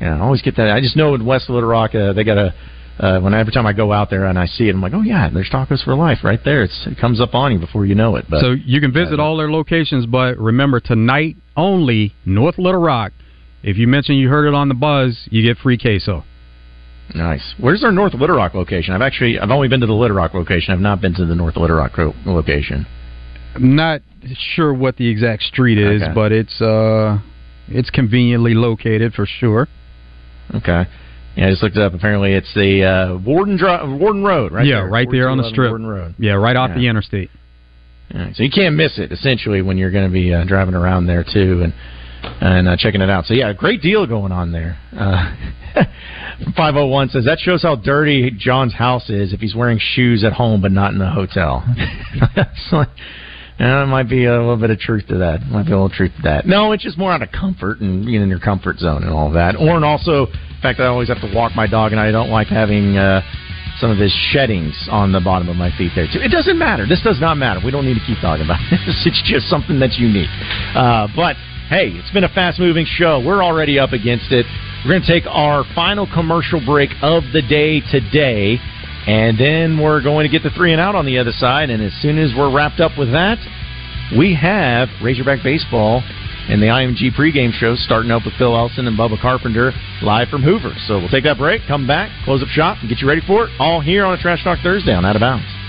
Yeah, 0.00 0.16
I 0.16 0.20
always 0.20 0.40
get 0.40 0.56
that. 0.56 0.70
I 0.70 0.80
just 0.80 0.96
know 0.96 1.14
in 1.14 1.26
West 1.26 1.50
Little 1.50 1.68
Rock 1.68 1.94
uh, 1.94 2.12
they 2.12 2.24
got 2.24 2.38
a. 2.38 2.54
Uh, 2.98 3.20
when 3.20 3.34
every 3.34 3.52
time 3.52 3.66
I 3.66 3.72
go 3.72 3.90
out 3.92 4.10
there 4.10 4.26
and 4.26 4.38
I 4.38 4.46
see 4.46 4.68
it, 4.68 4.74
I'm 4.74 4.80
like, 4.82 4.92
oh 4.94 5.02
yeah, 5.02 5.28
there's 5.32 5.48
tacos 5.50 5.82
for 5.82 5.94
life 5.94 6.18
right 6.22 6.40
there. 6.44 6.62
It's, 6.62 6.86
it 6.86 6.98
comes 6.98 7.20
up 7.20 7.34
on 7.34 7.52
you 7.52 7.58
before 7.58 7.86
you 7.86 7.94
know 7.94 8.16
it. 8.16 8.26
But 8.28 8.40
so 8.40 8.52
you 8.52 8.80
can 8.80 8.92
visit 8.92 9.18
all 9.18 9.36
their 9.36 9.50
locations, 9.50 10.06
but 10.06 10.38
remember 10.38 10.78
tonight 10.78 11.36
only, 11.56 12.14
North 12.26 12.58
Little 12.58 12.80
Rock. 12.80 13.12
If 13.62 13.76
you 13.76 13.86
mention 13.86 14.16
you 14.16 14.28
heard 14.28 14.46
it 14.46 14.54
on 14.54 14.68
the 14.68 14.74
buzz, 14.74 15.18
you 15.30 15.42
get 15.42 15.56
free 15.58 15.78
queso. 15.78 16.24
Nice. 17.14 17.54
Where's 17.58 17.82
our 17.84 17.92
North 17.92 18.14
Little 18.14 18.36
Rock 18.36 18.54
location? 18.54 18.94
I've 18.94 19.02
actually 19.02 19.38
I've 19.38 19.50
only 19.50 19.68
been 19.68 19.80
to 19.80 19.86
the 19.86 19.92
Little 19.92 20.16
Rock 20.16 20.34
location. 20.34 20.72
I've 20.72 20.80
not 20.80 21.00
been 21.00 21.14
to 21.14 21.26
the 21.26 21.34
North 21.34 21.56
Little 21.56 21.76
Rock 21.76 21.92
location. 22.26 22.86
I'm 23.54 23.76
not 23.76 24.00
sure 24.54 24.72
what 24.72 24.96
the 24.96 25.08
exact 25.08 25.42
street 25.42 25.78
is, 25.78 26.02
Okay. 26.02 26.12
but 26.14 26.32
it's 26.32 26.60
uh 26.60 27.18
it's 27.68 27.90
conveniently 27.90 28.54
located 28.54 29.14
for 29.14 29.26
sure. 29.26 29.68
Okay. 30.54 30.84
Yeah, 31.36 31.46
I 31.46 31.50
just 31.50 31.62
looked 31.62 31.76
it 31.76 31.82
up. 31.82 31.94
Apparently, 31.94 32.32
it's 32.34 32.52
the 32.54 32.84
uh, 32.84 33.16
Warden 33.24 33.58
Warden 33.98 34.22
Road, 34.22 34.52
right? 34.52 34.66
yeah, 34.66 34.80
there. 34.82 34.88
right 34.90 35.08
there 35.10 35.30
on 35.30 35.38
the 35.38 35.48
strip. 35.48 35.70
Warden 35.70 35.86
Road. 35.86 36.14
Yeah, 36.18 36.32
right 36.32 36.54
off 36.56 36.70
Yeah. 36.70 36.78
the 36.78 36.88
interstate. 36.88 37.30
Right, 38.14 38.36
so 38.36 38.42
you 38.42 38.50
can't 38.50 38.74
miss 38.76 38.98
it 38.98 39.10
essentially 39.12 39.62
when 39.62 39.78
you're 39.78 39.90
going 39.90 40.04
to 40.06 40.12
be 40.12 40.34
uh, 40.34 40.44
driving 40.44 40.74
around 40.74 41.06
there 41.06 41.24
too 41.24 41.62
and 41.62 41.72
and 42.42 42.68
uh, 42.68 42.76
checking 42.76 43.00
it 43.00 43.08
out. 43.08 43.24
So 43.24 43.32
yeah, 43.34 43.48
a 43.50 43.54
great 43.54 43.80
deal 43.80 44.06
going 44.06 44.30
on 44.32 44.52
there. 44.52 44.78
Uh, 44.94 45.34
501 46.56 47.10
says 47.10 47.24
that 47.24 47.38
shows 47.38 47.62
how 47.62 47.76
dirty 47.76 48.30
John's 48.36 48.74
house 48.74 49.08
is 49.10 49.32
if 49.32 49.40
he's 49.40 49.54
wearing 49.54 49.78
shoes 49.80 50.24
at 50.24 50.32
home 50.32 50.60
but 50.60 50.72
not 50.72 50.92
in 50.92 50.98
the 50.98 51.10
hotel. 51.10 51.64
Yeah, 53.60 53.78
there 53.78 53.86
might 53.86 54.08
be 54.08 54.24
a 54.24 54.32
little 54.32 54.56
bit 54.56 54.70
of 54.70 54.78
truth 54.80 55.06
to 55.08 55.18
that. 55.18 55.42
Might 55.46 55.66
be 55.66 55.72
a 55.72 55.76
little 55.76 55.88
truth 55.90 56.10
to 56.16 56.22
that. 56.22 56.46
No, 56.46 56.72
it's 56.72 56.82
just 56.82 56.98
more 56.98 57.12
out 57.12 57.22
of 57.22 57.30
comfort 57.30 57.80
and 57.80 58.04
being 58.04 58.22
in 58.22 58.28
your 58.28 58.40
comfort 58.40 58.78
zone 58.78 59.04
and 59.04 59.12
all 59.12 59.30
that. 59.32 59.54
Or 59.54 59.76
and 59.76 59.84
also 59.84 60.26
the 60.26 60.58
fact 60.60 60.78
that 60.78 60.84
I 60.84 60.86
always 60.88 61.08
have 61.08 61.20
to 61.20 61.32
walk 61.32 61.54
my 61.54 61.68
dog 61.68 61.92
and 61.92 62.00
I 62.00 62.10
don't 62.10 62.30
like 62.30 62.48
having 62.48 62.96
uh, 62.96 63.20
some 63.78 63.90
of 63.90 63.98
his 63.98 64.12
sheddings 64.32 64.88
on 64.90 65.12
the 65.12 65.20
bottom 65.20 65.48
of 65.48 65.56
my 65.56 65.70
feet 65.76 65.92
there 65.94 66.06
too. 66.06 66.18
It 66.18 66.32
doesn't 66.32 66.58
matter. 66.58 66.86
This 66.88 67.02
does 67.02 67.20
not 67.20 67.36
matter. 67.36 67.60
We 67.64 67.70
don't 67.70 67.84
need 67.84 67.94
to 68.00 68.06
keep 68.06 68.18
talking 68.18 68.44
about 68.44 68.58
this. 68.70 69.06
It's 69.06 69.22
just 69.30 69.46
something 69.46 69.78
that's 69.78 69.98
unique. 69.98 70.32
Uh, 70.74 71.06
but 71.14 71.36
hey, 71.68 71.88
it's 71.88 72.10
been 72.10 72.24
a 72.24 72.28
fast 72.28 72.58
moving 72.58 72.86
show. 72.86 73.20
We're 73.24 73.42
already 73.42 73.78
up 73.78 73.92
against 73.92 74.32
it. 74.32 74.46
We're 74.84 74.92
going 74.92 75.02
to 75.02 75.08
take 75.08 75.26
our 75.26 75.64
final 75.74 76.06
commercial 76.06 76.64
break 76.64 76.90
of 77.02 77.24
the 77.32 77.42
day 77.42 77.80
today. 77.90 78.58
And 79.06 79.38
then 79.38 79.82
we're 79.82 80.02
going 80.02 80.24
to 80.24 80.30
get 80.30 80.42
the 80.42 80.50
three 80.50 80.72
and 80.72 80.80
out 80.80 80.94
on 80.94 81.06
the 81.06 81.18
other 81.18 81.32
side. 81.32 81.70
And 81.70 81.82
as 81.82 81.92
soon 82.00 82.18
as 82.18 82.32
we're 82.36 82.54
wrapped 82.54 82.80
up 82.80 82.98
with 82.98 83.10
that, 83.12 83.38
we 84.16 84.34
have 84.34 84.88
Razorback 85.02 85.42
Baseball 85.42 86.02
and 86.48 86.60
the 86.60 86.66
IMG 86.66 87.14
pregame 87.14 87.52
show 87.52 87.74
starting 87.76 88.10
up 88.10 88.24
with 88.24 88.34
Phil 88.34 88.56
Elson 88.56 88.86
and 88.86 88.98
Bubba 88.98 89.20
Carpenter 89.20 89.72
live 90.02 90.28
from 90.28 90.42
Hoover. 90.42 90.74
So 90.86 90.98
we'll 90.98 91.08
take 91.08 91.24
that 91.24 91.38
break, 91.38 91.62
come 91.68 91.86
back, 91.86 92.10
close 92.24 92.42
up 92.42 92.48
shop, 92.48 92.78
and 92.80 92.88
get 92.88 93.00
you 93.00 93.08
ready 93.08 93.22
for 93.26 93.46
it. 93.46 93.50
All 93.58 93.80
here 93.80 94.04
on 94.04 94.18
a 94.18 94.20
Trash 94.20 94.42
Talk 94.44 94.58
Thursday 94.62 94.92
on 94.92 95.04
Out 95.04 95.16
of 95.16 95.20
Bounds. 95.20 95.61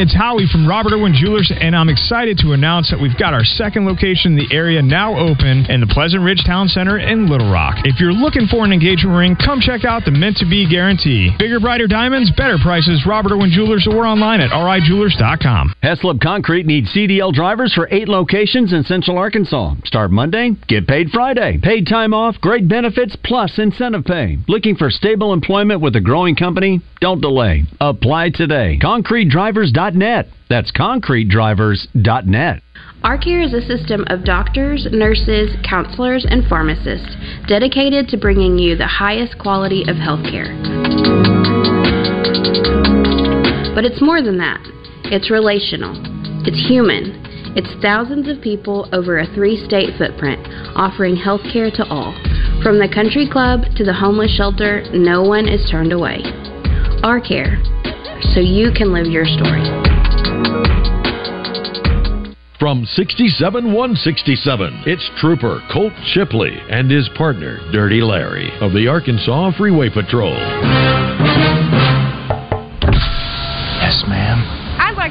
It's 0.00 0.16
Howie 0.16 0.48
from 0.50 0.66
Robert 0.66 0.94
Irwin 0.94 1.12
Jewelers, 1.12 1.52
and 1.52 1.76
I'm 1.76 1.90
excited 1.90 2.38
to 2.38 2.52
announce 2.52 2.88
that 2.88 2.98
we've 2.98 3.16
got 3.18 3.34
our 3.34 3.44
second 3.44 3.84
location 3.84 4.32
in 4.32 4.38
the 4.38 4.48
area 4.48 4.80
now 4.80 5.12
open 5.12 5.68
in 5.68 5.80
the 5.80 5.86
Pleasant 5.86 6.22
Ridge 6.22 6.42
Town 6.46 6.68
Center 6.68 6.96
in 6.96 7.28
Little 7.28 7.52
Rock. 7.52 7.84
If 7.84 8.00
you're 8.00 8.12
looking 8.12 8.46
for 8.46 8.64
an 8.64 8.72
engagement 8.72 9.14
ring, 9.14 9.36
come 9.36 9.60
check 9.60 9.84
out 9.84 10.06
the 10.06 10.10
Meant 10.10 10.38
to 10.38 10.48
Be 10.48 10.64
Guarantee. 10.64 11.36
Bigger, 11.38 11.60
brighter 11.60 11.86
diamonds, 11.86 12.32
better 12.32 12.56
prices, 12.62 13.04
Robert 13.04 13.32
Irwin 13.32 13.50
Jewelers, 13.52 13.86
or 13.86 14.06
online 14.06 14.40
at 14.40 14.48
rijewelers.com. 14.56 15.74
Heslop 15.82 16.18
Concrete 16.22 16.64
needs 16.64 16.88
CDL 16.96 17.34
drivers 17.34 17.74
for 17.74 17.86
eight 17.90 18.08
locations 18.08 18.72
in 18.72 18.82
Central 18.84 19.18
Arkansas. 19.18 19.74
Start 19.84 20.10
Monday, 20.10 20.52
get 20.66 20.88
paid 20.88 21.10
Friday. 21.10 21.60
Paid 21.62 21.86
time 21.86 22.14
off, 22.14 22.40
great 22.40 22.66
benefits, 22.66 23.16
plus 23.22 23.58
incentive 23.58 24.06
pay. 24.06 24.38
Looking 24.48 24.76
for 24.76 24.88
stable 24.88 25.34
employment 25.34 25.82
with 25.82 25.94
a 25.94 26.00
growing 26.00 26.36
company? 26.36 26.80
Don't 27.02 27.20
delay. 27.20 27.64
Apply 27.80 28.30
today. 28.30 28.76
ConcreteDrivers.net. 29.94 30.28
That's 30.48 30.72
ConcreteDrivers.net. 30.72 32.62
ArCare 33.04 33.44
is 33.44 33.54
a 33.54 33.62
system 33.66 34.04
of 34.08 34.24
doctors, 34.24 34.86
nurses, 34.90 35.56
counselors, 35.68 36.26
and 36.28 36.46
pharmacists 36.48 37.16
dedicated 37.48 38.08
to 38.08 38.18
bringing 38.18 38.58
you 38.58 38.76
the 38.76 38.86
highest 38.86 39.38
quality 39.38 39.82
of 39.82 39.96
healthcare. 39.96 40.50
But 43.74 43.84
it's 43.84 44.02
more 44.02 44.20
than 44.20 44.36
that. 44.38 44.60
It's 45.04 45.30
relational. 45.30 45.94
It's 46.46 46.68
human. 46.68 47.24
It's 47.56 47.82
thousands 47.82 48.28
of 48.28 48.42
people 48.42 48.88
over 48.92 49.18
a 49.18 49.26
three 49.34 49.64
state 49.64 49.96
footprint 49.96 50.46
offering 50.76 51.16
healthcare 51.16 51.74
to 51.74 51.84
all. 51.88 52.12
From 52.62 52.78
the 52.78 52.90
country 52.92 53.28
club 53.28 53.62
to 53.76 53.84
the 53.84 53.94
homeless 53.94 54.36
shelter, 54.36 54.84
no 54.92 55.22
one 55.22 55.48
is 55.48 55.68
turned 55.70 55.92
away. 55.92 56.20
ArCare, 57.02 57.56
so 58.34 58.40
you 58.40 58.70
can 58.76 58.92
live 58.92 59.06
your 59.06 59.24
story. 59.24 59.79
From 62.60 62.84
67 62.84 63.72
167, 63.72 64.82
it's 64.84 65.10
Trooper 65.16 65.62
Colt 65.72 65.94
Chipley 66.14 66.60
and 66.70 66.90
his 66.90 67.08
partner, 67.16 67.58
Dirty 67.72 68.02
Larry, 68.02 68.52
of 68.60 68.74
the 68.74 68.86
Arkansas 68.86 69.52
Freeway 69.56 69.88
Patrol. 69.88 70.36
Yes, 73.80 74.04
ma'am. 74.06 74.59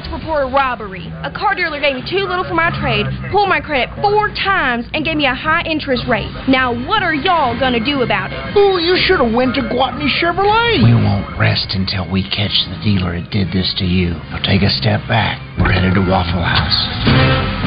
I'd 0.00 0.04
like 0.04 0.12
to 0.12 0.16
report 0.16 0.48
a 0.48 0.54
robbery. 0.54 1.12
A 1.24 1.30
car 1.30 1.54
dealer 1.54 1.78
gave 1.78 1.94
me 1.94 2.02
too 2.08 2.24
little 2.24 2.44
for 2.44 2.54
my 2.54 2.72
trade, 2.80 3.04
pulled 3.30 3.50
my 3.50 3.60
credit 3.60 3.90
four 4.00 4.28
times, 4.28 4.86
and 4.94 5.04
gave 5.04 5.16
me 5.16 5.26
a 5.26 5.34
high 5.34 5.60
interest 5.68 6.04
rate. 6.08 6.30
Now, 6.48 6.72
what 6.88 7.02
are 7.02 7.12
y'all 7.14 7.58
gonna 7.60 7.84
do 7.84 8.00
about 8.00 8.32
it? 8.32 8.56
Ooh, 8.56 8.80
you 8.80 8.96
should 8.96 9.20
have 9.20 9.34
went 9.34 9.54
to 9.56 9.60
Gwatney 9.60 10.08
Chevrolet. 10.08 10.80
We 10.80 10.94
won't 10.94 11.38
rest 11.38 11.76
until 11.76 12.10
we 12.10 12.22
catch 12.22 12.64
the 12.72 12.80
dealer 12.82 13.20
that 13.20 13.30
did 13.30 13.52
this 13.52 13.74
to 13.76 13.84
you. 13.84 14.16
Now 14.32 14.40
take 14.40 14.62
a 14.62 14.70
step 14.70 15.06
back. 15.06 15.36
We're 15.60 15.72
headed 15.72 15.92
to 15.94 16.00
Waffle 16.00 16.40
House. 16.40 17.59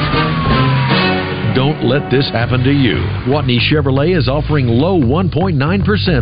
Don't 1.54 1.86
let 1.86 2.10
this 2.10 2.28
happen 2.30 2.64
to 2.64 2.72
you. 2.72 2.98
Gwatney 3.30 3.62
Chevrolet 3.70 4.18
is 4.18 4.28
offering 4.28 4.66
low 4.66 4.98
1.9% 4.98 5.54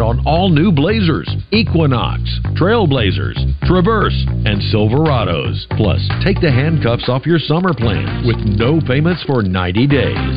on 0.05 0.21
all 0.27 0.51
new 0.51 0.71
Blazers, 0.71 1.29
Equinox, 1.51 2.21
Trailblazers, 2.53 3.41
Traverse, 3.65 4.27
and 4.45 4.61
Silverados. 4.69 5.65
Plus, 5.77 6.05
take 6.23 6.41
the 6.45 6.53
handcuffs 6.53 7.09
off 7.09 7.25
your 7.25 7.39
summer 7.39 7.73
plans 7.73 8.27
with 8.27 8.37
no 8.45 8.79
payments 8.85 9.25
for 9.25 9.43
90 9.43 9.87
days. 9.87 10.37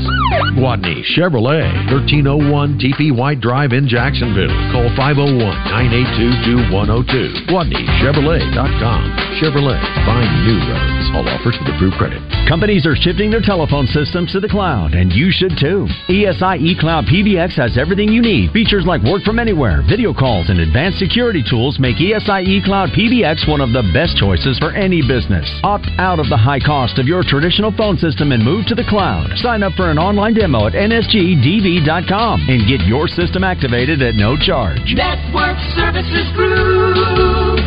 Gwatney 0.56 1.04
Chevrolet, 1.12 1.92
1301 1.92 2.80
TP 2.80 3.12
White 3.12 3.42
Drive 3.42 3.74
in 3.74 3.90
Jacksonville. 3.90 4.56
Call 4.72 4.88
501 4.96 5.44
982 5.44 6.72
2102. 6.72 7.52
GwatneyChevrolet.com. 7.52 9.02
Chevrolet, 9.44 9.84
find 10.08 10.30
new 10.48 10.56
roads. 10.72 11.06
All 11.20 11.28
offers 11.28 11.60
with 11.60 11.76
approved 11.76 12.00
credit. 12.00 12.24
Companies 12.48 12.86
are 12.86 12.96
shifting 12.96 13.30
their 13.32 13.44
telephone 13.44 13.88
systems 13.88 14.32
to 14.32 14.40
the 14.40 14.48
cloud, 14.48 14.85
and 14.94 15.12
you 15.12 15.32
should 15.32 15.58
too. 15.58 15.88
ESI 16.12 16.62
eCloud 16.62 17.10
PBX 17.10 17.56
has 17.56 17.78
everything 17.78 18.10
you 18.10 18.22
need. 18.22 18.52
Features 18.52 18.86
like 18.86 19.02
work 19.02 19.24
from 19.24 19.40
anywhere, 19.40 19.82
video 19.88 20.14
calls, 20.14 20.50
and 20.50 20.60
advanced 20.60 21.00
security 21.00 21.42
tools 21.42 21.80
make 21.80 21.98
ESI 21.98 22.46
eCloud 22.46 22.94
PBX 22.94 23.50
one 23.50 23.62
of 23.62 23.72
the 23.72 23.82
best 23.94 24.18
choices 24.18 24.60
for 24.60 24.76
any 24.76 25.02
business. 25.02 25.50
Opt 25.64 25.88
out 25.98 26.20
of 26.20 26.30
the 26.30 26.38
high 26.38 26.60
cost 26.60 27.00
of 27.00 27.08
your 27.08 27.24
traditional 27.24 27.72
phone 27.72 27.98
system 27.98 28.32
and 28.32 28.44
move 28.44 28.66
to 28.68 28.76
the 28.76 28.86
cloud. 28.86 29.32
Sign 29.38 29.64
up 29.64 29.74
for 29.74 29.90
an 29.90 29.98
online 29.98 30.34
demo 30.36 30.68
at 30.68 30.74
nsgdv.com 30.74 32.46
and 32.48 32.68
get 32.68 32.86
your 32.86 33.08
system 33.08 33.44
activated 33.44 34.02
at 34.02 34.16
no 34.16 34.38
charge. 34.38 34.94
Network 34.94 35.58
Services 35.74 36.30
Group. 36.36 37.58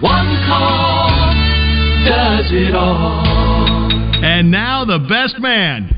One 0.00 0.30
call 0.46 1.10
does 2.06 2.46
it 2.52 2.74
all. 2.74 3.26
And 4.22 4.50
now 4.50 4.84
the 4.84 4.98
best 4.98 5.40
man. 5.40 5.97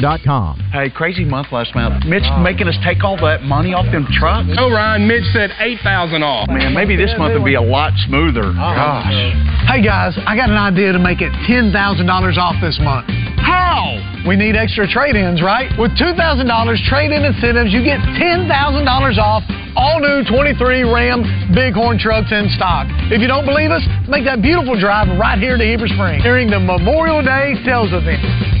RiverValleyTractor.com. 0.01 0.59
Hey, 0.71 0.89
crazy 0.89 1.25
month 1.25 1.51
last 1.51 1.75
month. 1.75 2.05
Mitch 2.05 2.23
making 2.41 2.67
us 2.67 2.77
take 2.83 3.03
all 3.03 3.17
that 3.17 3.43
money 3.43 3.73
off 3.73 3.85
them 3.91 4.07
trucks. 4.11 4.49
Oh, 4.57 4.71
Ryan, 4.71 5.07
Mitch 5.07 5.25
said 5.33 5.51
8000 5.59 6.23
off. 6.23 6.49
Man, 6.49 6.73
maybe 6.73 6.95
this 6.95 7.13
month 7.17 7.33
will 7.33 7.45
be 7.45 7.55
a 7.55 7.61
lot 7.61 7.93
smoother. 8.07 8.45
Oh, 8.45 8.73
Gosh. 8.73 9.13
Hey 9.67 9.83
guys, 9.83 10.17
I 10.25 10.35
got 10.35 10.49
an 10.49 10.57
idea 10.57 10.91
to 10.91 10.99
make 10.99 11.21
it 11.21 11.31
$10,000 11.47 11.71
off 12.37 12.55
this 12.61 12.79
month. 12.81 13.07
How? 13.39 13.97
We 14.27 14.35
need 14.35 14.55
extra 14.55 14.87
trade 14.87 15.15
ins, 15.15 15.41
right? 15.41 15.69
With 15.79 15.91
$2,000 15.97 16.13
trade 16.85 17.11
in 17.11 17.23
incentives, 17.25 17.73
you 17.73 17.83
get 17.83 17.99
$10,000 17.99 18.47
off 19.17 19.43
all 19.75 19.99
new 19.99 20.23
23 20.27 20.83
Ram 20.83 21.23
Bighorn 21.55 21.97
trucks 21.97 22.31
in 22.31 22.49
stock. 22.49 22.87
If 23.09 23.21
you 23.21 23.27
don't 23.27 23.45
believe 23.45 23.71
us, 23.71 23.81
make 24.09 24.25
that 24.25 24.41
beautiful 24.41 24.77
drive 24.79 25.07
right 25.17 25.39
here 25.39 25.57
to 25.57 25.63
Heber 25.63 25.87
Springs 25.87 26.23
during 26.23 26.49
the 26.49 26.59
Memorial 26.59 27.23
Day 27.23 27.55
sales 27.63 27.89
event. 27.93 28.60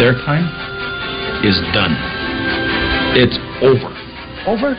Their 0.00 0.16
time 0.24 0.48
is 1.44 1.60
done. 1.76 1.92
It's 3.20 3.36
over. 3.60 3.92
Over? 4.48 4.72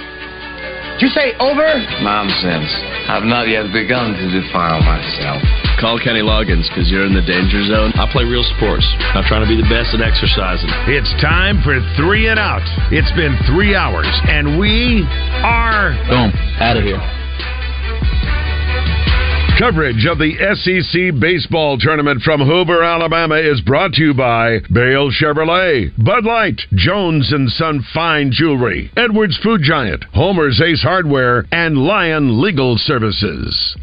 Did 0.97 1.01
you 1.05 1.09
say 1.13 1.37
over? 1.37 1.69
Nonsense. 2.01 2.65
I've 3.05 3.29
not 3.29 3.45
yet 3.45 3.69
begun 3.69 4.17
to 4.17 4.25
defile 4.33 4.81
myself. 4.81 5.37
Call 5.77 6.01
Kenny 6.01 6.25
Loggins 6.25 6.65
because 6.73 6.89
you're 6.89 7.05
in 7.05 7.13
the 7.13 7.21
danger 7.21 7.61
zone. 7.69 7.93
I 8.01 8.09
play 8.11 8.25
real 8.25 8.41
sports. 8.57 8.81
I'm 9.13 9.21
trying 9.29 9.45
to 9.45 9.49
be 9.49 9.61
the 9.61 9.69
best 9.69 9.93
at 9.93 10.01
exercising. 10.01 10.73
It's 10.89 11.13
time 11.21 11.61
for 11.61 11.77
three 12.01 12.25
and 12.25 12.41
out. 12.41 12.65
It's 12.89 13.13
been 13.13 13.37
three 13.45 13.77
hours, 13.77 14.09
and 14.25 14.57
we 14.57 15.05
are 15.45 15.93
Boom. 16.09 16.33
Out 16.57 16.77
of 16.77 16.83
here. 16.83 17.20
Coverage 19.61 20.07
of 20.07 20.17
the 20.17 20.33
SEC 20.57 21.21
baseball 21.21 21.77
tournament 21.77 22.23
from 22.23 22.41
Hoover, 22.41 22.83
Alabama 22.83 23.35
is 23.35 23.61
brought 23.61 23.93
to 23.93 24.01
you 24.01 24.11
by 24.11 24.57
Bale 24.73 25.11
Chevrolet, 25.11 25.91
Bud 26.03 26.25
Light, 26.25 26.59
Jones 26.73 27.31
and 27.31 27.47
Son 27.47 27.85
Fine 27.93 28.31
Jewelry, 28.31 28.91
Edwards 28.97 29.37
Food 29.43 29.61
Giant, 29.63 30.03
Homer's 30.15 30.59
Ace 30.59 30.81
Hardware, 30.81 31.45
and 31.51 31.77
Lion 31.77 32.41
Legal 32.41 32.75
Services. 32.75 33.77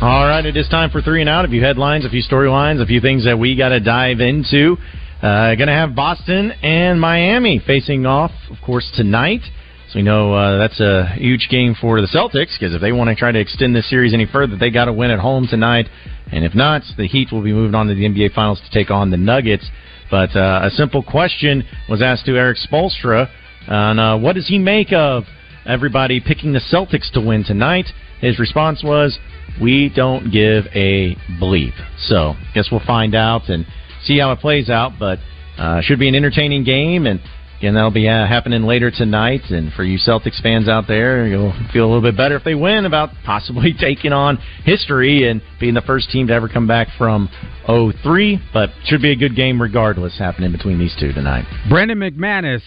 All 0.00 0.26
right, 0.26 0.46
it 0.46 0.56
is 0.56 0.66
time 0.70 0.88
for 0.88 1.02
three 1.02 1.20
and 1.20 1.28
out. 1.28 1.44
A 1.44 1.48
few 1.48 1.62
headlines, 1.62 2.06
a 2.06 2.08
few 2.08 2.22
storylines, 2.22 2.82
a 2.82 2.86
few 2.86 3.02
things 3.02 3.26
that 3.26 3.38
we 3.38 3.58
got 3.58 3.68
to 3.68 3.80
dive 3.80 4.20
into. 4.20 4.78
Uh, 5.20 5.54
going 5.54 5.68
to 5.68 5.74
have 5.74 5.94
Boston 5.94 6.52
and 6.62 6.98
Miami 6.98 7.60
facing 7.66 8.06
off, 8.06 8.30
of 8.50 8.56
course, 8.64 8.90
tonight. 8.96 9.42
So 9.90 9.98
we 9.98 10.02
know 10.02 10.34
uh, 10.34 10.58
that's 10.58 10.80
a 10.80 11.06
huge 11.14 11.48
game 11.50 11.74
for 11.80 12.00
the 12.02 12.06
Celtics 12.08 12.58
because 12.58 12.74
if 12.74 12.80
they 12.82 12.92
want 12.92 13.08
to 13.08 13.14
try 13.14 13.32
to 13.32 13.38
extend 13.38 13.74
this 13.74 13.88
series 13.88 14.12
any 14.12 14.26
further, 14.26 14.54
they 14.54 14.70
got 14.70 14.84
to 14.84 14.92
win 14.92 15.10
at 15.10 15.18
home 15.18 15.46
tonight. 15.48 15.86
And 16.30 16.44
if 16.44 16.54
not, 16.54 16.82
the 16.98 17.06
Heat 17.06 17.32
will 17.32 17.42
be 17.42 17.54
moving 17.54 17.74
on 17.74 17.86
to 17.86 17.94
the 17.94 18.02
NBA 18.02 18.34
Finals 18.34 18.60
to 18.60 18.70
take 18.70 18.90
on 18.90 19.10
the 19.10 19.16
Nuggets. 19.16 19.66
But 20.10 20.36
uh, 20.36 20.60
a 20.64 20.70
simple 20.70 21.02
question 21.02 21.64
was 21.88 22.02
asked 22.02 22.26
to 22.26 22.36
Erik 22.36 22.58
Spoelstra 22.58 23.30
on 23.66 23.98
uh, 23.98 24.18
what 24.18 24.34
does 24.34 24.46
he 24.46 24.58
make 24.58 24.92
of 24.92 25.24
everybody 25.64 26.20
picking 26.20 26.52
the 26.52 26.60
Celtics 26.60 27.10
to 27.12 27.20
win 27.20 27.44
tonight. 27.44 27.86
His 28.20 28.38
response 28.38 28.82
was, 28.82 29.18
"We 29.60 29.90
don't 29.94 30.30
give 30.30 30.66
a 30.74 31.14
bleep." 31.40 31.74
So, 31.98 32.34
guess 32.54 32.68
we'll 32.70 32.84
find 32.86 33.14
out 33.14 33.48
and 33.48 33.66
see 34.02 34.18
how 34.18 34.32
it 34.32 34.40
plays 34.40 34.68
out. 34.68 34.98
But 34.98 35.18
uh, 35.56 35.80
should 35.82 35.98
be 35.98 36.08
an 36.08 36.14
entertaining 36.14 36.64
game, 36.64 37.06
and 37.06 37.20
again, 37.58 37.74
that'll 37.74 37.90
be 37.90 38.08
uh, 38.08 38.26
happening 38.26 38.62
later 38.62 38.90
tonight. 38.90 39.42
And 39.50 39.72
for 39.72 39.84
you 39.84 39.98
Celtics 39.98 40.40
fans 40.42 40.68
out 40.68 40.86
there, 40.86 41.26
you'll 41.26 41.52
feel 41.72 41.84
a 41.84 41.88
little 41.88 42.02
bit 42.02 42.16
better 42.16 42.36
if 42.36 42.44
they 42.44 42.54
win 42.54 42.86
about 42.86 43.10
possibly 43.26 43.74
taking 43.78 44.12
on 44.12 44.38
history 44.64 45.28
and 45.28 45.42
being 45.60 45.74
the 45.74 45.82
first 45.82 46.10
team 46.10 46.28
to 46.28 46.32
ever 46.32 46.48
come 46.48 46.66
back 46.66 46.88
from 46.96 47.28
0-3. 47.68 48.40
But 48.52 48.70
should 48.84 49.02
be 49.02 49.12
a 49.12 49.16
good 49.16 49.36
game 49.36 49.60
regardless 49.60 50.18
happening 50.18 50.52
between 50.52 50.78
these 50.78 50.96
two 50.98 51.12
tonight. 51.12 51.44
Brandon 51.68 51.98
McManus, 51.98 52.62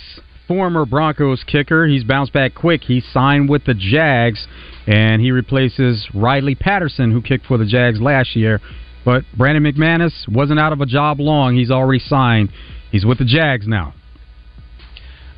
former 0.48 0.86
Broncos 0.86 1.44
kicker, 1.46 1.88
he's 1.88 2.04
bounced 2.04 2.34
back 2.34 2.54
quick. 2.54 2.84
He 2.84 3.02
signed 3.14 3.50
with 3.50 3.66
the 3.66 3.74
Jags, 3.74 4.46
and 4.88 5.22
he 5.22 5.32
replaces 5.32 6.08
Riley 6.14 6.56
Patterson, 6.56 7.12
who 7.12 7.22
kicked 7.22 7.46
for 7.46 7.58
the 7.58 7.66
Jags 7.66 8.02
last 8.02 8.36
year. 8.36 8.60
But 9.04 9.24
Brandon 9.36 9.64
McManus 9.64 10.12
wasn't 10.30 10.60
out 10.60 10.74
of 10.74 10.82
a 10.82 10.86
job 10.86 11.20
long. 11.20 11.56
He's 11.56 11.72
already 11.72 12.04
signed. 12.06 12.50
He's 12.92 13.06
with 13.06 13.18
the 13.18 13.26
Jags 13.26 13.66
now. 13.66 13.96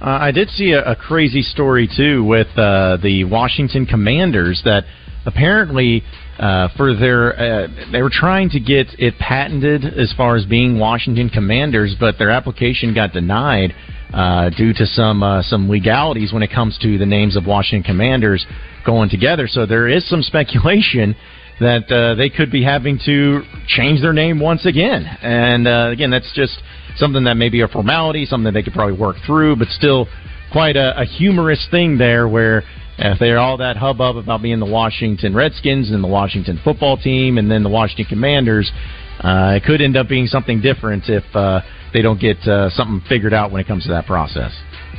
Uh, 0.01 0.17
I 0.21 0.31
did 0.31 0.49
see 0.49 0.71
a, 0.71 0.91
a 0.91 0.95
crazy 0.95 1.41
story 1.41 1.89
too 1.95 2.23
with 2.23 2.47
uh, 2.57 2.97
the 3.01 3.23
Washington 3.25 3.85
Commanders 3.85 4.61
that 4.65 4.83
apparently 5.25 6.03
uh, 6.39 6.67
for 6.75 6.95
their 6.95 7.39
uh, 7.39 7.67
they 7.91 8.01
were 8.01 8.11
trying 8.11 8.49
to 8.49 8.59
get 8.59 8.87
it 8.99 9.17
patented 9.19 9.85
as 9.85 10.13
far 10.17 10.35
as 10.35 10.45
being 10.45 10.79
Washington 10.79 11.29
Commanders, 11.29 11.95
but 11.99 12.17
their 12.17 12.31
application 12.31 12.93
got 12.93 13.13
denied 13.13 13.73
uh, 14.13 14.49
due 14.49 14.73
to 14.73 14.85
some 14.85 15.23
uh, 15.23 15.41
some 15.43 15.69
legalities 15.69 16.33
when 16.33 16.43
it 16.43 16.51
comes 16.51 16.77
to 16.79 16.97
the 16.97 17.05
names 17.05 17.37
of 17.37 17.45
Washington 17.45 17.83
Commanders 17.83 18.45
going 18.85 19.09
together. 19.09 19.47
So 19.47 19.65
there 19.65 19.87
is 19.87 20.07
some 20.09 20.21
speculation 20.23 21.15
that 21.59 22.15
they 22.17 22.29
could 22.29 22.51
be 22.51 22.63
having 22.63 22.99
to 23.05 23.41
change 23.67 24.01
their 24.01 24.11
name 24.11 24.39
once 24.39 24.65
again. 24.65 25.05
And 25.05 25.67
again, 25.67 26.09
that's 26.09 26.33
just 26.33 26.59
something 26.97 27.23
that 27.25 27.35
may 27.35 27.49
be 27.49 27.61
a 27.61 27.67
formality, 27.67 28.25
something 28.25 28.53
they 28.53 28.63
could 28.63 28.73
probably 28.73 28.97
work 28.97 29.17
through, 29.25 29.55
but 29.55 29.67
still 29.69 30.07
quite 30.51 30.75
a, 30.75 30.99
a 30.99 31.05
humorous 31.05 31.67
thing 31.71 31.97
there 31.97 32.27
where 32.27 32.63
if 32.97 33.19
they're 33.19 33.39
all 33.39 33.57
that 33.57 33.75
hubbub 33.75 34.17
about 34.17 34.41
being 34.41 34.59
the 34.59 34.65
Washington 34.65 35.35
Redskins 35.35 35.91
and 35.91 36.03
the 36.03 36.07
Washington 36.07 36.59
football 36.63 36.95
team 36.95 37.37
and 37.37 37.49
then 37.49 37.63
the 37.63 37.69
Washington 37.69 38.05
Commanders, 38.05 38.71
uh, 39.19 39.53
it 39.55 39.63
could 39.63 39.81
end 39.81 39.97
up 39.97 40.07
being 40.07 40.27
something 40.27 40.61
different 40.61 41.03
if 41.07 41.23
uh, 41.35 41.61
they 41.93 42.01
don't 42.01 42.19
get 42.19 42.37
uh, 42.47 42.69
something 42.69 43.01
figured 43.09 43.33
out 43.33 43.51
when 43.51 43.61
it 43.61 43.67
comes 43.67 43.83
to 43.83 43.89
that 43.89 44.05
process. 44.05 44.51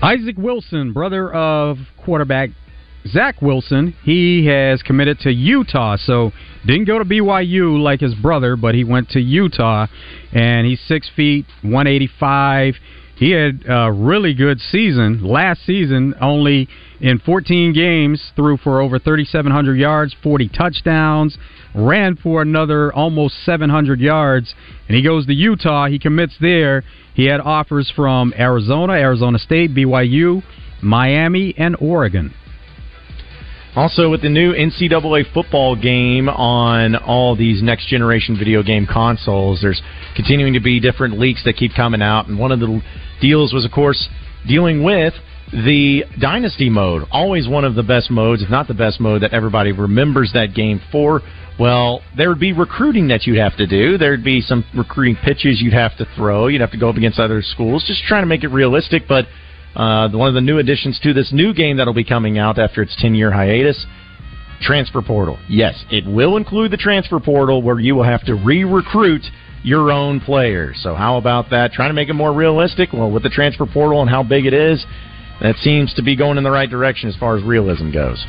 Isaac 0.02 0.36
Wilson, 0.36 0.92
brother 0.92 1.32
of 1.32 1.78
quarterback 2.04 2.50
Zach 3.06 3.42
Wilson, 3.42 3.94
he 4.02 4.46
has 4.46 4.82
committed 4.82 5.18
to 5.20 5.30
Utah. 5.30 5.96
So 5.96 6.32
didn't 6.66 6.86
go 6.86 6.98
to 6.98 7.04
BYU 7.04 7.80
like 7.80 8.00
his 8.00 8.14
brother, 8.14 8.56
but 8.56 8.74
he 8.74 8.84
went 8.84 9.10
to 9.10 9.20
Utah, 9.20 9.86
and 10.32 10.66
he's 10.66 10.80
six 10.80 11.10
feet, 11.14 11.46
one 11.62 11.86
eighty 11.86 12.08
five. 12.18 12.74
He 13.16 13.30
had 13.30 13.64
a 13.68 13.92
really 13.92 14.34
good 14.34 14.60
season 14.60 15.22
last 15.22 15.64
season. 15.64 16.14
Only 16.20 16.68
in 17.00 17.20
14 17.20 17.72
games, 17.72 18.20
threw 18.34 18.56
for 18.56 18.80
over 18.80 18.98
3,700 18.98 19.78
yards, 19.78 20.16
40 20.22 20.48
touchdowns, 20.48 21.38
ran 21.74 22.16
for 22.16 22.42
another 22.42 22.92
almost 22.92 23.36
700 23.44 24.00
yards, 24.00 24.54
and 24.88 24.96
he 24.96 25.02
goes 25.02 25.26
to 25.26 25.34
Utah. 25.34 25.86
He 25.86 25.98
commits 25.98 26.34
there. 26.40 26.82
He 27.14 27.26
had 27.26 27.40
offers 27.40 27.92
from 27.94 28.34
Arizona, 28.36 28.94
Arizona 28.94 29.38
State, 29.38 29.72
BYU, 29.74 30.42
Miami, 30.82 31.54
and 31.56 31.76
Oregon. 31.80 32.34
Also, 33.76 34.08
with 34.08 34.22
the 34.22 34.28
new 34.28 34.52
NCAA 34.52 35.32
football 35.32 35.74
game 35.74 36.28
on 36.28 36.94
all 36.94 37.34
these 37.34 37.60
next 37.60 37.88
generation 37.88 38.38
video 38.38 38.62
game 38.62 38.86
consoles, 38.86 39.60
there's 39.62 39.82
continuing 40.14 40.52
to 40.52 40.60
be 40.60 40.78
different 40.78 41.18
leaks 41.18 41.42
that 41.44 41.56
keep 41.56 41.74
coming 41.74 42.00
out. 42.00 42.28
And 42.28 42.38
one 42.38 42.52
of 42.52 42.60
the 42.60 42.80
deals 43.20 43.52
was, 43.52 43.64
of 43.64 43.72
course, 43.72 44.08
dealing 44.46 44.84
with 44.84 45.14
the 45.52 46.04
Dynasty 46.20 46.70
mode. 46.70 47.02
Always 47.10 47.48
one 47.48 47.64
of 47.64 47.74
the 47.74 47.82
best 47.82 48.12
modes, 48.12 48.42
if 48.42 48.50
not 48.50 48.68
the 48.68 48.74
best 48.74 49.00
mode, 49.00 49.22
that 49.22 49.32
everybody 49.32 49.72
remembers 49.72 50.30
that 50.34 50.54
game 50.54 50.80
for. 50.92 51.22
Well, 51.58 52.00
there 52.16 52.28
would 52.28 52.40
be 52.40 52.52
recruiting 52.52 53.08
that 53.08 53.26
you'd 53.26 53.38
have 53.38 53.56
to 53.56 53.66
do. 53.66 53.98
There'd 53.98 54.24
be 54.24 54.40
some 54.40 54.64
recruiting 54.74 55.16
pitches 55.16 55.60
you'd 55.60 55.72
have 55.72 55.96
to 55.98 56.06
throw. 56.16 56.46
You'd 56.46 56.60
have 56.60 56.72
to 56.72 56.78
go 56.78 56.88
up 56.90 56.96
against 56.96 57.18
other 57.18 57.42
schools, 57.42 57.84
just 57.86 58.04
trying 58.04 58.22
to 58.22 58.26
make 58.26 58.44
it 58.44 58.48
realistic. 58.48 59.02
But 59.08 59.26
uh, 59.76 60.08
one 60.10 60.28
of 60.28 60.34
the 60.34 60.40
new 60.40 60.58
additions 60.58 60.98
to 61.02 61.12
this 61.12 61.32
new 61.32 61.52
game 61.52 61.76
that'll 61.76 61.94
be 61.94 62.04
coming 62.04 62.38
out 62.38 62.58
after 62.58 62.82
its 62.82 62.96
10 63.00 63.14
year 63.14 63.30
hiatus. 63.30 63.86
Transfer 64.60 65.02
portal. 65.02 65.38
Yes, 65.48 65.84
it 65.90 66.06
will 66.06 66.36
include 66.36 66.70
the 66.70 66.76
transfer 66.76 67.18
portal 67.20 67.60
where 67.60 67.78
you 67.80 67.94
will 67.94 68.04
have 68.04 68.24
to 68.26 68.34
re 68.34 68.64
recruit 68.64 69.22
your 69.64 69.90
own 69.90 70.20
players. 70.20 70.78
So, 70.82 70.94
how 70.94 71.16
about 71.16 71.50
that? 71.50 71.72
Trying 71.72 71.90
to 71.90 71.94
make 71.94 72.08
it 72.08 72.14
more 72.14 72.32
realistic? 72.32 72.92
Well, 72.92 73.10
with 73.10 73.24
the 73.24 73.30
transfer 73.30 73.66
portal 73.66 74.00
and 74.00 74.08
how 74.08 74.22
big 74.22 74.46
it 74.46 74.54
is, 74.54 74.84
that 75.40 75.56
seems 75.56 75.92
to 75.94 76.02
be 76.02 76.14
going 76.14 76.38
in 76.38 76.44
the 76.44 76.50
right 76.50 76.70
direction 76.70 77.08
as 77.08 77.16
far 77.16 77.36
as 77.36 77.42
realism 77.42 77.90
goes. 77.90 78.24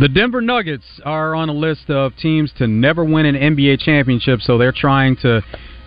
The 0.00 0.08
Denver 0.08 0.40
Nuggets 0.40 1.00
are 1.04 1.34
on 1.34 1.50
a 1.50 1.52
list 1.52 1.90
of 1.90 2.16
teams 2.16 2.50
to 2.56 2.66
never 2.66 3.04
win 3.04 3.26
an 3.26 3.34
NBA 3.34 3.80
championship, 3.80 4.40
so 4.40 4.56
they're 4.56 4.72
trying 4.72 5.16
to 5.16 5.42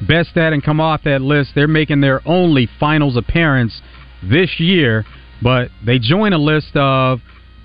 best 0.07 0.29
that 0.35 0.53
and 0.53 0.63
come 0.63 0.79
off 0.79 1.01
that 1.03 1.21
list. 1.21 1.51
They're 1.55 1.67
making 1.67 2.01
their 2.01 2.21
only 2.27 2.69
finals 2.79 3.17
appearance 3.17 3.81
this 4.29 4.59
year, 4.59 5.05
but 5.41 5.69
they 5.85 5.99
join 5.99 6.33
a 6.33 6.37
list 6.37 6.75
of 6.75 7.19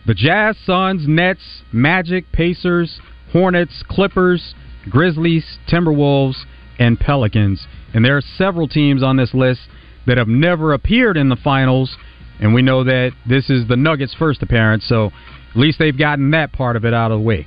the 0.07 0.15
Jazz, 0.15 0.57
Suns, 0.65 1.07
Nets, 1.07 1.63
Magic, 1.73 2.31
Pacers, 2.33 3.01
Hornets, 3.33 3.85
Clippers, 3.89 4.55
Grizzlies, 4.89 5.59
Timberwolves, 5.69 6.37
and 6.79 6.99
Pelicans. 6.99 7.67
And 7.95 8.05
there 8.05 8.17
are 8.17 8.23
several 8.37 8.67
teams 8.67 9.03
on 9.03 9.17
this 9.17 9.35
list 9.35 9.61
that 10.07 10.17
have 10.17 10.29
never 10.29 10.73
appeared 10.73 11.17
in 11.17 11.29
the 11.29 11.37
finals, 11.37 11.97
and 12.41 12.55
we 12.55 12.63
know 12.63 12.85
that 12.85 13.13
this 13.29 13.51
is 13.51 13.69
the 13.69 13.77
Nuggets' 13.77 14.15
first 14.15 14.43
appearance, 14.43 14.85
so 14.87 15.13
at 15.51 15.57
least 15.57 15.79
they've 15.79 15.97
gotten 15.97 16.31
that 16.31 16.53
part 16.53 16.77
of 16.77 16.85
it 16.85 16.95
out 16.95 17.13
of 17.13 17.21
the 17.21 17.25
way. 17.25 17.47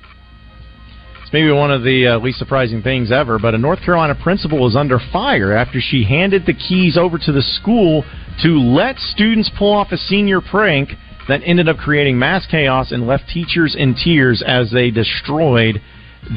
Maybe 1.33 1.51
one 1.51 1.71
of 1.71 1.81
the 1.83 2.07
uh, 2.09 2.19
least 2.19 2.37
surprising 2.37 2.83
things 2.83 3.11
ever, 3.11 3.39
but 3.39 3.55
a 3.55 3.57
North 3.57 3.81
Carolina 3.81 4.13
principal 4.13 4.67
is 4.67 4.75
under 4.75 4.99
fire 5.11 5.51
after 5.51 5.81
she 5.81 6.03
handed 6.03 6.45
the 6.45 6.53
keys 6.53 6.95
over 6.95 7.17
to 7.17 7.31
the 7.31 7.41
school 7.41 8.05
to 8.43 8.49
let 8.59 8.99
students 8.99 9.49
pull 9.57 9.73
off 9.73 9.91
a 9.91 9.97
senior 9.97 10.41
prank 10.41 10.89
that 11.27 11.41
ended 11.43 11.67
up 11.67 11.77
creating 11.77 12.19
mass 12.19 12.45
chaos 12.45 12.91
and 12.91 13.07
left 13.07 13.23
teachers 13.33 13.75
in 13.75 13.95
tears 13.95 14.43
as 14.45 14.69
they 14.69 14.91
destroyed 14.91 15.81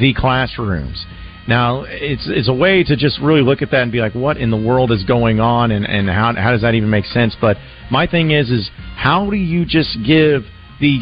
the 0.01 0.15
classrooms. 0.15 1.05
Now, 1.47 1.85
it's 1.87 2.27
it's 2.27 2.49
a 2.49 2.55
way 2.55 2.83
to 2.85 2.97
just 2.97 3.21
really 3.21 3.43
look 3.43 3.61
at 3.61 3.71
that 3.73 3.83
and 3.83 3.93
be 3.93 4.01
like, 4.01 4.15
what 4.15 4.39
in 4.39 4.51
the 4.51 4.57
world 4.57 4.91
is 4.91 5.05
going 5.05 5.41
on, 5.41 5.73
and 5.73 5.87
and 5.87 6.09
how 6.09 6.33
how 6.35 6.53
does 6.53 6.63
that 6.63 6.75
even 6.75 6.89
make 6.89 7.05
sense? 7.05 7.37
But 7.39 7.59
my 7.91 8.07
thing 8.07 8.31
is, 8.31 8.51
is 8.51 8.71
how 8.97 9.29
do 9.29 9.37
you 9.37 9.67
just 9.67 9.99
give 10.07 10.43
the 10.81 11.01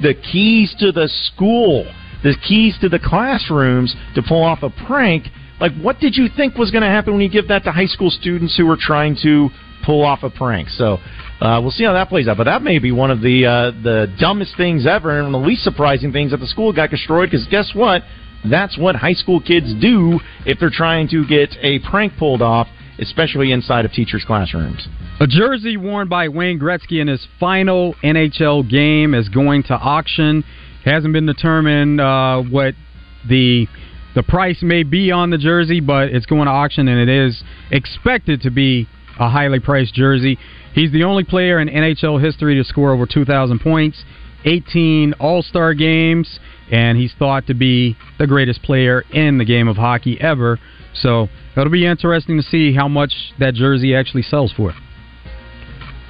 the 0.00 0.14
keys 0.14 0.74
to 0.78 0.92
the 0.92 1.08
school, 1.08 1.92
the 2.22 2.34
keys 2.46 2.76
to 2.80 2.88
the 2.88 2.98
classrooms 2.98 3.94
to 4.14 4.22
pull 4.22 4.42
off 4.42 4.62
a 4.62 4.70
prank? 4.86 5.26
Like, 5.60 5.72
what 5.80 5.98
did 6.00 6.16
you 6.16 6.28
think 6.34 6.56
was 6.56 6.70
going 6.70 6.82
to 6.82 6.88
happen 6.88 7.12
when 7.14 7.22
you 7.22 7.30
give 7.30 7.48
that 7.48 7.64
to 7.64 7.72
high 7.72 7.86
school 7.86 8.10
students 8.10 8.56
who 8.56 8.66
were 8.66 8.78
trying 8.78 9.16
to 9.22 9.48
pull 9.84 10.04
off 10.04 10.22
a 10.22 10.30
prank? 10.30 10.68
So. 10.68 10.98
Uh, 11.40 11.60
we'll 11.60 11.72
see 11.72 11.82
how 11.82 11.92
that 11.92 12.08
plays 12.08 12.28
out, 12.28 12.36
but 12.36 12.44
that 12.44 12.62
may 12.62 12.78
be 12.78 12.92
one 12.92 13.10
of 13.10 13.20
the 13.20 13.44
uh, 13.44 13.72
the 13.82 14.06
dumbest 14.20 14.56
things 14.56 14.86
ever, 14.86 15.18
and 15.18 15.34
the 15.34 15.38
least 15.38 15.64
surprising 15.64 16.12
things 16.12 16.30
that 16.30 16.36
the 16.36 16.46
school 16.46 16.72
got 16.72 16.88
destroyed. 16.88 17.28
Because 17.28 17.44
guess 17.48 17.72
what? 17.74 18.02
That's 18.48 18.78
what 18.78 18.96
high 18.96 19.12
school 19.12 19.40
kids 19.40 19.74
do 19.80 20.20
if 20.46 20.58
they're 20.58 20.70
trying 20.70 21.08
to 21.08 21.26
get 21.26 21.56
a 21.60 21.78
prank 21.80 22.12
pulled 22.16 22.42
off, 22.42 22.68
especially 22.98 23.52
inside 23.52 23.84
of 23.84 23.92
teachers' 23.92 24.24
classrooms. 24.24 24.86
A 25.20 25.26
jersey 25.26 25.76
worn 25.76 26.08
by 26.08 26.28
Wayne 26.28 26.58
Gretzky 26.58 27.00
in 27.00 27.08
his 27.08 27.26
final 27.38 27.94
NHL 28.02 28.68
game 28.68 29.14
is 29.14 29.28
going 29.28 29.62
to 29.64 29.74
auction. 29.74 30.44
Hasn't 30.84 31.12
been 31.12 31.26
determined 31.26 32.00
uh, 32.00 32.42
what 32.42 32.74
the 33.28 33.66
the 34.14 34.22
price 34.22 34.58
may 34.62 34.82
be 34.82 35.10
on 35.10 35.30
the 35.30 35.38
jersey, 35.38 35.80
but 35.80 36.08
it's 36.08 36.26
going 36.26 36.44
to 36.44 36.50
auction, 36.50 36.88
and 36.88 37.00
it 37.00 37.08
is 37.08 37.42
expected 37.70 38.42
to 38.42 38.50
be 38.50 38.86
a 39.18 39.28
highly 39.28 39.58
priced 39.60 39.94
jersey. 39.94 40.38
He's 40.74 40.92
the 40.92 41.04
only 41.04 41.24
player 41.24 41.60
in 41.60 41.68
NHL 41.68 42.22
history 42.22 42.56
to 42.56 42.64
score 42.64 42.92
over 42.92 43.06
2,000 43.06 43.60
points, 43.60 44.04
18 44.44 45.14
All 45.14 45.42
Star 45.42 45.72
games, 45.72 46.40
and 46.70 46.98
he's 46.98 47.14
thought 47.18 47.46
to 47.46 47.54
be 47.54 47.96
the 48.18 48.26
greatest 48.26 48.62
player 48.62 49.02
in 49.12 49.38
the 49.38 49.44
game 49.44 49.68
of 49.68 49.76
hockey 49.76 50.20
ever. 50.20 50.58
So 50.94 51.28
it'll 51.56 51.70
be 51.70 51.86
interesting 51.86 52.36
to 52.36 52.42
see 52.42 52.74
how 52.74 52.88
much 52.88 53.12
that 53.38 53.54
jersey 53.54 53.94
actually 53.94 54.22
sells 54.22 54.52
for. 54.52 54.74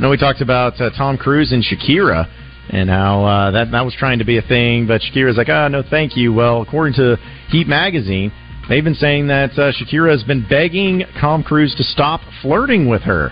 Now 0.00 0.10
we 0.10 0.16
talked 0.16 0.40
about 0.40 0.80
uh, 0.80 0.90
Tom 0.96 1.16
Cruise 1.16 1.52
and 1.52 1.62
Shakira 1.62 2.28
and 2.70 2.88
how 2.88 3.24
uh, 3.24 3.50
that 3.50 3.70
that 3.70 3.84
was 3.84 3.94
trying 3.98 4.18
to 4.18 4.24
be 4.24 4.38
a 4.38 4.42
thing, 4.42 4.86
but 4.86 5.00
Shakira's 5.00 5.36
like, 5.36 5.48
ah, 5.50 5.64
oh, 5.64 5.68
no, 5.68 5.82
thank 5.88 6.16
you. 6.16 6.32
Well, 6.32 6.62
according 6.62 6.94
to 6.94 7.16
Heat 7.48 7.66
magazine, 7.66 8.32
they've 8.68 8.84
been 8.84 8.94
saying 8.94 9.26
that 9.28 9.50
uh, 9.52 9.72
Shakira 9.72 10.10
has 10.10 10.22
been 10.22 10.46
begging 10.48 11.04
Tom 11.20 11.42
Cruise 11.42 11.74
to 11.76 11.84
stop 11.84 12.20
flirting 12.40 12.88
with 12.88 13.02
her, 13.02 13.30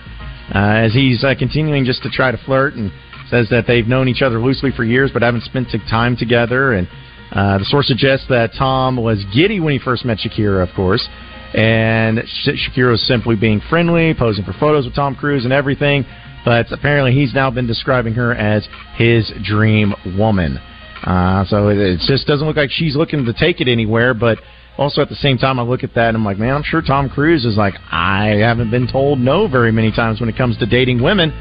uh, 0.53 0.85
as 0.85 0.93
he's 0.93 1.23
uh, 1.23 1.33
continuing 1.37 1.85
just 1.85 2.03
to 2.03 2.09
try 2.09 2.31
to 2.31 2.37
flirt 2.45 2.73
and 2.75 2.91
says 3.29 3.47
that 3.49 3.65
they've 3.65 3.87
known 3.87 4.09
each 4.09 4.21
other 4.21 4.39
loosely 4.39 4.71
for 4.75 4.83
years, 4.83 5.09
but 5.11 5.21
haven't 5.21 5.43
spent 5.43 5.69
time 5.89 6.17
together. 6.17 6.73
And 6.73 6.87
uh, 7.31 7.57
the 7.59 7.65
source 7.65 7.87
suggests 7.87 8.27
that 8.27 8.51
Tom 8.57 8.97
was 8.97 9.23
giddy 9.33 9.59
when 9.61 9.71
he 9.71 9.79
first 9.79 10.03
met 10.03 10.17
Shakira, 10.17 10.67
of 10.67 10.75
course. 10.75 11.07
And 11.53 12.19
Shakira 12.45 12.91
was 12.91 13.05
simply 13.07 13.35
being 13.35 13.61
friendly, 13.69 14.13
posing 14.13 14.43
for 14.43 14.53
photos 14.53 14.85
with 14.85 14.95
Tom 14.95 15.15
Cruise 15.15 15.45
and 15.45 15.53
everything 15.53 16.05
but 16.45 16.71
apparently 16.71 17.13
he's 17.13 17.33
now 17.33 17.49
been 17.51 17.67
describing 17.67 18.13
her 18.13 18.33
as 18.33 18.67
his 18.95 19.31
dream 19.43 19.93
woman. 20.17 20.57
Uh, 21.03 21.45
so 21.45 21.69
it, 21.69 21.77
it 21.77 21.99
just 22.07 22.27
doesn't 22.27 22.45
look 22.47 22.57
like 22.57 22.69
she's 22.71 22.95
looking 22.95 23.25
to 23.25 23.33
take 23.33 23.61
it 23.61 23.67
anywhere, 23.67 24.13
but 24.13 24.37
also 24.77 25.01
at 25.01 25.09
the 25.09 25.15
same 25.15 25.37
time, 25.37 25.59
I 25.59 25.63
look 25.63 25.83
at 25.83 25.93
that 25.95 26.09
and 26.09 26.17
I'm 26.17 26.25
like, 26.25 26.37
man, 26.37 26.55
I'm 26.55 26.63
sure 26.63 26.81
Tom 26.81 27.09
Cruise 27.09 27.45
is 27.45 27.57
like, 27.57 27.75
I 27.91 28.37
haven't 28.39 28.71
been 28.71 28.87
told 28.87 29.19
no 29.19 29.47
very 29.47 29.71
many 29.71 29.91
times 29.91 30.19
when 30.19 30.29
it 30.29 30.37
comes 30.37 30.57
to 30.57 30.65
dating 30.65 31.01
women. 31.01 31.31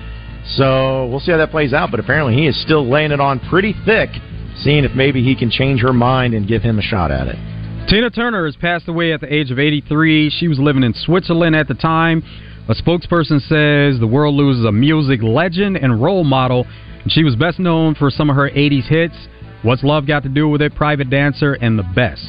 So 0.56 1.06
we'll 1.06 1.20
see 1.20 1.32
how 1.32 1.38
that 1.38 1.50
plays 1.50 1.72
out. 1.72 1.90
But 1.90 2.00
apparently, 2.00 2.34
he 2.34 2.46
is 2.46 2.60
still 2.62 2.88
laying 2.88 3.12
it 3.12 3.20
on 3.20 3.40
pretty 3.48 3.74
thick, 3.84 4.10
seeing 4.62 4.84
if 4.84 4.92
maybe 4.92 5.22
he 5.22 5.36
can 5.36 5.50
change 5.50 5.80
her 5.80 5.92
mind 5.92 6.34
and 6.34 6.48
give 6.48 6.62
him 6.62 6.78
a 6.78 6.82
shot 6.82 7.10
at 7.10 7.28
it. 7.28 7.36
Tina 7.88 8.10
Turner 8.10 8.46
has 8.46 8.56
passed 8.56 8.88
away 8.88 9.12
at 9.12 9.20
the 9.20 9.32
age 9.32 9.50
of 9.50 9.58
83. 9.58 10.30
She 10.30 10.48
was 10.48 10.58
living 10.58 10.82
in 10.82 10.94
Switzerland 10.94 11.56
at 11.56 11.66
the 11.66 11.74
time. 11.74 12.22
A 12.70 12.74
spokesperson 12.74 13.40
says 13.48 13.98
the 13.98 14.06
world 14.06 14.36
loses 14.36 14.64
a 14.64 14.70
music 14.70 15.24
legend 15.24 15.76
and 15.76 16.00
role 16.00 16.22
model, 16.22 16.64
and 17.02 17.10
she 17.10 17.24
was 17.24 17.34
best 17.34 17.58
known 17.58 17.96
for 17.96 18.12
some 18.12 18.30
of 18.30 18.36
her 18.36 18.48
80s 18.48 18.86
hits. 18.86 19.16
What's 19.62 19.82
Love 19.82 20.06
Got 20.06 20.22
to 20.22 20.28
Do 20.28 20.48
with 20.48 20.62
It, 20.62 20.76
Private 20.76 21.10
Dancer, 21.10 21.54
and 21.54 21.76
The 21.76 21.82
Best. 21.82 22.22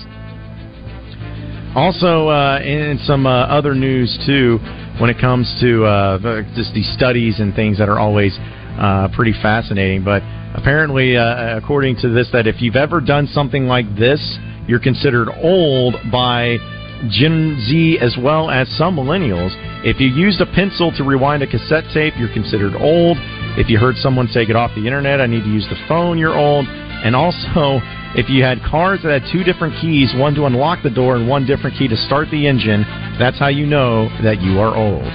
Also, 1.75 2.29
uh, 2.29 2.59
in 2.59 2.97
some 3.03 3.27
uh, 3.27 3.45
other 3.45 3.75
news, 3.75 4.17
too, 4.25 4.57
when 4.99 5.11
it 5.11 5.21
comes 5.21 5.45
to 5.61 5.85
uh, 5.85 6.41
just 6.55 6.73
these 6.73 6.91
studies 6.91 7.39
and 7.39 7.53
things 7.53 7.77
that 7.77 7.87
are 7.87 7.99
always 7.99 8.35
uh, 8.79 9.09
pretty 9.13 9.33
fascinating. 9.43 10.03
But 10.03 10.23
apparently, 10.55 11.17
uh, 11.17 11.55
according 11.55 11.97
to 11.97 12.09
this, 12.09 12.29
that 12.33 12.47
if 12.47 12.63
you've 12.63 12.75
ever 12.75 12.99
done 12.99 13.27
something 13.27 13.67
like 13.67 13.85
this, 13.95 14.39
you're 14.67 14.79
considered 14.79 15.29
old 15.43 15.97
by 16.11 16.57
Gen 17.09 17.57
Z 17.67 17.97
as 18.01 18.17
well 18.21 18.49
as 18.49 18.67
some 18.77 18.95
millennials. 18.95 19.51
If 19.83 19.99
you 19.99 20.07
used 20.07 20.41
a 20.41 20.45
pencil 20.45 20.91
to 20.97 21.03
rewind 21.03 21.43
a 21.43 21.47
cassette 21.47 21.85
tape, 21.93 22.13
you're 22.17 22.33
considered 22.33 22.75
old. 22.75 23.17
If 23.57 23.69
you 23.69 23.79
heard 23.79 23.95
someone 23.97 24.27
say 24.27 24.45
get 24.45 24.55
off 24.55 24.71
the 24.75 24.85
internet, 24.85 25.19
I 25.19 25.25
need 25.25 25.43
to 25.43 25.49
use 25.49 25.67
the 25.69 25.79
phone, 25.87 26.17
you're 26.17 26.37
old. 26.37 26.67
And 26.67 27.15
also, 27.15 27.81
if 28.13 28.29
you 28.29 28.43
had 28.43 28.61
cars 28.61 28.99
that 29.03 29.21
had 29.21 29.31
two 29.31 29.43
different 29.43 29.73
keys, 29.81 30.13
one 30.15 30.35
to 30.35 30.45
unlock 30.45 30.83
the 30.83 30.89
door 30.89 31.15
and 31.15 31.27
one 31.27 31.45
different 31.45 31.77
key 31.77 31.87
to 31.87 31.97
start 31.97 32.29
the 32.29 32.47
engine, 32.47 32.83
that's 33.17 33.39
how 33.39 33.47
you 33.47 33.65
know 33.65 34.07
that 34.23 34.41
you 34.41 34.59
are 34.59 34.75
old. 34.75 35.09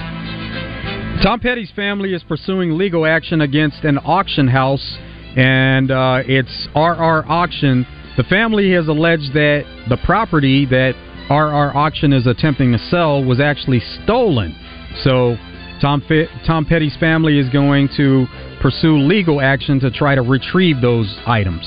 Tom 1.23 1.39
Petty's 1.39 1.71
family 1.71 2.13
is 2.13 2.21
pursuing 2.23 2.77
legal 2.77 3.05
action 3.05 3.41
against 3.41 3.83
an 3.83 3.97
auction 3.99 4.47
house, 4.47 4.97
and 5.35 5.89
uh, 5.89 6.21
it's 6.25 6.67
RR 6.75 7.25
Auction. 7.27 7.87
The 8.17 8.23
family 8.23 8.71
has 8.73 8.87
alleged 8.87 9.33
that 9.33 9.63
the 9.89 9.97
property 10.05 10.65
that 10.65 10.93
RR 11.29 11.75
Auction 11.75 12.13
is 12.13 12.25
attempting 12.25 12.71
to 12.71 12.79
sell 12.79 13.23
was 13.23 13.39
actually 13.41 13.81
stolen. 14.03 14.55
So 15.03 15.35
Tom, 15.81 16.01
Tom 16.45 16.65
Petty's 16.65 16.95
family 16.97 17.37
is 17.37 17.49
going 17.49 17.89
to 17.97 18.27
pursue 18.61 18.97
legal 18.97 19.41
action 19.41 19.79
to 19.81 19.91
try 19.91 20.15
to 20.15 20.21
retrieve 20.21 20.79
those 20.81 21.13
items. 21.25 21.63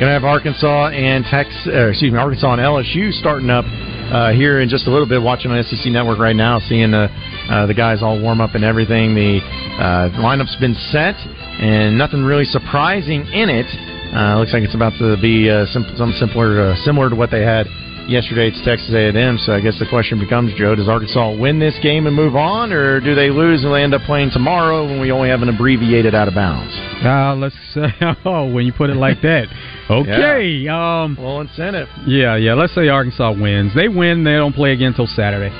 To 0.00 0.08
have 0.08 0.24
Arkansas 0.24 0.88
and 0.88 1.24
Texas, 1.30 1.68
uh, 1.68 1.88
excuse 1.90 2.12
me, 2.12 2.18
Arkansas 2.18 2.54
and 2.54 2.60
LSU 2.60 3.12
starting 3.12 3.50
up 3.50 3.64
uh, 4.10 4.32
here 4.32 4.60
in 4.60 4.68
just 4.68 4.88
a 4.88 4.90
little 4.90 5.06
bit. 5.06 5.22
Watching 5.22 5.52
on 5.52 5.62
SEC 5.62 5.86
Network 5.86 6.18
right 6.18 6.34
now, 6.34 6.58
seeing 6.58 6.90
the 6.90 7.06
uh, 7.48 7.66
the 7.66 7.74
guys 7.74 8.02
all 8.02 8.20
warm 8.20 8.40
up 8.40 8.56
and 8.56 8.64
everything. 8.64 9.14
The 9.14 9.38
uh, 9.78 10.10
lineup's 10.18 10.56
been 10.56 10.74
set, 10.90 11.14
and 11.62 11.96
nothing 11.96 12.24
really 12.24 12.46
surprising 12.46 13.26
in 13.30 13.48
it. 13.48 13.66
Uh, 14.12 14.40
looks 14.40 14.52
like 14.52 14.64
it's 14.64 14.74
about 14.74 14.92
to 14.98 15.16
be 15.22 15.48
uh, 15.48 15.66
sim- 15.66 15.86
some 15.96 16.10
simpler, 16.18 16.74
similar 16.82 17.08
to 17.08 17.14
what 17.14 17.30
they 17.30 17.42
had 17.42 17.68
yesterday 18.08 18.48
it's 18.48 18.60
Texas 18.64 18.90
A&M. 18.94 19.38
So 19.38 19.52
I 19.52 19.60
guess 19.60 19.78
the 19.78 19.86
question 19.86 20.18
becomes, 20.18 20.52
Joe, 20.54 20.74
does 20.74 20.88
Arkansas 20.88 21.36
win 21.36 21.58
this 21.58 21.78
game 21.82 22.06
and 22.06 22.14
move 22.14 22.36
on, 22.36 22.72
or 22.72 23.00
do 23.00 23.14
they 23.14 23.30
lose 23.30 23.64
and 23.64 23.72
they 23.72 23.82
end 23.82 23.94
up 23.94 24.02
playing 24.02 24.30
tomorrow 24.32 24.84
when 24.84 25.00
we 25.00 25.10
only 25.12 25.28
have 25.28 25.42
an 25.42 25.48
abbreviated 25.48 26.14
out 26.14 26.28
of 26.28 26.34
bounds? 26.34 26.72
Uh, 27.04 27.34
let's 27.36 27.54
say, 27.74 27.88
oh, 28.24 28.50
when 28.50 28.66
you 28.66 28.72
put 28.72 28.90
it 28.90 28.96
like 28.96 29.20
that. 29.22 29.46
Okay. 29.90 30.62
yeah. 30.64 31.02
Um, 31.02 31.18
well, 31.20 31.40
incentive. 31.40 31.88
Yeah, 32.06 32.36
yeah. 32.36 32.54
Let's 32.54 32.74
say 32.74 32.88
Arkansas 32.88 33.32
wins. 33.32 33.74
They 33.74 33.88
win. 33.88 34.24
They 34.24 34.32
don't 34.32 34.54
play 34.54 34.72
again 34.72 34.94
until 34.96 35.08
Saturday. 35.08 35.52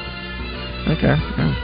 Okay. 0.88 1.14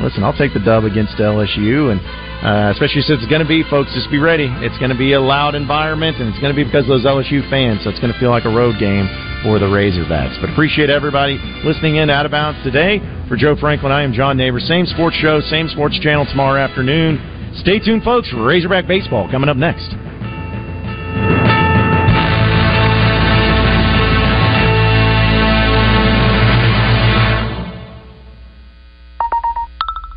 Listen, 0.03 0.23
I'll 0.23 0.37
take 0.37 0.53
the 0.53 0.61
dub 0.61 0.85
against 0.85 1.17
LSU, 1.17 1.91
and 1.91 2.01
uh, 2.45 2.69
especially 2.75 3.01
since 3.03 3.23
it's 3.23 3.31
going 3.31 3.41
to 3.41 3.49
be, 3.49 3.63
folks, 3.71 3.95
just 3.95 4.11
be 4.11 4.19
ready. 4.19 4.53
It's 4.61 4.77
going 4.77 4.91
to 4.91 4.99
be 4.99 5.15
a 5.15 5.21
loud 5.21 5.55
environment, 5.55 6.19
and 6.21 6.29
it's 6.29 6.39
going 6.41 6.53
to 6.53 6.59
be 6.59 6.65
because 6.65 6.83
of 6.83 6.89
those 6.89 7.07
LSU 7.07 7.49
fans, 7.49 7.85
so 7.85 7.91
it's 7.91 8.01
going 8.01 8.13
to 8.13 8.19
feel 8.21 8.31
like 8.31 8.45
a 8.45 8.53
road 8.53 8.77
game 8.79 9.09
for 9.49 9.59
the 9.59 9.65
Razorbacks. 9.65 10.39
But 10.43 10.51
appreciate 10.51 10.91
everybody 10.91 11.41
listening 11.65 11.97
in 11.97 12.11
Out 12.11 12.27
of 12.27 12.33
Bounds 12.33 12.63
today. 12.63 13.01
For 13.31 13.37
Joe 13.37 13.57
Franklin, 13.57 13.91
I 13.91 14.03
am 14.03 14.13
John 14.13 14.37
Neighbors. 14.37 14.69
Same 14.69 14.85
sports 14.85 15.17
show, 15.17 15.41
same 15.41 15.69
sports 15.69 15.99
channel 16.01 16.27
tomorrow 16.27 16.61
afternoon. 16.61 17.17
Stay 17.63 17.79
tuned, 17.79 18.03
folks, 18.03 18.29
for 18.29 18.45
Razorback 18.45 18.87
Baseball 18.87 19.27
coming 19.31 19.49
up 19.49 19.57
next. 19.57 19.89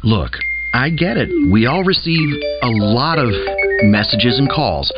Look, 0.04 0.34
I 0.74 0.90
get 0.90 1.16
it. 1.16 1.30
We 1.50 1.68
all 1.68 1.86
receive 1.86 2.36
a 2.64 2.68
lot 2.68 3.18
of 3.18 3.30
messages 3.84 4.40
and 4.40 4.50
calls. 4.50 4.92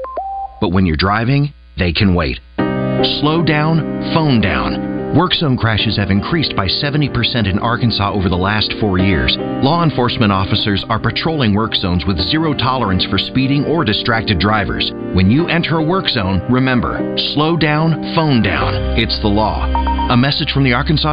But 0.59 0.69
when 0.69 0.88
you're 0.88 0.97
driving, 0.97 1.53
they 1.77 1.93
can 1.93 2.15
wait. 2.15 2.39
Slow 3.04 3.43
down, 3.43 3.80
phone 4.14 4.39
down. 4.39 5.14
Work 5.14 5.34
zone 5.34 5.58
crashes 5.58 5.97
have 5.97 6.10
increased 6.10 6.56
by 6.56 6.68
70% 6.68 7.51
in 7.51 7.60
Arkansas 7.60 8.14
over 8.14 8.30
the 8.30 8.38
last 8.38 8.74
four 8.80 8.97
years. 8.97 9.36
Law 9.62 9.84
enforcement 9.84 10.32
officers 10.32 10.86
are 10.88 10.99
patrolling 10.99 11.54
work 11.54 11.76
zones 11.76 12.06
with 12.06 12.18
zero 12.18 12.54
tolerance 12.54 13.06
for 13.12 13.18
speeding 13.18 13.66
or 13.66 13.84
distracted 13.84 14.39
drivers. 14.39 14.91
When 15.14 15.30
you 15.30 15.47
enter 15.49 15.80
a 15.80 15.84
work 15.84 16.08
zone, 16.08 16.41
remember 16.49 17.16
slow 17.36 17.58
down, 17.58 18.16
phone 18.16 18.41
down. 18.41 18.74
It's 18.97 19.20
the 19.22 19.28
law. 19.28 19.68
A 20.10 20.18
message 20.18 20.51
from 20.51 20.64
the 20.64 20.74
Arkansas 20.74 21.01